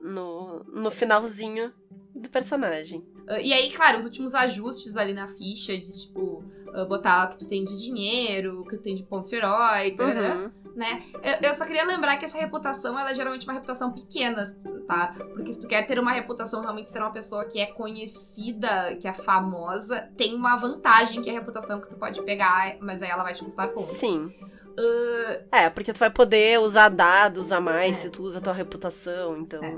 no, 0.00 0.62
no 0.64 0.90
finalzinho 0.90 1.72
do 2.18 2.28
personagem. 2.28 3.00
Uh, 3.28 3.40
e 3.42 3.52
aí, 3.52 3.70
claro, 3.72 3.98
os 3.98 4.04
últimos 4.04 4.34
ajustes 4.34 4.96
ali 4.96 5.12
na 5.12 5.28
ficha 5.28 5.76
de, 5.76 6.00
tipo, 6.06 6.42
uh, 6.74 6.86
botar 6.86 7.26
o 7.26 7.30
que 7.30 7.38
tu 7.38 7.48
tem 7.48 7.64
de 7.64 7.76
dinheiro, 7.78 8.60
o 8.60 8.64
que 8.64 8.76
tu 8.76 8.82
tem 8.82 8.94
de 8.94 9.02
pontos 9.02 9.30
de 9.30 9.36
herói, 9.36 9.96
Uhum. 9.98 10.50
né? 10.74 10.98
Eu, 11.22 11.48
eu 11.48 11.54
só 11.54 11.64
queria 11.66 11.84
lembrar 11.84 12.16
que 12.16 12.24
essa 12.24 12.38
reputação, 12.38 12.98
ela 12.98 13.10
é 13.10 13.14
geralmente 13.14 13.44
uma 13.44 13.52
reputação 13.54 13.92
pequena, 13.92 14.42
tá? 14.86 15.14
Porque 15.34 15.52
se 15.52 15.60
tu 15.60 15.68
quer 15.68 15.86
ter 15.86 15.98
uma 15.98 16.12
reputação, 16.12 16.60
realmente 16.62 16.90
ser 16.90 17.00
uma 17.00 17.12
pessoa 17.12 17.44
que 17.44 17.60
é 17.60 17.66
conhecida, 17.66 18.96
que 19.00 19.06
é 19.06 19.12
famosa, 19.12 20.08
tem 20.16 20.34
uma 20.34 20.56
vantagem 20.56 21.20
que 21.22 21.28
é 21.28 21.32
a 21.36 21.38
reputação 21.38 21.80
que 21.80 21.88
tu 21.90 21.96
pode 21.96 22.22
pegar, 22.22 22.76
mas 22.80 23.02
aí 23.02 23.10
ela 23.10 23.22
vai 23.22 23.34
te 23.34 23.44
custar 23.44 23.68
pontos. 23.68 23.96
Sim. 23.98 24.32
Uh, 24.78 25.44
É, 25.52 25.68
porque 25.68 25.92
tu 25.92 25.98
vai 25.98 26.08
poder 26.10 26.60
usar 26.60 26.88
dados 26.88 27.50
a 27.52 27.60
mais 27.60 27.98
É. 27.98 28.00
se 28.02 28.10
tu 28.10 28.22
usa 28.22 28.38
a 28.38 28.42
tua 28.42 28.52
reputação, 28.52 29.36
então. 29.36 29.62
É. 29.62 29.76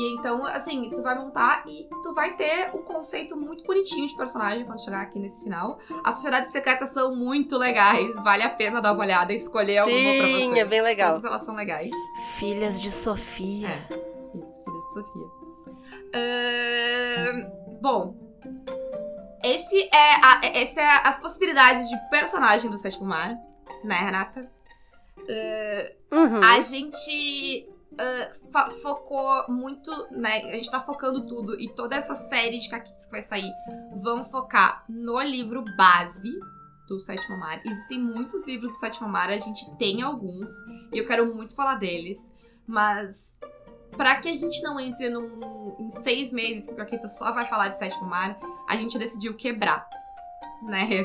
E 0.00 0.14
então, 0.14 0.46
assim, 0.46 0.90
tu 0.94 1.02
vai 1.02 1.14
montar 1.14 1.62
e 1.66 1.86
tu 2.02 2.14
vai 2.14 2.34
ter 2.34 2.74
um 2.74 2.80
conceito 2.82 3.36
muito 3.36 3.62
bonitinho 3.64 4.08
de 4.08 4.16
personagem 4.16 4.64
quando 4.64 4.82
chegar 4.82 5.02
aqui 5.02 5.18
nesse 5.18 5.44
final. 5.44 5.78
As 6.02 6.14
sociedades 6.14 6.50
secretas 6.50 6.88
são 6.88 7.14
muito 7.14 7.58
legais, 7.58 8.14
vale 8.24 8.42
a 8.42 8.48
pena 8.48 8.80
dar 8.80 8.94
uma 8.94 9.04
olhada 9.04 9.30
e 9.30 9.36
escolher 9.36 9.76
alguma 9.76 9.98
pra 9.98 10.26
você. 10.26 10.36
Sim, 10.38 10.58
é 10.58 10.64
bem 10.64 10.80
legal. 10.80 11.12
Todas 11.16 11.26
elas 11.26 11.42
são 11.42 11.54
legais. 11.54 11.90
Filhas 12.38 12.80
de 12.80 12.90
Sofia. 12.90 13.68
É. 13.68 14.38
Isso, 14.38 14.64
filha 14.64 14.78
de 14.78 14.92
Sofia. 14.94 15.26
Ahn, 16.14 17.50
bom. 17.82 18.14
Esse 19.44 19.82
é, 19.92 20.14
a, 20.24 20.40
esse 20.62 20.80
é 20.80 21.06
as 21.06 21.18
possibilidades 21.18 21.90
de 21.90 21.96
personagem 22.08 22.70
do 22.70 22.78
Sétimo 22.78 23.04
Mar, 23.04 23.36
né, 23.84 23.96
Renata? 23.96 24.50
Uhum. 26.10 26.42
A 26.42 26.60
gente 26.62 27.68
fa- 28.52 28.70
focou 28.82 29.44
muito, 29.48 29.90
né? 30.10 30.38
A 30.50 30.54
gente 30.56 30.70
tá 30.70 30.80
focando 30.80 31.26
tudo 31.26 31.58
e 31.60 31.68
toda 31.74 31.96
essa 31.96 32.14
série 32.14 32.58
de 32.58 32.68
caquitos 32.68 33.06
que 33.06 33.10
vai 33.12 33.22
sair 33.22 33.52
vão 34.02 34.24
focar 34.24 34.84
no 34.88 35.20
livro 35.20 35.64
base 35.76 36.38
do 36.88 36.98
Sétimo 36.98 37.38
Mar. 37.38 37.60
Existem 37.64 38.00
muitos 38.00 38.46
livros 38.46 38.70
do 38.70 38.76
Sétimo 38.76 39.08
Mar, 39.08 39.30
a 39.30 39.38
gente 39.38 39.70
tem 39.76 40.02
alguns 40.02 40.50
e 40.92 40.98
eu 40.98 41.06
quero 41.06 41.24
muito 41.34 41.54
falar 41.54 41.76
deles, 41.76 42.18
mas 42.66 43.32
pra 43.96 44.16
que 44.16 44.28
a 44.28 44.34
gente 44.34 44.62
não 44.62 44.78
entre 44.80 45.08
num, 45.10 45.76
em 45.78 45.90
seis 45.90 46.32
meses 46.32 46.66
que 46.66 46.72
o 46.72 46.76
Caquita 46.76 47.06
só 47.06 47.32
vai 47.32 47.44
falar 47.44 47.68
de 47.68 47.78
Sétimo 47.78 48.08
Mar, 48.08 48.36
a 48.68 48.76
gente 48.76 48.98
decidiu 48.98 49.34
quebrar, 49.34 49.88
né? 50.62 51.04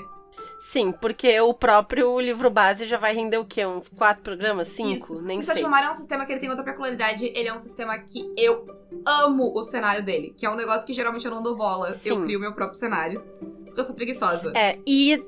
Sim, 0.60 0.91
porque 0.91 1.39
o 1.39 1.53
próprio 1.53 2.20
livro 2.20 2.49
base 2.49 2.86
já 2.86 2.97
vai 2.97 3.14
render 3.14 3.38
o 3.38 3.45
quê? 3.45 3.66
Uns 3.66 3.88
quatro 3.88 4.24
programas? 4.24 4.70
Cinco? 4.70 4.95
Isso. 4.95 5.22
Nem 5.22 5.39
o 5.39 5.43
sei. 5.43 5.56
Sétimo 5.56 5.70
Mar 5.70 5.84
é 5.84 5.89
um 5.89 5.93
sistema 5.93 6.26
que 6.26 6.32
ele 6.32 6.39
tem 6.39 6.49
outra 6.49 6.64
peculiaridade. 6.64 7.26
Ele 7.26 7.47
é 7.47 7.53
um 7.53 7.60
sistema 7.60 7.97
que 7.99 8.34
eu 8.38 8.66
amo 9.06 9.53
o 9.56 9.62
cenário 9.62 10.03
dele. 10.03 10.34
Que 10.36 10.45
é 10.45 10.49
um 10.49 10.56
negócio 10.56 10.86
que 10.86 10.93
geralmente 10.93 11.26
eu 11.26 11.32
não 11.32 11.43
dou 11.43 11.56
bola. 11.56 11.93
Sim. 11.93 12.10
Eu 12.10 12.24
crio 12.24 12.39
meu 12.39 12.53
próprio 12.53 12.80
cenário. 12.80 13.22
Porque 13.66 13.80
eu 13.80 13.84
sou 13.84 13.95
preguiçosa. 13.95 14.51
É, 14.56 14.80
e 14.88 15.24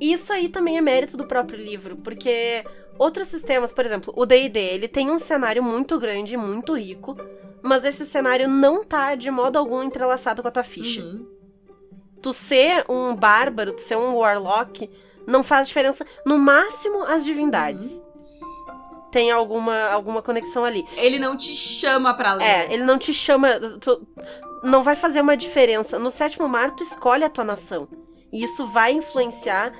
isso 0.00 0.32
aí 0.32 0.48
também 0.48 0.76
é 0.76 0.80
mérito 0.80 1.16
do 1.16 1.26
próprio 1.26 1.58
livro, 1.58 1.96
porque 1.96 2.64
outros 2.98 3.28
sistemas, 3.28 3.72
por 3.72 3.84
exemplo, 3.84 4.12
o 4.16 4.26
D&D, 4.26 4.58
ele 4.58 4.88
tem 4.88 5.10
um 5.10 5.18
cenário 5.18 5.62
muito 5.62 5.98
grande, 5.98 6.36
muito 6.36 6.74
rico, 6.74 7.16
mas 7.62 7.84
esse 7.84 8.04
cenário 8.04 8.48
não 8.48 8.84
tá 8.84 9.14
de 9.14 9.30
modo 9.30 9.58
algum 9.58 9.82
entrelaçado 9.82 10.42
com 10.42 10.48
a 10.48 10.50
tua 10.50 10.62
ficha. 10.62 11.00
Uhum. 11.00 11.35
Tu 12.26 12.32
ser 12.32 12.84
um 12.88 13.14
bárbaro, 13.14 13.72
tu 13.72 13.80
ser 13.80 13.96
um 13.96 14.16
warlock, 14.16 14.90
não 15.28 15.44
faz 15.44 15.68
diferença. 15.68 16.04
No 16.26 16.36
máximo, 16.36 17.04
as 17.04 17.24
divindades. 17.24 17.86
Uhum. 17.88 18.02
Tem 19.12 19.30
alguma, 19.30 19.90
alguma 19.90 20.20
conexão 20.20 20.64
ali. 20.64 20.84
Ele 20.96 21.20
não 21.20 21.36
te 21.36 21.54
chama 21.54 22.14
pra 22.14 22.34
ler. 22.34 22.44
É, 22.44 22.74
ele 22.74 22.82
não 22.82 22.98
te 22.98 23.14
chama. 23.14 23.60
tu- 23.80 24.04
não 24.64 24.82
vai 24.82 24.96
fazer 24.96 25.20
uma 25.20 25.36
diferença. 25.36 26.00
No 26.00 26.10
sétimo 26.10 26.48
mar, 26.48 26.72
tu 26.72 26.82
escolhe 26.82 27.22
a 27.22 27.30
tua 27.30 27.44
nação. 27.44 27.86
E 28.32 28.42
isso 28.42 28.66
vai 28.66 28.90
influenciar. 28.90 29.72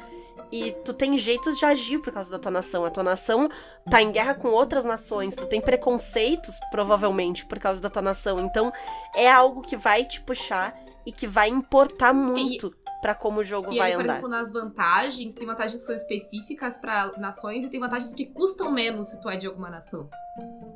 E 0.52 0.70
tu 0.84 0.92
tem 0.92 1.18
jeitos 1.18 1.58
de 1.58 1.64
agir 1.66 1.98
por 1.98 2.12
causa 2.12 2.30
da 2.30 2.38
tua 2.38 2.52
nação. 2.52 2.84
A 2.84 2.90
tua 2.90 3.02
nação 3.02 3.48
tá 3.90 4.00
em 4.00 4.12
guerra 4.12 4.34
com 4.34 4.50
outras 4.50 4.84
nações. 4.84 5.34
Tu 5.34 5.46
tem 5.46 5.60
preconceitos, 5.60 6.54
provavelmente, 6.70 7.44
por 7.44 7.58
causa 7.58 7.80
da 7.80 7.90
tua 7.90 8.02
nação. 8.02 8.38
Então, 8.38 8.72
é 9.16 9.28
algo 9.28 9.62
que 9.62 9.76
vai 9.76 10.04
te 10.04 10.20
puxar 10.20 10.72
e 11.06 11.12
que 11.12 11.26
vai 11.26 11.48
importar 11.48 12.12
muito 12.12 12.74
pra 13.00 13.14
como 13.14 13.40
o 13.40 13.44
jogo 13.44 13.72
E 13.72 13.78
vai 13.78 13.90
aí, 13.90 13.94
por 13.96 14.02
andar. 14.02 14.12
exemplo, 14.14 14.28
nas 14.28 14.52
vantagens, 14.52 15.34
tem 15.34 15.46
vantagens 15.46 15.80
que 15.80 15.86
são 15.86 15.94
específicas 15.94 16.76
pra 16.76 17.12
nações 17.18 17.64
e 17.64 17.68
tem 17.70 17.78
vantagens 17.78 18.12
que 18.12 18.26
custam 18.26 18.70
menos 18.72 19.10
se 19.10 19.20
tu 19.20 19.28
é 19.30 19.36
de 19.36 19.46
alguma 19.46 19.70
nação, 19.70 20.08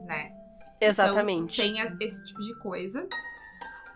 né? 0.07 0.33
Exatamente. 0.81 1.61
Então, 1.61 1.97
tem 1.99 2.09
esse 2.09 2.25
tipo 2.25 2.41
de 2.41 2.55
coisa. 2.61 3.07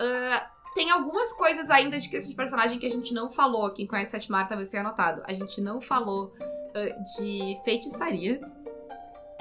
Ah, 0.01 0.51
tem 0.75 0.91
algumas 0.91 1.33
coisas 1.33 1.71
ainda 1.71 1.99
de 2.01 2.09
questão 2.09 2.29
de 2.31 2.37
personagem 2.37 2.79
que 2.79 2.87
a 2.87 2.91
gente 2.91 3.15
não 3.15 3.31
falou. 3.31 3.71
Quem 3.73 3.87
conhece 3.87 4.11
Sete 4.11 4.31
Mar 4.31 4.49
talvez 4.49 4.69
tenha 4.71 4.83
anotado. 4.83 5.23
A 5.25 5.33
gente 5.33 5.61
não 5.61 5.81
falou 5.81 6.35
ah, 6.75 7.03
de 7.19 7.59
feitiçaria. 7.65 8.41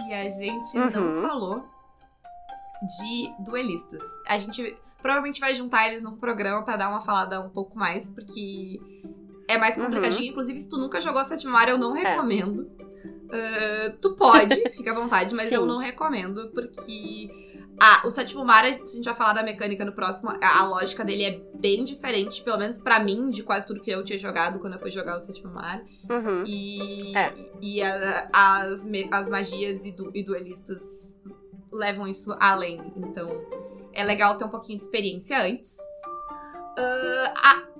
E 0.08 0.14
a 0.14 0.30
gente 0.30 0.76
não 0.96 1.16
Uhum. 1.16 1.22
falou 1.22 1.66
de 2.86 3.44
duelistas. 3.44 4.02
A 4.28 4.38
gente 4.38 4.76
provavelmente 5.02 5.40
vai 5.40 5.54
juntar 5.54 5.88
eles 5.88 6.04
num 6.04 6.18
programa 6.18 6.64
pra 6.64 6.78
dar 6.78 6.90
uma 6.90 7.02
falada 7.02 7.40
um 7.42 7.50
pouco 7.50 7.78
mais, 7.78 8.10
porque 8.10 8.80
é 9.48 9.58
mais 9.58 9.76
Uhum. 9.78 9.86
complicadinho. 9.86 10.32
Inclusive, 10.32 10.60
se 10.60 10.70
tu 10.70 10.78
nunca 10.78 11.00
jogou 11.02 11.24
Sete 11.24 11.46
Mar, 11.48 11.68
eu 11.70 11.78
não 11.78 11.94
recomendo. 11.94 12.70
Ah, 13.32 13.94
tu 14.02 14.16
pode, 14.16 14.56
fica 14.78 14.92
à 14.92 14.96
vontade, 14.96 15.34
mas 15.34 15.50
Sim. 15.50 15.56
eu 15.56 15.66
não 15.66 15.78
recomendo, 15.80 16.52
porque 16.54 17.32
ah, 17.82 18.04
o 18.06 18.12
sétimo 18.12 18.46
mar, 18.46 18.64
a 18.64 18.72
gente 18.72 19.02
vai 19.04 19.16
falar 19.16 19.34
da 19.34 19.42
mecânica 19.44 19.84
no 19.84 19.92
próximo, 19.92 20.30
a, 20.42 20.64
lógica 20.66 21.04
dele 21.04 21.24
é 21.24 21.42
bem 21.60 21.84
diferente, 21.84 22.44
pelo 22.44 22.60
menos 22.60 22.78
pra 22.78 23.00
mim, 23.00 23.32
de 23.32 23.42
quase 23.42 23.66
tudo 23.66 23.82
que 23.82 23.90
eu 23.90 24.04
tinha 24.06 24.20
jogado 24.20 24.60
quando 24.60 24.74
eu 24.74 24.80
fui 24.80 24.92
jogar 24.92 25.18
o 25.18 25.22
sétimo 25.22 25.52
mar. 25.52 25.82
Uhum. 26.12 26.44
E, 26.46 27.18
É. 27.18 27.34
e 27.60 27.82
a- 27.82 28.30
as, 28.32 28.88
as 29.12 29.28
magias 29.28 29.84
e, 29.84 29.92
du- 29.92 30.12
e 30.14 30.24
duelistas 30.24 31.12
levam 31.74 32.07
isso 32.07 32.36
além. 32.39 32.93
Então 32.95 33.30
é 33.93 34.03
legal 34.03 34.38
ter 34.38 34.45
um 34.45 34.49
pouquinho 34.49 34.78
de 34.78 34.84
experiência 34.84 35.41
antes. 35.41 35.78
Ah, 36.78 37.34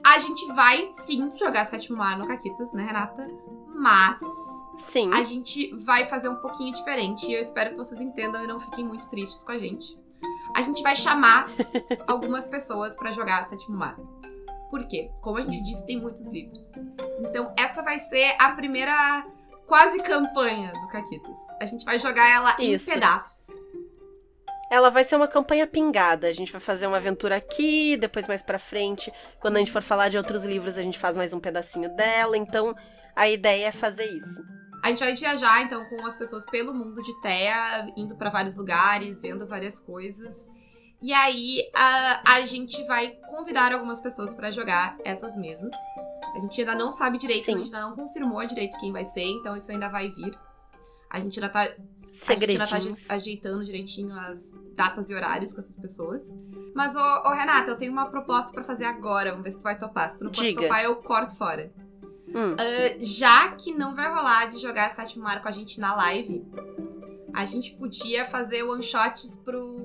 a, 0.04 0.14
a 0.16 0.20
gente 0.20 0.46
vai 0.54 0.92
sim 1.06 1.32
jogar 1.36 1.66
sétimo 1.66 1.98
mar 1.98 2.18
no 2.18 2.28
Caquitas, 2.28 2.72
né, 2.74 2.84
Renata? 2.84 3.28
Mas 3.68 4.20
Sim. 4.78 5.12
a 5.14 5.24
gente 5.24 5.74
vai 5.78 6.06
fazer 6.06 6.30
um 6.30 6.36
pouquinho 6.36 6.74
diferente 6.74 7.28
e 7.28 7.34
eu 7.34 7.40
espero 7.40 7.72
que 7.72 7.76
vocês 7.78 8.00
entendam 8.00 8.44
e 8.44 8.48
não 8.48 8.60
fiquem 8.60 8.86
muito 8.86 9.10
tristes 9.10 9.44
com 9.44 9.52
a 9.52 9.58
gente. 9.58 9.98
A 10.56 10.62
gente 10.62 10.82
vai 10.82 10.96
chamar 10.96 11.48
algumas 12.08 12.48
pessoas 12.48 12.96
pra 12.96 13.12
jogar 13.12 13.50
Sétimo 13.50 13.78
Mar. 13.78 13.98
Por 14.70 14.88
quê? 14.88 15.12
Como 15.22 15.38
a 15.38 15.42
gente 15.42 15.62
disse, 15.64 15.86
tem 15.86 16.02
muitos 16.02 16.28
livros. 16.28 16.76
Então, 17.20 17.54
essa 17.58 17.82
vai 17.82 18.00
ser 18.00 18.36
a 18.40 18.52
primeira 18.52 19.26
quase 19.68 20.02
campanha 20.02 20.72
do 20.72 20.88
Caquitas. 20.88 21.36
A 21.62 21.66
gente 21.66 21.86
vai 21.86 22.00
jogar 22.00 22.30
ela 22.30 22.56
Isso. 22.60 22.90
em 22.90 22.94
pedaços. 22.94 23.63
Ela 24.74 24.90
vai 24.90 25.04
ser 25.04 25.16
uma 25.16 25.28
campanha 25.28 25.68
pingada. 25.68 26.26
A 26.26 26.32
gente 26.32 26.52
vai 26.52 26.60
fazer 26.60 26.88
uma 26.88 26.98
aventura 26.98 27.36
aqui, 27.36 27.96
depois 27.96 28.28
mais 28.28 28.42
pra 28.42 28.58
frente. 28.58 29.14
Quando 29.40 29.58
a 29.58 29.60
gente 29.60 29.72
for 29.72 29.84
falar 29.84 30.10
de 30.10 30.18
outros 30.18 30.44
livros, 30.44 30.80
a 30.80 30.82
gente 30.82 30.98
faz 30.98 31.16
mais 31.16 31.32
um 31.32 31.40
pedacinho 31.40 31.96
dela. 31.96 32.36
Então, 32.36 32.74
a 33.16 33.30
ideia 33.30 33.68
é 33.68 33.72
fazer 33.72 34.06
isso. 34.06 34.42
A 34.84 34.90
gente 34.90 34.98
vai 35.02 35.14
viajar, 35.14 35.62
então, 35.62 35.86
com 35.86 36.04
as 36.08 36.16
pessoas 36.16 36.44
pelo 36.48 36.74
mundo 36.74 37.04
de 37.04 37.22
Terra, 37.22 37.88
indo 37.96 38.16
pra 38.16 38.32
vários 38.32 38.56
lugares, 38.56 39.22
vendo 39.22 39.46
várias 39.46 39.80
coisas. 39.80 40.50
E 41.00 41.14
aí, 41.14 41.70
a, 41.76 42.38
a 42.38 42.42
gente 42.42 42.84
vai 42.88 43.12
convidar 43.30 43.74
algumas 43.74 44.00
pessoas 44.00 44.34
pra 44.34 44.50
jogar 44.50 44.98
essas 45.06 45.38
mesas. 45.38 45.72
A 46.36 46.40
gente 46.40 46.60
ainda 46.60 46.74
não 46.74 46.90
sabe 46.90 47.20
direito, 47.20 47.46
Sim. 47.46 47.54
a 47.54 47.58
gente 47.60 47.76
ainda 47.76 47.90
não 47.90 47.96
confirmou 47.96 48.44
direito 48.48 48.80
quem 48.80 48.92
vai 48.92 49.06
ser, 49.06 49.24
então 49.24 49.56
isso 49.56 49.72
ainda 49.72 49.88
vai 49.88 50.10
vir. 50.10 50.36
A 51.12 51.20
gente 51.20 51.40
ainda 51.40 51.54
tá, 51.54 51.64
a 52.14 52.16
gente 52.16 52.26
Segredinhos. 52.26 52.72
ainda 52.74 52.86
tá 52.86 52.90
aje- 52.90 53.06
ajeitando 53.10 53.66
direitinho 53.66 54.14
as 54.16 54.54
datas 54.76 55.10
e 55.10 55.16
horários 55.16 55.52
com 55.52 55.60
essas 55.60 55.76
pessoas. 55.76 56.22
Mas, 56.76 56.96
ô, 56.96 57.00
ô 57.00 57.30
Renata, 57.34 57.70
eu 57.72 57.78
tenho 57.78 57.92
uma 57.92 58.08
proposta 58.10 58.52
pra 58.52 58.64
fazer 58.64 58.86
agora. 58.86 59.30
Vamos 59.32 59.44
ver 59.44 59.52
se 59.52 59.60
tu 59.60 59.64
vai 59.64 59.78
topar. 59.78 60.12
Se 60.12 60.18
tu 60.18 60.24
não 60.26 60.32
pode 60.32 60.48
Diga. 60.48 60.62
topar, 60.64 60.84
eu 60.84 60.96
corto 60.98 61.36
fora. 61.38 61.72
Hum, 62.30 62.56
Já 63.00 63.52
que 63.52 63.74
não 63.74 63.94
vai 63.96 64.12
rolar 64.12 64.48
de 64.48 64.58
jogar 64.58 64.92
Sétimo 64.96 65.24
Mar 65.24 65.42
com 65.42 65.48
a 65.48 65.52
gente 65.52 65.80
na 65.80 65.96
live, 65.96 66.44
a 67.34 67.46
gente 67.46 67.76
podia 67.76 68.26
fazer 68.26 68.64
one 68.64 68.82
shots 68.82 69.38
pro. 69.38 69.78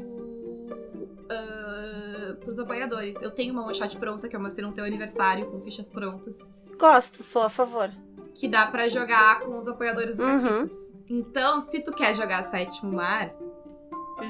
ah, 1.31 2.37
pros 2.41 2.59
apoiadores. 2.59 3.21
Eu 3.21 3.31
tenho 3.31 3.53
uma 3.53 3.65
one 3.65 3.75
shot 3.75 3.97
pronta 3.99 4.29
que 4.29 4.37
eu 4.37 4.41
mostrei 4.41 4.67
no 4.67 4.73
teu 4.73 4.85
aniversário, 4.85 5.47
com 5.51 5.61
fichas 5.63 5.89
prontas, 5.91 6.37
gosto, 6.79 7.23
sou 7.23 7.43
a 7.43 7.51
favor. 7.51 7.91
que 8.35 8.49
dá 8.49 8.67
pra 8.67 8.89
jogar 8.89 9.41
com 9.41 9.59
os 9.59 9.67
apoiadores 9.69 10.17
do 10.17 10.23
Uhum. 10.25 10.69
Então, 11.11 11.61
se 11.61 11.83
tu 11.83 11.93
quer 11.93 12.15
jogar 12.15 12.51
Sétimo 12.51 12.93
Mar, 12.93 13.33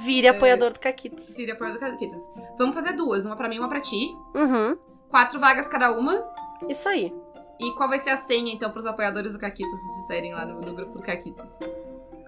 Vire 0.04 0.28
apoiador 0.28 0.72
do 0.72 0.80
Caquitas. 0.80 1.24
seria 1.26 1.54
apoiador 1.54 1.80
do 1.80 1.90
Caquitas. 1.90 2.20
Vamos 2.58 2.74
fazer 2.74 2.92
duas, 2.92 3.24
uma 3.24 3.36
pra 3.36 3.48
mim 3.48 3.56
e 3.56 3.58
uma 3.58 3.68
pra 3.68 3.80
ti. 3.80 4.14
Uhum. 4.34 4.76
Quatro 5.08 5.40
vagas 5.40 5.66
cada 5.66 5.90
uma. 5.92 6.22
Isso 6.68 6.88
aí. 6.88 7.12
E 7.58 7.72
qual 7.74 7.88
vai 7.88 7.98
ser 7.98 8.10
a 8.10 8.16
senha, 8.16 8.52
então, 8.52 8.70
pros 8.70 8.86
apoiadores 8.86 9.32
do 9.32 9.38
Caquitas 9.38 9.82
nos 9.82 9.96
disserem 9.96 10.32
lá 10.34 10.44
no, 10.44 10.60
no 10.60 10.74
grupo 10.74 10.98
do 10.98 11.02
Caquitas? 11.02 11.48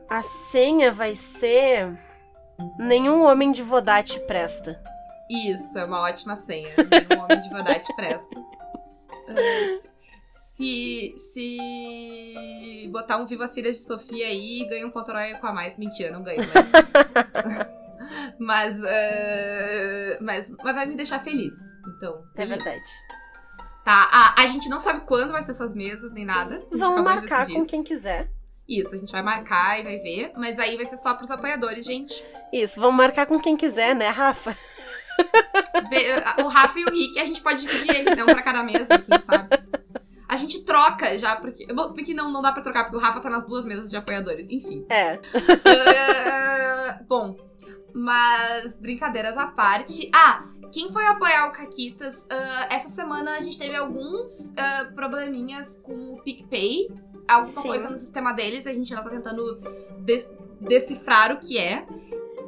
A 0.08 0.22
senha 0.22 0.90
vai 0.90 1.14
ser. 1.14 1.96
Nenhum 2.78 3.24
homem 3.24 3.52
de 3.52 3.62
Vodate 3.62 4.18
presta. 4.20 4.80
Isso, 5.30 5.78
é 5.78 5.84
uma 5.84 6.00
ótima 6.00 6.34
senha. 6.36 6.68
Um 7.16 7.22
homem 7.22 7.40
de 7.40 7.48
verdade 7.48 7.86
presta. 7.94 8.36
Se, 10.60 11.14
se 11.16 12.88
botar 12.92 13.16
um 13.16 13.24
Viva 13.24 13.44
as 13.44 13.54
Filhas 13.54 13.76
de 13.76 13.82
Sofia 13.82 14.26
aí, 14.26 14.66
ganha 14.68 14.86
um 14.86 14.90
ponto 14.90 15.10
heróico 15.10 15.46
a 15.46 15.54
mais. 15.54 15.78
Mentira, 15.78 16.10
não 16.12 16.22
ganho, 16.22 16.40
mas. 16.52 17.66
mas, 18.38 18.84
ah, 18.84 20.18
mas. 20.20 20.50
Mas 20.62 20.76
vai 20.76 20.84
me 20.84 20.96
deixar 20.96 21.20
feliz. 21.20 21.54
Então. 21.96 22.22
É 22.36 22.44
verdade. 22.44 22.84
Tá, 23.82 24.06
a, 24.12 24.42
a 24.42 24.46
gente 24.48 24.68
não 24.68 24.78
sabe 24.78 25.00
quando 25.06 25.32
vai 25.32 25.42
ser 25.42 25.52
essas 25.52 25.74
mesas, 25.74 26.12
nem 26.12 26.26
nada. 26.26 26.62
Vamos 26.70 27.00
marcar 27.00 27.46
com 27.46 27.64
quem 27.64 27.82
quiser. 27.82 28.30
Isso, 28.68 28.94
a 28.94 28.98
gente 28.98 29.12
vai 29.12 29.22
marcar 29.22 29.80
e 29.80 29.82
vai 29.82 29.96
ver. 29.96 30.32
Mas 30.36 30.58
aí 30.58 30.76
vai 30.76 30.84
ser 30.84 30.98
só 30.98 31.14
pros 31.14 31.30
apoiadores, 31.30 31.86
gente. 31.86 32.22
Isso, 32.52 32.78
vamos 32.78 32.96
marcar 32.96 33.24
com 33.24 33.40
quem 33.40 33.56
quiser, 33.56 33.94
né, 33.94 34.10
Rafa? 34.10 34.54
O 36.44 36.48
Rafa 36.48 36.78
e 36.78 36.84
o 36.84 36.90
Rick, 36.90 37.18
a 37.18 37.24
gente 37.24 37.40
pode 37.40 37.60
dividir 37.60 37.94
eles, 37.94 38.16
né? 38.16 38.22
Um 38.22 38.26
pra 38.26 38.42
cada 38.42 38.62
mesa, 38.62 38.86
quem 38.86 39.18
sabe. 39.26 39.59
A 40.30 40.36
gente 40.36 40.62
troca 40.64 41.18
já, 41.18 41.34
porque. 41.34 41.66
Bom, 41.72 41.92
porque 41.92 42.14
não, 42.14 42.30
não 42.30 42.40
dá 42.40 42.52
pra 42.52 42.62
trocar, 42.62 42.84
porque 42.84 42.96
o 42.96 43.00
Rafa 43.00 43.18
tá 43.18 43.28
nas 43.28 43.44
duas 43.44 43.64
mesas 43.64 43.90
de 43.90 43.96
apoiadores. 43.96 44.46
Enfim. 44.48 44.86
É. 44.88 45.18
Ah, 46.92 47.00
bom, 47.08 47.36
mas 47.92 48.76
brincadeiras 48.76 49.36
à 49.36 49.46
parte. 49.48 50.08
Ah, 50.14 50.42
quem 50.72 50.92
foi 50.92 51.04
apoiar 51.06 51.48
o 51.48 51.52
Caquitas, 51.52 52.26
ah, 52.30 52.66
essa 52.70 52.88
semana 52.88 53.36
a 53.36 53.40
gente 53.40 53.58
teve 53.58 53.74
alguns 53.76 54.52
ah, 54.56 54.90
probleminhas 54.94 55.78
com 55.82 56.14
o 56.14 56.22
PicPay. 56.22 56.88
Alguma 57.28 57.62
Sim. 57.62 57.68
coisa 57.68 57.90
no 57.90 57.98
sistema 57.98 58.32
deles, 58.32 58.66
a 58.66 58.72
gente 58.72 58.92
ainda 58.92 59.04
tá 59.08 59.10
tentando 59.14 59.60
des- 60.00 60.28
decifrar 60.60 61.32
o 61.32 61.38
que 61.38 61.58
é. 61.58 61.86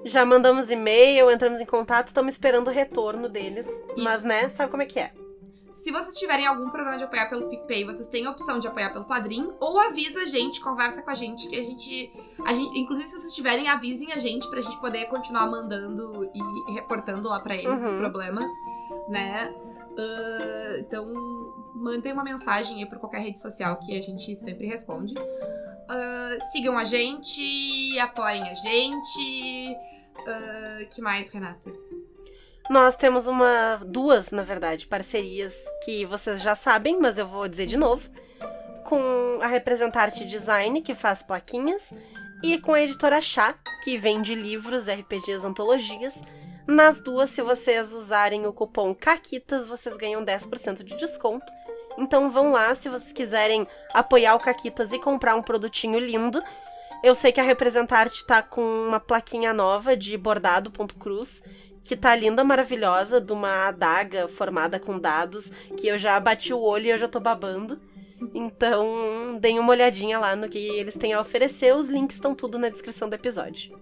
Já 0.04 0.24
mandamos 0.26 0.70
e-mail, 0.70 1.30
entramos 1.30 1.60
em 1.60 1.66
contato, 1.66 2.08
estamos 2.08 2.34
esperando 2.34 2.66
o 2.68 2.70
retorno 2.70 3.28
deles. 3.28 3.68
Mas, 3.96 4.20
Isso. 4.20 4.28
né, 4.28 4.48
sabe 4.48 4.70
como 4.70 4.82
é 4.82 4.86
que 4.86 4.98
é? 4.98 5.12
Se 5.72 5.90
vocês 5.90 6.14
tiverem 6.16 6.46
algum 6.46 6.68
problema 6.70 6.96
de 6.98 7.04
apoiar 7.04 7.28
pelo 7.28 7.48
PicPay, 7.48 7.84
vocês 7.84 8.06
têm 8.08 8.26
a 8.26 8.30
opção 8.30 8.58
de 8.58 8.66
apoiar 8.68 8.90
pelo 8.92 9.04
Padrim, 9.04 9.50
ou 9.60 9.78
avisa 9.80 10.20
a 10.20 10.24
gente, 10.24 10.60
conversa 10.60 11.02
com 11.02 11.10
a 11.10 11.14
gente, 11.14 11.48
que 11.48 11.56
a 11.56 11.62
gente, 11.62 12.12
a 12.44 12.52
gente. 12.52 12.78
Inclusive, 12.78 13.08
se 13.08 13.16
vocês 13.20 13.34
tiverem, 13.34 13.68
avisem 13.68 14.12
a 14.12 14.18
gente 14.18 14.48
pra 14.50 14.60
gente 14.60 14.78
poder 14.80 15.06
continuar 15.06 15.46
mandando 15.46 16.30
e 16.34 16.72
reportando 16.72 17.28
lá 17.28 17.40
pra 17.40 17.54
eles 17.56 17.70
os 17.84 17.92
Uhum. 17.92 17.98
problemas, 17.98 18.50
né? 19.08 19.52
Ah, 19.98 20.76
então, 20.78 21.04
mandem 21.74 22.12
uma 22.12 22.22
mensagem 22.24 22.78
aí 22.78 22.86
por 22.88 22.98
qualquer 22.98 23.20
rede 23.20 23.40
social 23.40 23.76
que 23.78 23.96
a 23.96 24.00
gente 24.00 24.34
sempre 24.36 24.66
responde. 24.66 25.14
Ah, 25.88 26.36
sigam 26.52 26.78
a 26.78 26.84
gente, 26.84 27.98
apoiem 27.98 28.42
a 28.42 28.54
gente. 28.54 29.76
Ah, 30.26 30.84
que 30.90 31.00
mais, 31.02 31.28
Renata? 31.30 31.70
Nós 32.70 32.96
temos 32.96 33.26
uma, 33.26 33.80
duas, 33.84 34.30
na 34.30 34.42
verdade, 34.42 34.86
parcerias 34.86 35.54
que 35.84 36.06
vocês 36.06 36.40
já 36.40 36.54
sabem, 36.54 36.98
mas 36.98 37.18
eu 37.18 37.26
vou 37.26 37.48
dizer 37.48 37.66
de 37.66 37.76
novo. 37.76 38.08
Com 38.84 39.38
a 39.42 39.46
Representarte 39.46 40.24
Design, 40.24 40.80
que 40.80 40.94
faz 40.94 41.22
plaquinhas, 41.22 41.92
e 42.42 42.58
com 42.58 42.72
a 42.72 42.80
editora 42.80 43.20
Chá, 43.20 43.54
que 43.82 43.96
vende 43.96 44.34
livros, 44.34 44.88
RPGs, 44.88 45.46
antologias. 45.46 46.20
Nas 46.66 47.00
duas, 47.00 47.30
se 47.30 47.42
vocês 47.42 47.92
usarem 47.92 48.46
o 48.46 48.52
cupom 48.52 48.94
CAQUITAS, 48.94 49.68
vocês 49.68 49.96
ganham 49.96 50.24
10% 50.24 50.82
de 50.82 50.96
desconto. 50.96 51.46
Então 51.98 52.30
vão 52.30 52.52
lá 52.52 52.74
se 52.74 52.88
vocês 52.88 53.12
quiserem 53.12 53.66
apoiar 53.92 54.34
o 54.34 54.40
Caquitas 54.40 54.92
e 54.92 54.98
comprar 54.98 55.34
um 55.34 55.42
produtinho 55.42 55.98
lindo. 55.98 56.42
Eu 57.02 57.14
sei 57.14 57.32
que 57.32 57.40
a 57.40 57.44
Representarte 57.44 58.24
tá 58.24 58.42
com 58.42 58.62
uma 58.62 59.00
plaquinha 59.00 59.52
nova 59.52 59.96
de 59.96 60.16
bordado.cruz, 60.16 61.42
que 61.82 61.96
tá 61.96 62.14
linda, 62.14 62.44
maravilhosa, 62.44 63.20
de 63.20 63.32
uma 63.32 63.68
adaga 63.68 64.28
formada 64.28 64.78
com 64.78 64.98
dados, 64.98 65.50
que 65.76 65.86
eu 65.88 65.98
já 65.98 66.18
bati 66.20 66.52
o 66.52 66.60
olho 66.60 66.86
e 66.86 66.90
eu 66.90 66.98
já 66.98 67.08
tô 67.08 67.18
babando. 67.18 67.80
Então, 68.34 69.38
deem 69.40 69.58
uma 69.58 69.72
olhadinha 69.72 70.18
lá 70.18 70.36
no 70.36 70.48
que 70.48 70.58
eles 70.58 70.94
têm 70.94 71.12
a 71.12 71.20
oferecer. 71.20 71.74
Os 71.74 71.88
links 71.88 72.16
estão 72.16 72.34
tudo 72.34 72.58
na 72.58 72.68
descrição 72.68 73.08
do 73.08 73.14
episódio. 73.14 73.76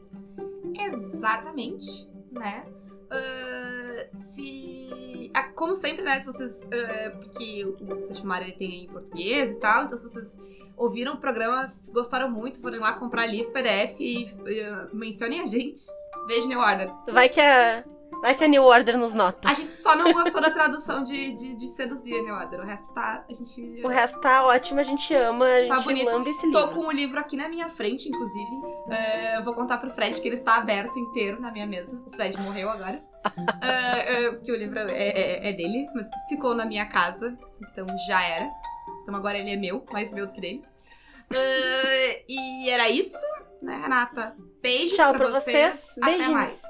Exatamente, 0.75 2.09
né? 2.33 2.65
Ah, 3.11 4.07
se. 4.19 5.31
ah, 5.35 5.49
como 5.53 5.75
sempre, 5.75 6.03
né? 6.03 6.21
Se 6.21 6.27
vocês. 6.27 6.67
ah, 6.73 7.11
porque 7.11 7.65
o 7.65 8.01
Sachimara 8.01 8.45
ele 8.45 8.53
tem 8.53 8.85
em 8.85 8.87
português 8.87 9.51
e 9.51 9.57
tal, 9.57 9.85
então 9.85 9.99
se 9.99 10.09
vocês 10.09 10.39
ouviram 10.77 11.15
o 11.15 11.17
programa, 11.19 11.67
gostaram 11.93 12.31
muito, 12.31 12.61
forem 12.61 12.79
lá 12.79 12.99
comprar 12.99 13.27
livro, 13.27 13.53
PDF 13.53 14.01
e 14.01 14.29
ah, 14.63 14.89
mencionem 14.93 15.41
a 15.41 15.47
gente. 15.47 15.81
Beijo, 16.27 16.49
New 16.49 16.61
Order. 16.61 16.93
Vai 17.13 17.29
que 17.29 17.41
a, 17.41 17.83
vai 18.23 18.35
que 18.35 18.45
a 18.45 18.49
New 18.49 18.65
Order 18.65 18.97
nos 18.99 19.13
nota. 19.15 19.49
A 19.49 19.55
gente 19.55 19.73
só 19.73 19.97
não 19.97 20.13
gostou 20.13 20.41
da 20.41 20.51
tradução 20.51 21.03
de, 21.03 21.33
de, 21.35 21.57
de 21.57 21.67
seduzir, 21.69 22.23
New 22.23 22.35
Order. 22.35 22.61
O 22.61 22.65
resto 22.65 22.93
tá. 22.95 23.25
A 23.29 23.33
gente. 23.33 23.83
O 23.85 23.89
resto 23.89 24.21
tá 24.21 24.45
ótimo, 24.45 24.81
a 24.81 24.83
gente 24.85 25.13
ama, 25.15 25.45
a 25.47 25.69
Tá 25.69 25.75
gente 25.77 25.85
bonito. 25.85 26.07
lambe 26.07 26.31
esse 26.31 26.51
Tô 26.53 26.61
livro. 26.61 26.75
com 26.75 26.87
o 26.87 26.93
livro 26.93 27.19
aqui 27.19 27.37
na 27.37 27.49
minha 27.49 27.69
frente, 27.69 28.09
inclusive. 28.09 28.51
É, 28.91 29.39
eu 29.39 29.45
vou 29.45 29.55
contar 29.55 29.79
pro 29.79 29.91
Fred 29.91 30.21
que 30.21 30.29
ele 30.29 30.37
está 30.37 30.57
aberto 30.57 30.99
inteiro 30.99 31.41
na 31.41 31.51
minha 31.51 31.67
mesa. 31.67 32.01
O 32.07 32.11
Fred 32.15 32.37
morreu 32.41 32.71
agora. 32.71 33.01
É, 33.63 34.25
é, 34.25 34.31
porque 34.31 34.51
o 34.51 34.57
livro 34.57 34.79
é, 34.79 35.09
é- 35.09 35.51
é 35.51 35.53
dele, 35.53 35.87
mas 35.95 36.07
ficou 36.27 36.55
na 36.55 36.65
minha 36.65 36.87
casa, 36.87 37.37
então 37.61 37.87
já 38.09 38.23
era. 38.23 38.49
Então 39.03 39.15
agora 39.15 39.37
ele 39.37 39.51
é 39.51 39.57
meu, 39.57 39.85
mais 39.93 40.11
meu 40.11 40.27
do 40.27 40.33
que 40.33 40.41
dele. 40.41 40.63
É, 41.31 42.25
e 42.27 42.71
era 42.71 42.89
isso, 42.89 43.15
né, 43.63 43.77
Renata? 43.83 44.35
Beijo 44.63 44.95
Tchau 44.97 45.15
pra 45.15 45.27
pra 45.31 45.41
vocês. 45.41 45.97
Até 46.03 46.13
Beijinhos. 46.13 46.33
mais. 46.33 46.63